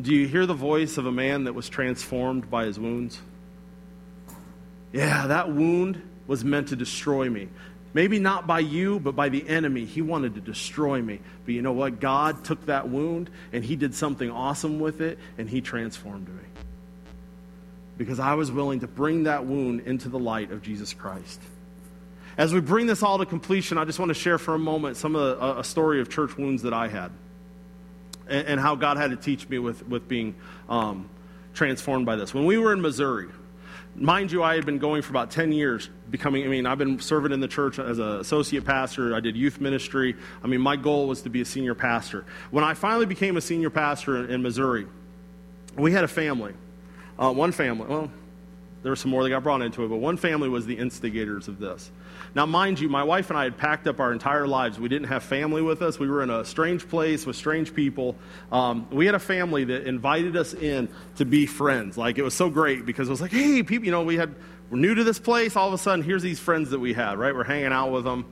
Do 0.00 0.12
you 0.12 0.26
hear 0.26 0.46
the 0.46 0.54
voice 0.54 0.98
of 0.98 1.06
a 1.06 1.12
man 1.12 1.44
that 1.44 1.52
was 1.52 1.68
transformed 1.68 2.50
by 2.50 2.64
his 2.64 2.76
wounds? 2.76 3.20
Yeah, 4.92 5.28
that 5.28 5.52
wound 5.52 6.02
was 6.26 6.44
meant 6.44 6.68
to 6.68 6.76
destroy 6.76 7.30
me. 7.30 7.48
Maybe 7.94 8.18
not 8.18 8.46
by 8.46 8.58
you, 8.58 8.98
but 8.98 9.14
by 9.14 9.28
the 9.28 9.48
enemy. 9.48 9.84
He 9.84 10.02
wanted 10.02 10.34
to 10.34 10.40
destroy 10.40 11.00
me. 11.00 11.20
But 11.44 11.54
you 11.54 11.62
know 11.62 11.72
what? 11.72 12.00
God 12.00 12.44
took 12.44 12.66
that 12.66 12.88
wound 12.88 13.30
and 13.52 13.64
he 13.64 13.76
did 13.76 13.94
something 13.94 14.30
awesome 14.30 14.80
with 14.80 15.00
it 15.00 15.18
and 15.38 15.48
he 15.48 15.60
transformed 15.60 16.28
me. 16.28 16.42
Because 17.96 18.18
I 18.18 18.34
was 18.34 18.50
willing 18.50 18.80
to 18.80 18.88
bring 18.88 19.22
that 19.22 19.46
wound 19.46 19.82
into 19.82 20.08
the 20.08 20.18
light 20.18 20.50
of 20.50 20.60
Jesus 20.60 20.92
Christ. 20.92 21.40
As 22.36 22.52
we 22.52 22.58
bring 22.58 22.88
this 22.88 23.04
all 23.04 23.18
to 23.18 23.26
completion, 23.26 23.78
I 23.78 23.84
just 23.84 24.00
want 24.00 24.08
to 24.08 24.14
share 24.14 24.38
for 24.38 24.54
a 24.54 24.58
moment 24.58 24.96
some 24.96 25.14
of 25.14 25.38
the, 25.38 25.60
a 25.60 25.64
story 25.64 26.00
of 26.00 26.10
church 26.10 26.36
wounds 26.36 26.62
that 26.62 26.74
I 26.74 26.88
had 26.88 27.12
and, 28.28 28.48
and 28.48 28.60
how 28.60 28.74
God 28.74 28.96
had 28.96 29.10
to 29.12 29.16
teach 29.16 29.48
me 29.48 29.60
with, 29.60 29.86
with 29.86 30.08
being 30.08 30.34
um, 30.68 31.08
transformed 31.54 32.06
by 32.06 32.16
this. 32.16 32.34
When 32.34 32.44
we 32.44 32.58
were 32.58 32.72
in 32.72 32.80
Missouri, 32.80 33.28
mind 33.96 34.32
you, 34.32 34.42
I 34.42 34.54
had 34.54 34.66
been 34.66 34.78
going 34.78 35.02
for 35.02 35.10
about 35.10 35.30
10 35.30 35.52
years, 35.52 35.88
becoming, 36.10 36.44
I 36.44 36.48
mean, 36.48 36.66
I've 36.66 36.78
been 36.78 36.98
serving 37.00 37.32
in 37.32 37.40
the 37.40 37.48
church 37.48 37.78
as 37.78 37.98
an 37.98 38.20
associate 38.20 38.64
pastor. 38.64 39.14
I 39.14 39.20
did 39.20 39.36
youth 39.36 39.60
ministry. 39.60 40.16
I 40.42 40.46
mean, 40.46 40.60
my 40.60 40.76
goal 40.76 41.08
was 41.08 41.22
to 41.22 41.30
be 41.30 41.40
a 41.40 41.44
senior 41.44 41.74
pastor. 41.74 42.24
When 42.50 42.64
I 42.64 42.74
finally 42.74 43.06
became 43.06 43.36
a 43.36 43.40
senior 43.40 43.70
pastor 43.70 44.26
in, 44.26 44.42
Missouri, 44.42 44.86
we 45.76 45.92
had 45.92 46.04
a 46.04 46.08
family. 46.08 46.54
Uh, 47.18 47.32
one 47.32 47.52
family, 47.52 47.86
well, 47.86 48.10
there 48.82 48.90
were 48.90 48.96
some 48.96 49.10
more 49.10 49.22
that 49.22 49.30
got 49.30 49.42
brought 49.42 49.62
into 49.62 49.84
it, 49.84 49.88
but 49.88 49.96
one 49.96 50.16
family 50.16 50.48
was 50.48 50.66
the 50.66 50.76
instigators 50.76 51.48
of 51.48 51.58
this. 51.58 51.90
Now, 52.34 52.46
mind 52.46 52.80
you, 52.80 52.88
my 52.88 53.04
wife 53.04 53.30
and 53.30 53.38
I 53.38 53.44
had 53.44 53.56
packed 53.56 53.86
up 53.86 54.00
our 54.00 54.12
entire 54.12 54.48
lives. 54.48 54.78
We 54.78 54.88
didn't 54.88 55.06
have 55.06 55.22
family 55.22 55.62
with 55.62 55.82
us. 55.82 56.00
We 56.00 56.08
were 56.08 56.20
in 56.22 56.30
a 56.30 56.44
strange 56.44 56.88
place 56.88 57.24
with 57.24 57.36
strange 57.36 57.72
people. 57.74 58.16
Um, 58.50 58.88
we 58.90 59.06
had 59.06 59.14
a 59.14 59.20
family 59.20 59.64
that 59.64 59.86
invited 59.86 60.36
us 60.36 60.52
in 60.52 60.88
to 61.16 61.24
be 61.24 61.46
friends. 61.46 61.96
Like, 61.96 62.18
it 62.18 62.22
was 62.22 62.34
so 62.34 62.50
great 62.50 62.84
because 62.84 63.06
it 63.06 63.12
was 63.12 63.20
like, 63.20 63.30
hey, 63.30 63.62
people, 63.62 63.84
you 63.84 63.92
know, 63.92 64.02
we 64.02 64.16
had, 64.16 64.34
we're 64.68 64.78
new 64.78 64.96
to 64.96 65.04
this 65.04 65.20
place. 65.20 65.54
All 65.54 65.68
of 65.68 65.74
a 65.74 65.78
sudden, 65.78 66.04
here's 66.04 66.22
these 66.22 66.40
friends 66.40 66.70
that 66.70 66.80
we 66.80 66.92
had, 66.92 67.18
right? 67.18 67.32
We're 67.32 67.44
hanging 67.44 67.66
out 67.66 67.92
with 67.92 68.02
them. 68.02 68.24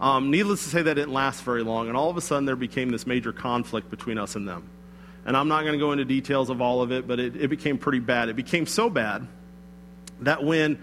Um, 0.00 0.30
needless 0.30 0.62
to 0.64 0.70
say, 0.70 0.80
that 0.80 0.94
didn't 0.94 1.12
last 1.12 1.42
very 1.42 1.62
long. 1.62 1.88
And 1.88 1.96
all 1.98 2.08
of 2.08 2.16
a 2.16 2.22
sudden, 2.22 2.46
there 2.46 2.56
became 2.56 2.88
this 2.88 3.06
major 3.06 3.32
conflict 3.32 3.90
between 3.90 4.16
us 4.16 4.36
and 4.36 4.48
them. 4.48 4.70
And 5.26 5.36
I'm 5.36 5.48
not 5.48 5.64
going 5.64 5.74
to 5.74 5.78
go 5.78 5.92
into 5.92 6.06
details 6.06 6.48
of 6.48 6.62
all 6.62 6.80
of 6.80 6.92
it, 6.92 7.06
but 7.06 7.20
it, 7.20 7.36
it 7.36 7.48
became 7.48 7.76
pretty 7.76 7.98
bad. 7.98 8.30
It 8.30 8.36
became 8.36 8.64
so 8.64 8.88
bad 8.88 9.28
that 10.20 10.42
when 10.42 10.78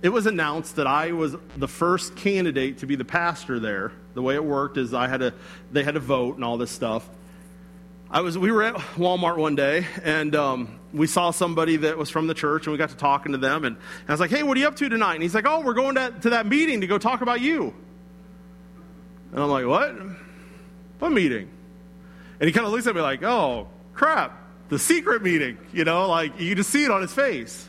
it 0.00 0.10
was 0.10 0.26
announced 0.26 0.76
that 0.76 0.86
I 0.86 1.12
was 1.12 1.34
the 1.56 1.66
first 1.66 2.14
candidate 2.14 2.78
to 2.78 2.86
be 2.86 2.94
the 2.94 3.04
pastor 3.04 3.58
there. 3.58 3.92
The 4.14 4.22
way 4.22 4.34
it 4.34 4.44
worked 4.44 4.76
is 4.76 4.94
I 4.94 5.08
had 5.08 5.20
to, 5.20 5.34
they 5.72 5.82
had 5.82 5.94
to 5.94 6.00
vote 6.00 6.36
and 6.36 6.44
all 6.44 6.56
this 6.56 6.70
stuff. 6.70 7.08
I 8.10 8.20
was, 8.20 8.38
we 8.38 8.52
were 8.52 8.62
at 8.62 8.74
Walmart 8.74 9.36
one 9.36 9.54
day 9.56 9.86
and 10.02 10.34
um, 10.36 10.78
we 10.92 11.06
saw 11.06 11.30
somebody 11.30 11.76
that 11.78 11.98
was 11.98 12.10
from 12.10 12.26
the 12.26 12.34
church 12.34 12.66
and 12.66 12.72
we 12.72 12.78
got 12.78 12.90
to 12.90 12.96
talking 12.96 13.32
to 13.32 13.38
them. 13.38 13.64
And, 13.64 13.76
and 13.76 14.08
I 14.08 14.12
was 14.12 14.20
like, 14.20 14.30
hey, 14.30 14.42
what 14.44 14.56
are 14.56 14.60
you 14.60 14.68
up 14.68 14.76
to 14.76 14.88
tonight? 14.88 15.14
And 15.14 15.22
he's 15.22 15.34
like, 15.34 15.46
oh, 15.46 15.60
we're 15.60 15.74
going 15.74 15.96
to, 15.96 16.14
to 16.22 16.30
that 16.30 16.46
meeting 16.46 16.80
to 16.80 16.86
go 16.86 16.96
talk 16.96 17.20
about 17.20 17.40
you. 17.40 17.74
And 19.32 19.42
I'm 19.42 19.50
like, 19.50 19.66
what? 19.66 19.94
What 21.00 21.12
meeting? 21.12 21.50
And 22.40 22.46
he 22.46 22.52
kind 22.52 22.66
of 22.66 22.72
looks 22.72 22.86
at 22.86 22.94
me 22.94 23.02
like, 23.02 23.22
oh, 23.24 23.68
crap, 23.94 24.40
the 24.68 24.78
secret 24.78 25.22
meeting. 25.22 25.58
You 25.72 25.84
know, 25.84 26.08
like 26.08 26.40
you 26.40 26.54
just 26.54 26.70
see 26.70 26.84
it 26.84 26.90
on 26.90 27.02
his 27.02 27.12
face 27.12 27.67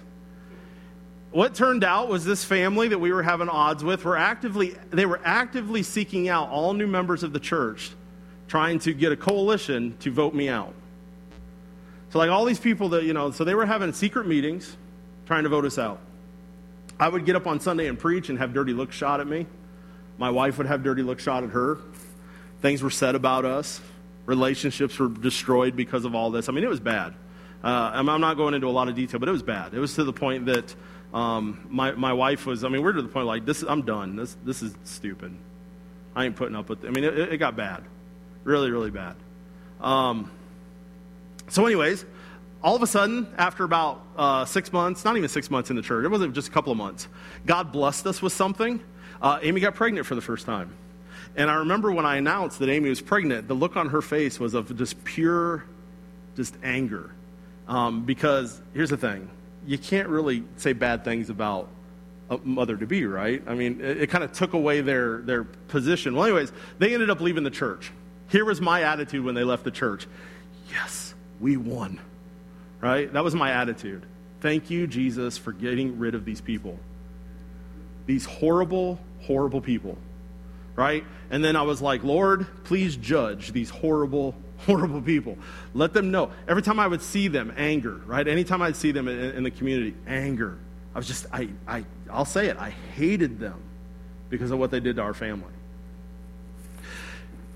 what 1.32 1.54
turned 1.54 1.84
out 1.84 2.10
was 2.10 2.26
this 2.26 2.44
family 2.44 2.88
that 2.88 3.00
we 3.00 3.12
were 3.12 3.22
having 3.22 3.50
odds 3.50 3.84
with 3.84 4.04
were 4.04 4.18
actively 4.18 4.76
they 4.90 5.06
were 5.06 5.22
actively 5.24 5.84
seeking 5.84 6.28
out 6.28 6.50
all 6.50 6.74
new 6.74 6.88
members 6.88 7.24
of 7.24 7.34
the 7.34 7.40
church 7.40 7.92
trying 8.48 8.80
to 8.80 8.94
get 8.94 9.12
a 9.12 9.18
coalition 9.18 9.96
to 10.00 10.12
vote 10.12 10.34
me 10.34 10.50
out. 10.50 10.74
So 12.10 12.18
like 12.18 12.32
all 12.32 12.46
these 12.46 12.60
people 12.60 12.90
that 12.90 13.04
you 13.04 13.14
know 13.14 13.30
so 13.32 13.44
they 13.44 13.54
were 13.54 13.66
having 13.66 13.94
secret 13.94 14.28
meetings 14.28 14.76
trying 15.28 15.44
to 15.44 15.50
vote 15.50 15.66
us 15.66 15.78
out. 15.78 16.00
I 17.00 17.08
would 17.08 17.26
get 17.26 17.36
up 17.36 17.46
on 17.46 17.60
sunday 17.60 17.88
and 17.88 17.98
preach 17.98 18.30
and 18.30 18.40
have 18.40 18.54
dirty 18.54 18.74
looks 18.74 18.96
shot 18.96 19.22
at 19.22 19.28
me. 19.28 19.46
My 20.18 20.32
wife 20.32 20.58
would 20.58 20.68
have 20.68 20.84
dirty 20.84 21.04
looks 21.04 21.24
shot 21.24 21.44
at 21.44 21.52
her. 21.52 21.78
Things 22.62 22.82
were 22.82 22.90
said 22.90 23.14
about 23.14 23.46
us. 23.46 23.80
Relationships 24.26 24.98
were 24.98 25.08
destroyed 25.08 25.76
because 25.76 26.06
of 26.06 26.16
all 26.16 26.32
this. 26.32 26.50
I 26.50 26.54
mean 26.54 26.64
it 26.64 26.70
was 26.70 26.80
bad. 26.80 27.14
Uh, 27.64 27.92
I'm 27.94 28.06
not 28.06 28.36
going 28.36 28.54
into 28.54 28.68
a 28.68 28.72
lot 28.72 28.88
of 28.88 28.96
detail, 28.96 29.20
but 29.20 29.30
it 29.30 29.34
was 29.34 29.44
bad. 29.44 29.74
It 29.74 29.80
was 29.80 29.94
to 29.96 30.06
the 30.06 30.14
point 30.14 30.46
that 30.46 30.74
um, 31.14 31.66
my, 31.70 31.92
my 31.92 32.14
wife 32.14 32.46
was, 32.46 32.64
I 32.64 32.70
mean, 32.70 32.84
we're 32.84 32.94
to 32.94 33.02
the 33.02 33.08
point 33.08 33.26
like, 33.26 33.46
this, 33.46 33.64
I'm 33.64 33.82
done. 33.82 34.16
This, 34.16 34.38
this 34.44 34.62
is 34.62 34.76
stupid. 34.84 35.36
I 36.16 36.26
ain't 36.26 36.36
putting 36.36 36.56
up 36.56 36.70
with 36.70 36.84
it. 36.84 36.88
I 36.88 36.92
mean, 36.92 37.04
it, 37.04 37.18
it 37.18 37.38
got 37.38 37.56
bad. 37.56 37.84
Really, 38.44 38.72
really 38.72 38.92
bad. 38.92 39.16
Um, 39.82 40.32
so, 41.48 41.66
anyways, 41.66 42.06
all 42.62 42.76
of 42.76 42.84
a 42.84 42.88
sudden, 42.88 43.34
after 43.38 43.64
about 43.64 44.02
uh, 44.18 44.46
six 44.46 44.72
months, 44.72 45.06
not 45.06 45.18
even 45.18 45.30
six 45.30 45.50
months 45.50 45.70
in 45.70 45.76
the 45.76 45.82
church, 45.82 46.06
it 46.06 46.10
wasn't 46.10 46.34
just 46.34 46.50
a 46.50 46.52
couple 46.52 46.72
of 46.72 46.78
months, 46.78 47.08
God 47.46 47.72
blessed 47.72 48.06
us 48.06 48.22
with 48.22 48.34
something. 48.34 48.80
Uh, 49.22 49.40
Amy 49.42 49.62
got 49.62 49.76
pregnant 49.76 50.06
for 50.06 50.16
the 50.16 50.22
first 50.22 50.46
time. 50.46 50.74
And 51.36 51.50
I 51.50 51.56
remember 51.56 51.92
when 51.92 52.06
I 52.06 52.18
announced 52.18 52.60
that 52.60 52.70
Amy 52.70 52.90
was 52.90 53.02
pregnant, 53.02 53.48
the 53.48 53.54
look 53.54 53.78
on 53.78 53.90
her 53.90 54.02
face 54.02 54.40
was 54.40 54.54
of 54.54 54.76
just 54.78 55.04
pure, 55.04 55.64
just 56.36 56.56
anger. 56.64 57.12
Um, 57.68 58.04
because 58.06 58.60
here's 58.74 58.90
the 58.90 58.98
thing 58.98 59.30
you 59.70 59.78
can't 59.78 60.10
really 60.10 60.44
say 60.58 60.74
bad 60.74 61.04
things 61.04 61.30
about 61.30 61.70
a 62.32 62.40
mother 62.40 62.76
to 62.76 62.88
be, 62.88 63.06
right? 63.06 63.44
I 63.46 63.54
mean, 63.54 63.82
it, 63.82 64.02
it 64.02 64.08
kind 64.10 64.24
of 64.24 64.32
took 64.32 64.54
away 64.54 64.82
their, 64.82 65.20
their 65.20 65.44
position. 65.44 66.16
Well, 66.16 66.26
anyways, 66.26 66.52
they 66.80 66.96
ended 66.96 67.12
up 67.12 67.22
leaving 67.22 67.44
the 67.44 67.52
church. 67.52 67.92
Here 68.30 68.46
was 68.46 68.60
my 68.60 68.82
attitude 68.82 69.24
when 69.24 69.36
they 69.36 69.44
left 69.44 69.64
the 69.64 69.72
church 69.72 70.08
yes, 70.72 71.14
we 71.40 71.56
won, 71.56 72.00
right? 72.82 73.14
That 73.14 73.24
was 73.24 73.36
my 73.36 73.52
attitude. 73.52 74.06
Thank 74.42 74.72
you, 74.72 74.88
Jesus, 74.88 75.38
for 75.38 75.52
getting 75.52 76.00
rid 76.00 76.16
of 76.16 76.26
these 76.26 76.42
people. 76.42 76.80
These 78.08 78.26
horrible, 78.26 79.00
horrible 79.22 79.62
people, 79.62 79.98
right? 80.76 81.04
And 81.30 81.44
then 81.44 81.56
I 81.56 81.62
was 81.62 81.80
like, 81.80 82.04
Lord, 82.04 82.48
please 82.64 82.96
judge 82.96 83.52
these 83.52 83.70
horrible, 83.70 84.34
horrible 84.66 85.02
people. 85.02 85.38
Let 85.74 85.94
them 85.94 86.12
know. 86.12 86.32
Every 86.48 86.62
time 86.62 86.80
I 86.80 86.88
would 86.88 87.02
see 87.02 87.28
them, 87.28 87.54
anger, 87.58 88.02
right? 88.06 88.28
Anytime 88.28 88.62
I'd 88.62 88.76
see 88.76 88.92
them 88.92 89.08
in, 89.08 89.18
in 89.18 89.44
the 89.44 89.52
community, 89.52 89.96
anger. 90.08 90.58
I 90.94 90.98
was 90.98 91.08
just, 91.08 91.28
I, 91.32 91.50
I, 91.68 91.86
I'll 92.12 92.26
say 92.26 92.48
it, 92.48 92.58
I 92.58 92.72
hated 92.96 93.40
them 93.40 93.62
because 94.30 94.52
of 94.52 94.60
what 94.60 94.72
they 94.72 94.80
did 94.80 94.98
to 94.98 95.02
our 95.02 95.14
family. 95.14 95.54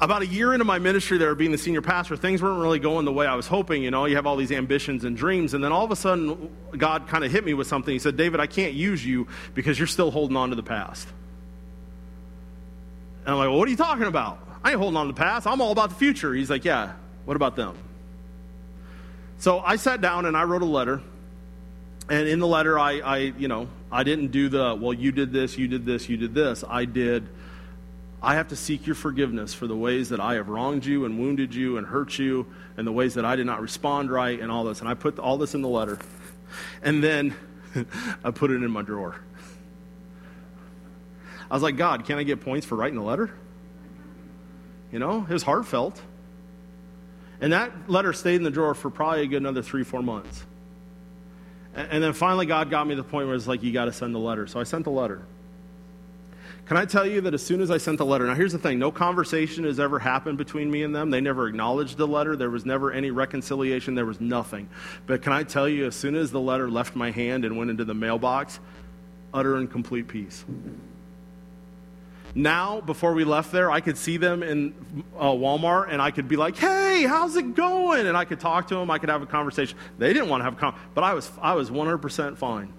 About 0.01 0.21
a 0.21 0.27
year 0.27 0.53
into 0.53 0.65
my 0.65 0.79
ministry 0.79 1.17
there, 1.17 1.33
being 1.33 1.51
the 1.51 1.57
senior 1.57 1.81
pastor, 1.81 2.17
things 2.17 2.41
weren't 2.41 2.61
really 2.61 2.79
going 2.79 3.05
the 3.05 3.13
way 3.13 3.25
I 3.25 3.35
was 3.35 3.47
hoping. 3.47 3.83
You 3.83 3.91
know, 3.91 4.05
you 4.05 4.15
have 4.15 4.25
all 4.25 4.35
these 4.35 4.51
ambitions 4.51 5.05
and 5.05 5.15
dreams, 5.15 5.53
and 5.53 5.63
then 5.63 5.71
all 5.71 5.85
of 5.85 5.91
a 5.91 5.95
sudden, 5.95 6.53
God 6.77 7.07
kind 7.07 7.23
of 7.23 7.31
hit 7.31 7.45
me 7.45 7.53
with 7.53 7.67
something. 7.67 7.93
He 7.93 7.99
said, 7.99 8.17
David, 8.17 8.39
I 8.39 8.47
can't 8.47 8.73
use 8.73 9.05
you 9.05 9.27
because 9.53 9.79
you're 9.79 9.87
still 9.87 10.11
holding 10.11 10.35
on 10.35 10.49
to 10.49 10.55
the 10.55 10.63
past. 10.63 11.07
And 13.25 13.29
I'm 13.29 13.37
like, 13.37 13.49
well, 13.49 13.57
what 13.57 13.67
are 13.67 13.71
you 13.71 13.77
talking 13.77 14.05
about? 14.05 14.39
I 14.63 14.71
ain't 14.71 14.79
holding 14.79 14.97
on 14.97 15.07
to 15.07 15.13
the 15.13 15.17
past. 15.17 15.47
I'm 15.47 15.61
all 15.61 15.71
about 15.71 15.89
the 15.89 15.95
future. 15.95 16.33
He's 16.33 16.49
like, 16.49 16.65
yeah, 16.65 16.93
what 17.25 17.35
about 17.35 17.55
them? 17.55 17.77
So 19.37 19.59
I 19.59 19.77
sat 19.77 20.01
down 20.01 20.25
and 20.25 20.37
I 20.37 20.43
wrote 20.43 20.61
a 20.61 20.65
letter. 20.65 21.01
And 22.09 22.27
in 22.27 22.39
the 22.39 22.47
letter, 22.47 22.77
I, 22.77 22.99
I, 22.99 23.17
you 23.17 23.47
know, 23.47 23.69
I 23.91 24.03
didn't 24.03 24.31
do 24.31 24.49
the, 24.49 24.77
well, 24.79 24.93
you 24.93 25.11
did 25.11 25.31
this, 25.31 25.57
you 25.57 25.67
did 25.67 25.85
this, 25.85 26.09
you 26.09 26.17
did 26.17 26.33
this. 26.33 26.63
I 26.67 26.83
did, 26.83 27.29
I 28.21 28.35
have 28.35 28.49
to 28.49 28.57
seek 28.57 28.85
your 28.85 28.95
forgiveness 28.95 29.53
for 29.53 29.67
the 29.67 29.75
ways 29.75 30.09
that 30.09 30.19
I 30.19 30.35
have 30.35 30.49
wronged 30.49 30.85
you 30.85 31.05
and 31.05 31.17
wounded 31.17 31.55
you 31.55 31.77
and 31.77 31.87
hurt 31.87 32.19
you 32.19 32.45
and 32.75 32.85
the 32.85 32.91
ways 32.91 33.13
that 33.13 33.23
I 33.23 33.37
did 33.37 33.45
not 33.45 33.61
respond 33.61 34.11
right 34.11 34.39
and 34.39 34.51
all 34.51 34.65
this. 34.65 34.81
And 34.81 34.89
I 34.89 34.95
put 34.95 35.17
all 35.17 35.37
this 35.37 35.55
in 35.55 35.61
the 35.61 35.69
letter. 35.69 35.97
And 36.81 37.03
then 37.03 37.35
I 38.23 38.31
put 38.31 38.51
it 38.51 38.63
in 38.63 38.71
my 38.71 38.81
drawer. 38.81 39.15
I 41.53 41.55
was 41.55 41.61
like, 41.61 41.77
God, 41.77 42.05
can 42.05 42.17
I 42.17 42.23
get 42.23 42.41
points 42.41 42.65
for 42.65 42.75
writing 42.75 42.97
a 42.97 43.03
letter? 43.03 43.31
You 44.91 44.97
know, 44.97 45.23
it 45.29 45.31
was 45.31 45.43
heartfelt. 45.43 46.01
And 47.41 47.53
that 47.53 47.87
letter 47.87 48.11
stayed 48.11 48.37
in 48.37 48.43
the 48.43 48.49
drawer 48.49 48.73
for 48.73 48.89
probably 48.89 49.21
a 49.21 49.27
good 49.27 49.37
another 49.37 49.61
three, 49.61 49.83
four 49.83 50.01
months. 50.01 50.47
And 51.75 52.03
then 52.03 52.13
finally, 52.13 52.47
God 52.47 52.71
got 52.71 52.87
me 52.87 52.95
to 52.95 53.03
the 53.03 53.07
point 53.07 53.27
where 53.27 53.35
it's 53.35 53.45
like, 53.45 53.61
you 53.61 53.71
got 53.71 53.85
to 53.85 53.93
send 53.93 54.15
the 54.15 54.19
letter. 54.19 54.47
So 54.47 54.59
I 54.59 54.63
sent 54.63 54.85
the 54.85 54.89
letter. 54.89 55.27
Can 56.65 56.75
I 56.75 56.85
tell 56.85 57.05
you 57.05 57.21
that 57.21 57.35
as 57.35 57.45
soon 57.45 57.61
as 57.61 57.69
I 57.69 57.77
sent 57.77 57.99
the 57.99 58.05
letter, 58.05 58.25
now 58.25 58.33
here's 58.33 58.53
the 58.53 58.57
thing 58.57 58.79
no 58.79 58.91
conversation 58.91 59.65
has 59.65 59.79
ever 59.79 59.99
happened 59.99 60.39
between 60.39 60.71
me 60.71 60.81
and 60.81 60.95
them. 60.95 61.11
They 61.11 61.21
never 61.21 61.47
acknowledged 61.47 61.97
the 61.97 62.07
letter. 62.07 62.35
There 62.35 62.49
was 62.49 62.65
never 62.65 62.91
any 62.91 63.11
reconciliation. 63.11 63.93
There 63.93 64.07
was 64.07 64.19
nothing. 64.19 64.69
But 65.05 65.21
can 65.21 65.33
I 65.33 65.43
tell 65.43 65.69
you, 65.69 65.85
as 65.85 65.95
soon 65.95 66.15
as 66.15 66.31
the 66.31 66.41
letter 66.41 66.67
left 66.67 66.95
my 66.95 67.11
hand 67.11 67.45
and 67.45 67.59
went 67.59 67.69
into 67.69 67.85
the 67.85 67.93
mailbox, 67.93 68.59
utter 69.35 69.57
and 69.57 69.69
complete 69.69 70.07
peace. 70.07 70.45
Now, 72.35 72.81
before 72.81 73.13
we 73.13 73.25
left 73.25 73.51
there, 73.51 73.69
I 73.69 73.79
could 73.79 73.97
see 73.97 74.17
them 74.17 74.41
in 74.41 74.73
uh, 75.17 75.25
Walmart 75.25 75.89
and 75.91 76.01
I 76.01 76.09
could 76.09 76.27
be 76.27 76.35
like, 76.35 76.57
hey, 76.57 77.03
how's 77.03 77.35
it 77.35 77.53
going? 77.53 78.07
And 78.07 78.17
I 78.17 78.25
could 78.25 78.39
talk 78.39 78.69
to 78.69 78.75
them, 78.75 78.89
I 78.89 78.97
could 78.97 79.09
have 79.09 79.21
a 79.21 79.27
conversation. 79.27 79.77
They 79.99 80.13
didn't 80.13 80.29
want 80.29 80.41
to 80.41 80.45
have 80.45 80.53
a 80.53 80.57
conversation, 80.57 80.89
but 80.95 81.03
I 81.03 81.13
was, 81.13 81.31
I 81.39 81.53
was 81.53 81.69
100% 81.69 82.37
fine. 82.37 82.73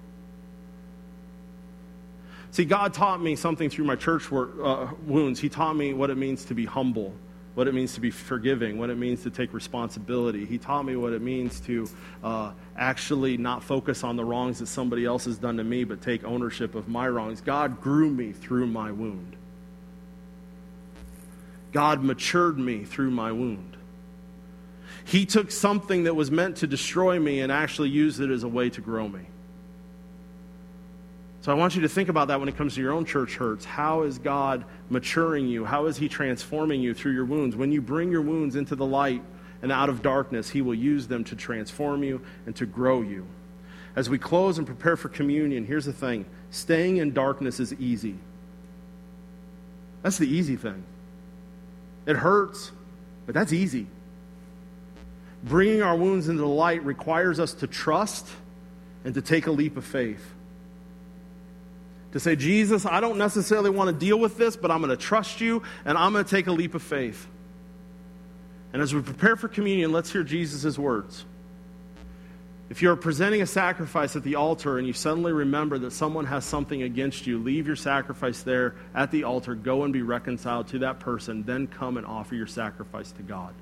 See, 2.51 2.65
God 2.65 2.95
taught 2.95 3.21
me 3.21 3.37
something 3.37 3.71
through 3.71 3.85
my 3.85 3.97
church 3.97 4.31
work, 4.31 4.55
uh, 4.63 4.87
wounds. 5.07 5.41
He 5.41 5.49
taught 5.49 5.75
me 5.75 5.93
what 5.93 6.11
it 6.11 6.17
means 6.17 6.45
to 6.47 6.55
be 6.55 6.65
humble, 6.65 7.13
what 7.55 7.69
it 7.69 7.75
means 7.75 7.95
to 7.95 8.01
be 8.01 8.11
forgiving, 8.11 8.79
what 8.79 8.91
it 8.91 8.97
means 8.97 9.23
to 9.23 9.31
take 9.31 9.53
responsibility. 9.53 10.45
He 10.47 10.59
taught 10.59 10.85
me 10.85 10.97
what 10.97 11.13
it 11.13 11.23
means 11.23 11.61
to 11.61 11.89
uh, 12.23 12.53
actually 12.77 13.37
not 13.37 13.63
focus 13.63 14.03
on 14.03 14.17
the 14.17 14.25
wrongs 14.25 14.59
that 14.59 14.67
somebody 14.67 15.05
else 15.05 15.25
has 15.27 15.39
done 15.39 15.57
to 15.57 15.65
me, 15.65 15.85
but 15.85 16.01
take 16.01 16.25
ownership 16.25 16.75
of 16.75 16.89
my 16.89 17.09
wrongs. 17.09 17.41
God 17.41 17.81
grew 17.81 18.11
me 18.11 18.33
through 18.33 18.67
my 18.67 18.91
wound. 18.93 19.37
God 21.75 22.05
matured 22.05 22.57
me 22.57 22.85
through 22.85 23.11
my 23.11 23.33
wound. 23.33 23.77
He 25.05 25.27
took 25.27 25.51
something 25.51 26.05
that 26.05 26.15
was 26.15 26.31
meant 26.31 26.59
to 26.59 26.69
destroy 26.69 27.19
me 27.19 27.41
and 27.41 27.51
actually 27.51 27.91
used 27.91 28.21
it 28.21 28.31
as 28.31 28.45
a 28.45 28.49
way 28.49 28.71
to 28.71 28.81
grow 28.81 29.09
me. 29.09 29.21
So 31.41 31.51
I 31.51 31.57
want 31.57 31.75
you 31.75 31.83
to 31.83 31.89
think 31.89 32.09
about 32.09 32.29
that 32.29 32.39
when 32.39 32.49
it 32.49 32.57
comes 32.57 32.77
to 32.77 32.81
your 32.81 32.93
own 32.93 33.05
church 33.05 33.35
hurts. 33.35 33.65
How 33.65 34.03
is 34.03 34.19
God 34.19 34.65
maturing 34.89 35.49
you? 35.49 35.65
How 35.65 35.87
is 35.87 35.97
He 35.97 36.09
transforming 36.09 36.81
you 36.81 36.95
through 36.95 37.13
your 37.13 37.27
wounds? 37.27 37.57
When 37.57 37.73
you 37.73 37.83
bring 37.83 38.11
your 38.11 38.23
wounds 38.23 38.55
into 38.55 38.77
the 38.77 38.87
light 38.87 39.23
and 39.61 39.73
out 39.73 39.89
of 39.89 40.01
darkness, 40.01 40.49
He 40.49 40.63
will 40.63 40.75
use 40.75 41.09
them 41.09 41.25
to 41.25 41.35
transform 41.35 42.05
you 42.05 42.23
and 42.47 42.55
to 42.57 42.67
grow 42.67 43.03
you. 43.03 43.27
As 43.97 44.09
we 44.09 44.17
close 44.17 44.59
and 44.59 44.67
prepare 44.67 44.97
for 44.97 45.09
communion, 45.09 45.67
here's 45.67 45.87
the 45.87 45.93
thing 45.93 46.25
staying 46.51 46.99
in 46.99 47.13
darkness 47.13 47.59
is 47.59 47.75
easy. 47.75 48.15
That's 50.03 50.19
the 50.19 50.29
easy 50.29 50.55
thing. 50.55 50.85
It 52.07 52.17
hurts, 52.17 52.71
but 53.27 53.35
that's 53.35 53.53
easy. 53.53 53.87
Bringing 55.43 55.83
our 55.83 55.97
wounds 55.97 56.29
into 56.29 56.43
the 56.43 56.49
light 56.49 56.85
requires 56.85 57.39
us 57.39 57.55
to 57.55 57.67
trust 57.67 58.27
and 59.05 59.15
to 59.15 59.23
take 59.23 59.47
a 59.47 59.51
leap 59.51 59.77
of 59.77 59.85
faith. 59.85 60.25
To 62.13 62.21
say, 62.21 62.37
Jesus, 62.37 62.87
I 62.87 63.01
don't 63.01 63.19
necessarily 63.19 63.71
want 63.71 63.89
to 63.89 64.07
deal 64.07 64.19
with 64.19 64.37
this, 64.37 64.57
but 64.57 64.71
I'm 64.71 64.79
going 64.79 64.91
to 64.91 64.97
trust 64.97 65.41
you 65.41 65.63
and 65.85 65.99
I'm 65.99 66.13
going 66.13 66.25
to 66.25 66.31
take 66.31 66.47
a 66.47 66.53
leap 66.53 66.75
of 66.75 66.83
faith. 66.83 67.27
And 68.73 68.81
as 68.81 68.95
we 68.95 69.03
prepare 69.03 69.37
for 69.37 69.49
communion, 69.49 69.93
let's 69.93 70.13
hear 70.13 70.23
Jesus' 70.23 70.79
words. 70.79 71.25
If 72.71 72.81
you're 72.81 72.97
presenting 72.97 73.43
a 73.43 73.47
sacrifice 73.47 74.17
at 74.17 74.23
the 74.23 74.37
altar 74.37 74.79
and 74.79 74.87
you 74.87 74.95
suddenly 74.95 75.33
remember 75.33 75.79
that 75.79 75.93
someone 75.93 76.25
has 76.27 76.45
something 76.45 76.83
against 76.83 77.27
you, 77.27 77.39
leave 77.39 77.67
your 77.67 77.77
sacrifice 77.77 78.43
there 78.43 78.75
at 78.95 79.11
the 79.11 79.25
altar, 79.25 79.55
go 79.55 79.85
and 79.85 79.93
be 79.93 80.03
reconciled 80.03 80.69
to 80.69 80.79
that 80.81 80.99
person, 80.99 81.43
then 81.43 81.67
come 81.67 81.99
and 81.99 82.07
offer 82.07 82.35
your 82.35 82.47
sacrifice 82.47 83.13
to 83.13 83.23
God. 83.23 83.53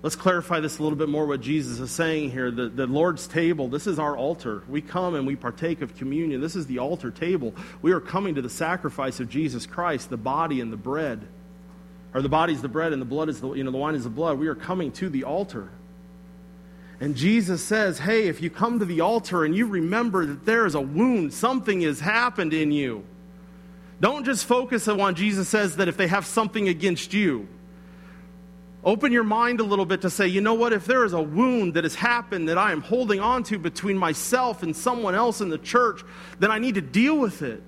Let's 0.00 0.14
clarify 0.14 0.60
this 0.60 0.78
a 0.78 0.82
little 0.84 0.96
bit 0.96 1.08
more 1.08 1.26
what 1.26 1.40
Jesus 1.40 1.80
is 1.80 1.90
saying 1.90 2.30
here. 2.30 2.52
The, 2.52 2.68
the 2.68 2.86
Lord's 2.86 3.26
table, 3.26 3.66
this 3.66 3.88
is 3.88 3.98
our 3.98 4.16
altar. 4.16 4.62
We 4.68 4.80
come 4.80 5.16
and 5.16 5.26
we 5.26 5.34
partake 5.34 5.82
of 5.82 5.96
communion. 5.96 6.40
This 6.40 6.54
is 6.54 6.66
the 6.66 6.78
altar 6.78 7.10
table. 7.10 7.52
We 7.82 7.90
are 7.90 8.00
coming 8.00 8.36
to 8.36 8.42
the 8.42 8.48
sacrifice 8.48 9.18
of 9.18 9.28
Jesus 9.28 9.66
Christ, 9.66 10.08
the 10.08 10.16
body 10.16 10.60
and 10.60 10.72
the 10.72 10.76
bread. 10.76 11.26
Or 12.14 12.22
the 12.22 12.28
body 12.28 12.52
is 12.52 12.62
the 12.62 12.68
bread 12.68 12.92
and 12.92 13.02
the 13.02 13.06
blood 13.06 13.28
is 13.28 13.40
the, 13.40 13.52
you 13.54 13.64
know, 13.64 13.72
the 13.72 13.76
wine 13.76 13.96
is 13.96 14.04
the 14.04 14.10
blood. 14.10 14.38
We 14.38 14.46
are 14.46 14.54
coming 14.54 14.92
to 14.92 15.08
the 15.08 15.24
altar. 15.24 15.68
And 17.00 17.14
Jesus 17.14 17.62
says, 17.64 17.98
Hey, 17.98 18.26
if 18.26 18.42
you 18.42 18.50
come 18.50 18.78
to 18.78 18.84
the 18.84 19.00
altar 19.00 19.44
and 19.44 19.54
you 19.54 19.66
remember 19.66 20.26
that 20.26 20.44
there 20.44 20.66
is 20.66 20.74
a 20.74 20.80
wound, 20.80 21.32
something 21.32 21.80
has 21.82 22.00
happened 22.00 22.52
in 22.52 22.72
you. 22.72 23.04
Don't 24.00 24.24
just 24.24 24.44
focus 24.44 24.86
on 24.88 25.14
Jesus 25.14 25.48
says 25.48 25.76
that 25.76 25.88
if 25.88 25.96
they 25.96 26.06
have 26.06 26.26
something 26.26 26.68
against 26.68 27.12
you. 27.12 27.48
Open 28.84 29.10
your 29.10 29.24
mind 29.24 29.58
a 29.60 29.64
little 29.64 29.84
bit 29.84 30.02
to 30.02 30.10
say, 30.10 30.28
you 30.28 30.40
know 30.40 30.54
what, 30.54 30.72
if 30.72 30.86
there 30.86 31.04
is 31.04 31.12
a 31.12 31.20
wound 31.20 31.74
that 31.74 31.82
has 31.82 31.96
happened 31.96 32.48
that 32.48 32.56
I 32.56 32.70
am 32.70 32.80
holding 32.80 33.18
on 33.18 33.42
to 33.44 33.58
between 33.58 33.98
myself 33.98 34.62
and 34.62 34.74
someone 34.74 35.16
else 35.16 35.40
in 35.40 35.48
the 35.48 35.58
church, 35.58 36.02
then 36.38 36.52
I 36.52 36.58
need 36.58 36.76
to 36.76 36.80
deal 36.80 37.18
with 37.18 37.42
it. 37.42 37.62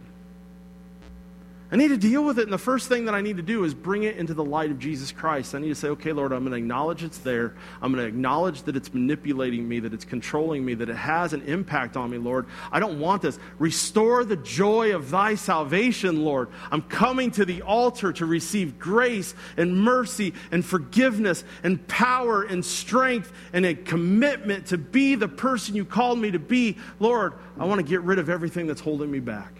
I 1.73 1.77
need 1.77 1.89
to 1.89 1.97
deal 1.97 2.25
with 2.25 2.41
it. 2.41 2.43
And 2.43 2.53
the 2.53 2.59
first 2.59 2.89
thing 2.89 3.05
that 3.05 3.15
I 3.15 3.21
need 3.21 3.37
to 3.37 3.45
do 3.45 3.63
is 3.63 3.75
bring 3.75 4.03
it 4.03 4.17
into 4.17 4.35
the 4.35 4.43
light 4.43 4.73
of 4.73 4.81
Jesus 4.81 5.13
Christ. 5.13 5.55
I 5.55 5.61
need 5.61 5.69
to 5.69 5.75
say, 5.77 5.89
okay, 5.89 6.13
Lord, 6.13 6.33
I'm 6.33 6.41
going 6.41 6.51
to 6.51 6.59
acknowledge 6.59 7.05
it's 7.05 7.19
there. 7.19 7.55
I'm 7.81 7.93
going 7.93 8.03
to 8.03 8.09
acknowledge 8.09 8.63
that 8.63 8.75
it's 8.75 8.93
manipulating 8.93 9.69
me, 9.69 9.79
that 9.81 9.95
it's 9.95 10.05
controlling 10.05 10.65
me, 10.65 10.75
that 10.75 10.89
it 10.89 10.97
has 10.97 11.33
an 11.33 11.43
impact 11.43 11.97
on 11.97 12.11
me, 12.11 12.19
Lord. 12.19 12.47
I 12.73 12.81
don't 12.81 12.99
want 12.99 13.23
this. 13.23 13.39
Restore 13.61 14.25
the 14.25 14.37
joy 14.37 14.97
of 14.97 15.11
thy 15.11 15.37
salvation, 15.37 16.25
Lord. 16.25 16.49
I'm 16.73 16.83
coming 16.83 17.31
to 17.33 17.45
the 17.45 17.63
altar 17.63 18.13
to 18.15 18.27
receive 18.27 18.81
grace 18.81 19.35
and 19.57 19.81
mercy 19.81 20.35
and 20.51 20.65
forgiveness 20.65 21.45
and 21.63 21.87
power 21.87 22.43
and 22.43 22.65
strength 22.65 23.33
and 23.53 23.65
a 23.65 23.75
commitment 23.75 24.67
to 24.67 24.79
be 24.79 25.15
the 25.15 25.29
person 25.29 25.77
you 25.77 25.85
called 25.85 26.19
me 26.19 26.33
to 26.33 26.41
be. 26.41 26.79
Lord, 26.99 27.35
I 27.59 27.65
want 27.65 27.79
to 27.81 27.87
get 27.87 28.01
rid 28.03 28.19
of 28.19 28.29
everything 28.29 28.67
that's 28.67 28.81
holding 28.81 29.11
me 29.11 29.21
back. 29.21 29.53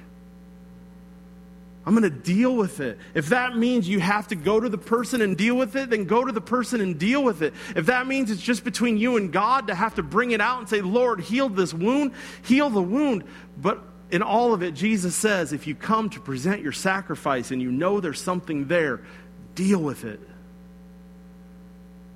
I'm 1.91 1.97
going 1.97 2.09
to 2.09 2.19
deal 2.21 2.55
with 2.55 2.79
it. 2.79 3.01
If 3.15 3.31
that 3.31 3.57
means 3.57 3.89
you 3.89 3.99
have 3.99 4.29
to 4.29 4.37
go 4.37 4.61
to 4.61 4.69
the 4.69 4.79
person 4.79 5.23
and 5.23 5.37
deal 5.37 5.57
with 5.57 5.75
it, 5.75 5.91
then 5.91 6.05
go 6.05 6.25
to 6.25 6.31
the 6.31 6.41
person 6.41 6.81
and 6.81 6.97
deal 6.97 7.25
with 7.25 7.43
it. 7.43 7.53
If 7.75 7.87
that 7.87 8.07
means 8.07 8.31
it's 8.31 8.41
just 8.41 8.63
between 8.63 8.97
you 8.97 9.17
and 9.17 9.33
God 9.33 9.67
to 9.67 9.75
have 9.75 9.97
to 9.97 10.05
bring 10.05 10.31
it 10.31 10.41
out 10.41 10.61
and 10.61 10.69
say, 10.69 10.83
Lord, 10.83 11.19
heal 11.19 11.49
this 11.49 11.75
wound, 11.75 12.13
heal 12.43 12.71
the 12.71 12.81
wound. 12.81 13.25
But 13.61 13.83
in 14.13 14.23
all 14.23 14.55
of 14.55 14.63
it, 14.63 14.75
Jesus 14.75 15.17
says, 15.17 15.53
if 15.53 15.67
you 15.67 15.75
come 15.75 16.11
to 16.11 16.21
present 16.21 16.63
your 16.63 16.71
sacrifice 16.71 17.51
and 17.51 17.61
you 17.61 17.73
know 17.73 17.99
there's 17.99 18.21
something 18.21 18.69
there, 18.69 19.01
deal 19.57 19.81
with 19.81 20.05
it. 20.05 20.21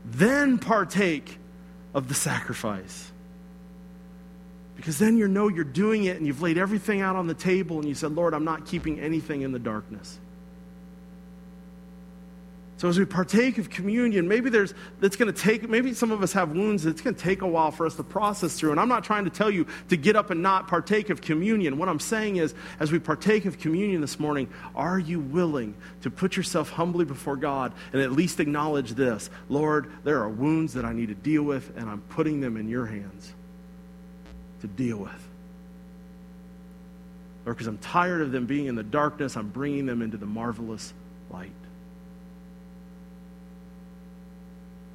Then 0.04 0.58
partake 0.58 1.36
of 1.92 2.06
the 2.06 2.14
sacrifice. 2.14 3.10
Because 4.84 4.98
then 4.98 5.16
you 5.16 5.26
know 5.28 5.48
you're 5.48 5.64
doing 5.64 6.04
it 6.04 6.18
and 6.18 6.26
you've 6.26 6.42
laid 6.42 6.58
everything 6.58 7.00
out 7.00 7.16
on 7.16 7.26
the 7.26 7.32
table 7.32 7.78
and 7.78 7.88
you 7.88 7.94
said, 7.94 8.12
Lord, 8.12 8.34
I'm 8.34 8.44
not 8.44 8.66
keeping 8.66 9.00
anything 9.00 9.40
in 9.40 9.50
the 9.50 9.58
darkness. 9.58 10.18
So 12.76 12.88
as 12.88 12.98
we 12.98 13.06
partake 13.06 13.56
of 13.56 13.70
communion, 13.70 14.28
maybe 14.28 14.50
there's 14.50 14.74
that's 15.00 15.16
going 15.16 15.32
to 15.32 15.40
take 15.40 15.70
maybe 15.70 15.94
some 15.94 16.12
of 16.12 16.22
us 16.22 16.34
have 16.34 16.50
wounds 16.52 16.84
it's 16.84 17.00
going 17.00 17.16
to 17.16 17.22
take 17.22 17.40
a 17.40 17.46
while 17.46 17.70
for 17.70 17.86
us 17.86 17.94
to 17.94 18.02
process 18.02 18.58
through. 18.60 18.72
And 18.72 18.78
I'm 18.78 18.90
not 18.90 19.04
trying 19.04 19.24
to 19.24 19.30
tell 19.30 19.50
you 19.50 19.66
to 19.88 19.96
get 19.96 20.16
up 20.16 20.28
and 20.28 20.42
not 20.42 20.68
partake 20.68 21.08
of 21.08 21.22
communion. 21.22 21.78
What 21.78 21.88
I'm 21.88 21.98
saying 21.98 22.36
is 22.36 22.52
as 22.78 22.92
we 22.92 22.98
partake 22.98 23.46
of 23.46 23.58
communion 23.58 24.02
this 24.02 24.20
morning, 24.20 24.50
are 24.74 24.98
you 24.98 25.18
willing 25.18 25.74
to 26.02 26.10
put 26.10 26.36
yourself 26.36 26.68
humbly 26.68 27.06
before 27.06 27.36
God 27.36 27.72
and 27.94 28.02
at 28.02 28.12
least 28.12 28.38
acknowledge 28.38 28.90
this, 28.90 29.30
Lord, 29.48 29.90
there 30.04 30.20
are 30.20 30.28
wounds 30.28 30.74
that 30.74 30.84
I 30.84 30.92
need 30.92 31.08
to 31.08 31.14
deal 31.14 31.42
with 31.42 31.74
and 31.74 31.88
I'm 31.88 32.02
putting 32.02 32.42
them 32.42 32.58
in 32.58 32.68
your 32.68 32.84
hands 32.84 33.32
to 34.64 34.68
deal 34.68 34.96
with. 34.96 35.28
Or 37.46 37.52
because 37.52 37.66
I'm 37.66 37.78
tired 37.78 38.22
of 38.22 38.32
them 38.32 38.46
being 38.46 38.66
in 38.66 38.74
the 38.74 38.82
darkness, 38.82 39.36
I'm 39.36 39.50
bringing 39.50 39.84
them 39.84 40.00
into 40.00 40.16
the 40.16 40.26
marvelous 40.26 40.94
light. 41.30 41.52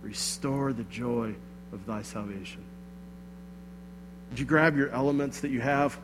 Restore 0.01 0.73
the 0.73 0.85
joy 0.85 1.35
of 1.71 1.85
thy 1.85 2.01
salvation. 2.01 2.63
Would 4.31 4.39
you 4.39 4.45
grab 4.45 4.75
your 4.75 4.89
elements 4.89 5.41
that 5.41 5.49
you 5.49 5.61
have 5.61 5.97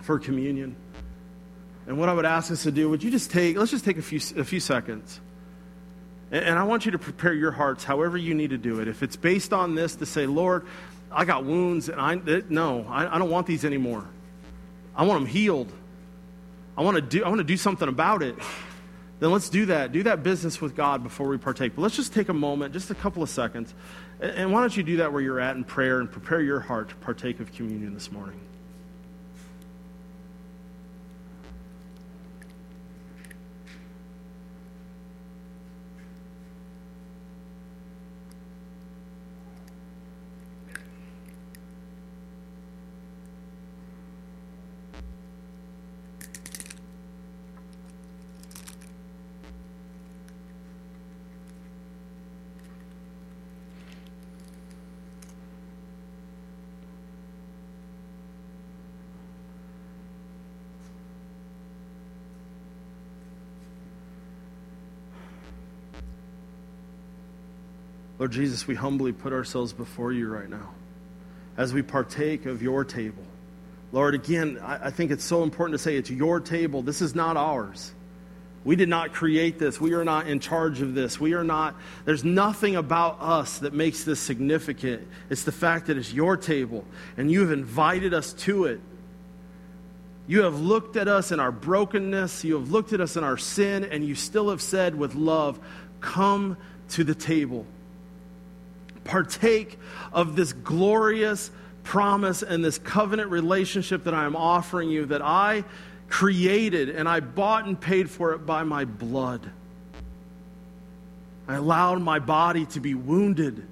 for 0.00 0.18
communion? 0.18 0.74
And 1.86 1.98
what 1.98 2.08
I 2.08 2.14
would 2.14 2.24
ask 2.24 2.50
us 2.50 2.64
to 2.64 2.72
do, 2.72 2.90
would 2.90 3.02
you 3.02 3.10
just 3.10 3.30
take, 3.30 3.56
let's 3.56 3.70
just 3.70 3.84
take 3.84 3.98
a 3.98 4.02
few, 4.02 4.18
a 4.36 4.44
few 4.44 4.60
seconds. 4.60 5.20
And, 6.32 6.44
and 6.44 6.58
I 6.58 6.64
want 6.64 6.84
you 6.86 6.92
to 6.92 6.98
prepare 6.98 7.34
your 7.34 7.52
hearts 7.52 7.84
however 7.84 8.16
you 8.16 8.34
need 8.34 8.50
to 8.50 8.58
do 8.58 8.80
it. 8.80 8.88
If 8.88 9.04
it's 9.04 9.16
based 9.16 9.52
on 9.52 9.76
this, 9.76 9.94
to 9.96 10.06
say, 10.06 10.26
Lord, 10.26 10.66
I 11.12 11.24
got 11.24 11.44
wounds, 11.44 11.88
and 11.88 12.00
I, 12.00 12.14
no, 12.48 12.86
I, 12.88 13.16
I 13.16 13.18
don't 13.18 13.30
want 13.30 13.46
these 13.46 13.64
anymore. 13.64 14.06
I 14.94 15.04
want 15.04 15.20
them 15.20 15.28
healed. 15.28 15.72
I 16.76 16.82
want 16.82 16.96
to 16.96 17.02
do, 17.02 17.24
I 17.24 17.28
want 17.28 17.38
to 17.38 17.44
do 17.44 17.56
something 17.56 17.88
about 17.88 18.22
it 18.22 18.36
then 19.22 19.30
let's 19.30 19.50
do 19.50 19.66
that. 19.66 19.92
Do 19.92 20.02
that 20.02 20.24
business 20.24 20.60
with 20.60 20.74
God 20.74 21.04
before 21.04 21.28
we 21.28 21.38
partake. 21.38 21.76
But 21.76 21.82
let's 21.82 21.94
just 21.94 22.12
take 22.12 22.28
a 22.28 22.34
moment, 22.34 22.72
just 22.72 22.90
a 22.90 22.94
couple 22.96 23.22
of 23.22 23.30
seconds. 23.30 23.72
And 24.18 24.52
why 24.52 24.58
don't 24.58 24.76
you 24.76 24.82
do 24.82 24.96
that 24.96 25.12
where 25.12 25.22
you're 25.22 25.38
at 25.38 25.54
in 25.54 25.62
prayer 25.62 26.00
and 26.00 26.10
prepare 26.10 26.40
your 26.40 26.58
heart 26.58 26.88
to 26.88 26.96
partake 26.96 27.38
of 27.38 27.52
communion 27.52 27.94
this 27.94 28.10
morning? 28.10 28.40
Lord 68.32 68.44
Jesus, 68.44 68.66
we 68.66 68.74
humbly 68.74 69.12
put 69.12 69.34
ourselves 69.34 69.74
before 69.74 70.10
you 70.10 70.26
right 70.26 70.48
now 70.48 70.70
as 71.58 71.74
we 71.74 71.82
partake 71.82 72.46
of 72.46 72.62
your 72.62 72.82
table. 72.82 73.24
Lord, 73.92 74.14
again, 74.14 74.58
I, 74.62 74.86
I 74.86 74.90
think 74.90 75.10
it's 75.10 75.22
so 75.22 75.42
important 75.42 75.74
to 75.74 75.78
say 75.78 75.96
it's 75.96 76.10
your 76.10 76.40
table. 76.40 76.80
This 76.80 77.02
is 77.02 77.14
not 77.14 77.36
ours. 77.36 77.92
We 78.64 78.74
did 78.74 78.88
not 78.88 79.12
create 79.12 79.58
this. 79.58 79.78
We 79.78 79.92
are 79.92 80.02
not 80.02 80.28
in 80.28 80.40
charge 80.40 80.80
of 80.80 80.94
this. 80.94 81.20
We 81.20 81.34
are 81.34 81.44
not, 81.44 81.74
there's 82.06 82.24
nothing 82.24 82.74
about 82.74 83.20
us 83.20 83.58
that 83.58 83.74
makes 83.74 84.04
this 84.04 84.18
significant. 84.18 85.06
It's 85.28 85.44
the 85.44 85.52
fact 85.52 85.88
that 85.88 85.98
it's 85.98 86.10
your 86.10 86.38
table 86.38 86.86
and 87.18 87.30
you 87.30 87.42
have 87.42 87.52
invited 87.52 88.14
us 88.14 88.32
to 88.32 88.64
it. 88.64 88.80
You 90.26 90.44
have 90.44 90.58
looked 90.58 90.96
at 90.96 91.06
us 91.06 91.32
in 91.32 91.38
our 91.38 91.52
brokenness, 91.52 92.44
you 92.44 92.54
have 92.54 92.70
looked 92.70 92.94
at 92.94 93.02
us 93.02 93.18
in 93.18 93.24
our 93.24 93.36
sin, 93.36 93.84
and 93.84 94.02
you 94.02 94.14
still 94.14 94.48
have 94.48 94.62
said 94.62 94.94
with 94.94 95.14
love, 95.14 95.60
Come 96.00 96.56
to 96.92 97.04
the 97.04 97.14
table 97.14 97.66
partake 99.04 99.78
of 100.12 100.36
this 100.36 100.52
glorious 100.52 101.50
promise 101.84 102.42
and 102.42 102.64
this 102.64 102.78
covenant 102.78 103.30
relationship 103.30 104.04
that 104.04 104.14
I 104.14 104.24
am 104.24 104.36
offering 104.36 104.90
you 104.90 105.06
that 105.06 105.22
I 105.22 105.64
created 106.08 106.90
and 106.90 107.08
I 107.08 107.20
bought 107.20 107.66
and 107.66 107.80
paid 107.80 108.10
for 108.10 108.34
it 108.34 108.46
by 108.46 108.62
my 108.62 108.84
blood. 108.84 109.50
I 111.48 111.56
allowed 111.56 112.00
my 112.02 112.18
body 112.18 112.66
to 112.66 112.80
be 112.80 112.94
wounded 112.94 113.66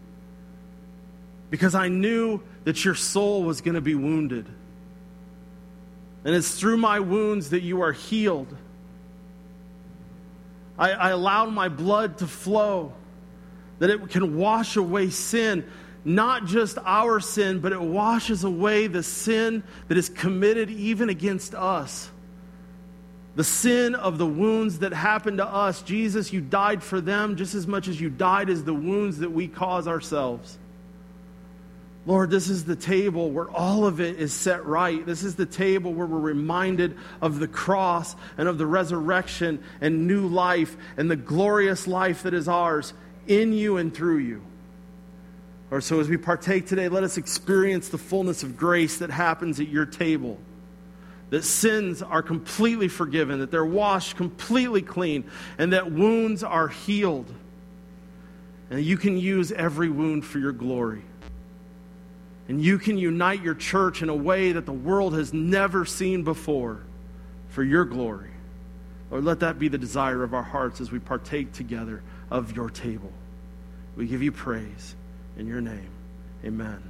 because 1.50 1.74
I 1.74 1.88
knew 1.88 2.42
that 2.64 2.84
your 2.84 2.94
soul 2.94 3.42
was 3.42 3.60
going 3.60 3.74
to 3.74 3.80
be 3.80 3.94
wounded. 3.94 4.46
And 6.24 6.34
it's 6.34 6.58
through 6.58 6.76
my 6.76 7.00
wounds 7.00 7.50
that 7.50 7.62
you 7.62 7.82
are 7.82 7.92
healed. 7.92 8.54
I, 10.78 10.92
I 10.92 11.10
allowed 11.10 11.52
my 11.52 11.68
blood 11.68 12.18
to 12.18 12.26
flow 12.26 12.92
that 13.80 13.90
it 13.90 14.08
can 14.10 14.36
wash 14.36 14.76
away 14.76 15.10
sin, 15.10 15.66
not 16.04 16.46
just 16.46 16.78
our 16.84 17.18
sin, 17.18 17.58
but 17.58 17.72
it 17.72 17.80
washes 17.80 18.44
away 18.44 18.86
the 18.86 19.02
sin 19.02 19.64
that 19.88 19.98
is 19.98 20.08
committed 20.08 20.70
even 20.70 21.08
against 21.08 21.54
us. 21.54 22.08
The 23.34 23.44
sin 23.44 23.94
of 23.94 24.18
the 24.18 24.26
wounds 24.26 24.80
that 24.80 24.92
happened 24.92 25.38
to 25.38 25.46
us. 25.46 25.82
Jesus, 25.82 26.32
you 26.32 26.40
died 26.40 26.82
for 26.82 27.00
them 27.00 27.36
just 27.36 27.54
as 27.54 27.66
much 27.66 27.88
as 27.88 28.00
you 28.00 28.10
died 28.10 28.50
as 28.50 28.64
the 28.64 28.74
wounds 28.74 29.18
that 29.18 29.30
we 29.30 29.48
cause 29.48 29.88
ourselves. 29.88 30.58
Lord, 32.06 32.30
this 32.30 32.48
is 32.48 32.64
the 32.64 32.76
table 32.76 33.30
where 33.30 33.48
all 33.48 33.86
of 33.86 34.00
it 34.00 34.18
is 34.18 34.32
set 34.32 34.66
right. 34.66 35.04
This 35.04 35.22
is 35.22 35.36
the 35.36 35.46
table 35.46 35.92
where 35.92 36.06
we're 36.06 36.18
reminded 36.18 36.96
of 37.20 37.38
the 37.38 37.48
cross 37.48 38.16
and 38.36 38.48
of 38.48 38.58
the 38.58 38.66
resurrection 38.66 39.62
and 39.80 40.06
new 40.06 40.26
life 40.26 40.76
and 40.96 41.10
the 41.10 41.16
glorious 41.16 41.86
life 41.86 42.24
that 42.24 42.34
is 42.34 42.48
ours 42.48 42.94
in 43.26 43.52
you 43.52 43.76
and 43.76 43.94
through 43.94 44.18
you. 44.18 44.42
Or 45.70 45.80
so 45.80 46.00
as 46.00 46.08
we 46.08 46.16
partake 46.16 46.66
today, 46.66 46.88
let 46.88 47.04
us 47.04 47.16
experience 47.16 47.88
the 47.88 47.98
fullness 47.98 48.42
of 48.42 48.56
grace 48.56 48.98
that 48.98 49.10
happens 49.10 49.60
at 49.60 49.68
your 49.68 49.86
table. 49.86 50.38
That 51.30 51.44
sins 51.44 52.02
are 52.02 52.22
completely 52.22 52.88
forgiven, 52.88 53.38
that 53.38 53.52
they're 53.52 53.64
washed 53.64 54.16
completely 54.16 54.82
clean, 54.82 55.30
and 55.58 55.72
that 55.72 55.92
wounds 55.92 56.42
are 56.42 56.66
healed. 56.66 57.32
And 58.68 58.84
you 58.84 58.96
can 58.96 59.16
use 59.16 59.52
every 59.52 59.88
wound 59.88 60.24
for 60.24 60.40
your 60.40 60.52
glory. 60.52 61.02
And 62.48 62.60
you 62.60 62.78
can 62.78 62.98
unite 62.98 63.44
your 63.44 63.54
church 63.54 64.02
in 64.02 64.08
a 64.08 64.14
way 64.14 64.50
that 64.50 64.66
the 64.66 64.72
world 64.72 65.14
has 65.14 65.32
never 65.32 65.84
seen 65.84 66.24
before 66.24 66.80
for 67.50 67.62
your 67.62 67.84
glory. 67.84 68.30
Lord, 69.12 69.24
let 69.24 69.40
that 69.40 69.60
be 69.60 69.68
the 69.68 69.78
desire 69.78 70.24
of 70.24 70.34
our 70.34 70.42
hearts 70.42 70.80
as 70.80 70.90
we 70.90 70.98
partake 70.98 71.52
together 71.52 72.02
of 72.30 72.54
your 72.56 72.70
table. 72.70 73.12
We 73.96 74.06
give 74.06 74.22
you 74.22 74.32
praise 74.32 74.94
in 75.36 75.46
your 75.46 75.60
name. 75.60 75.90
Amen. 76.44 76.89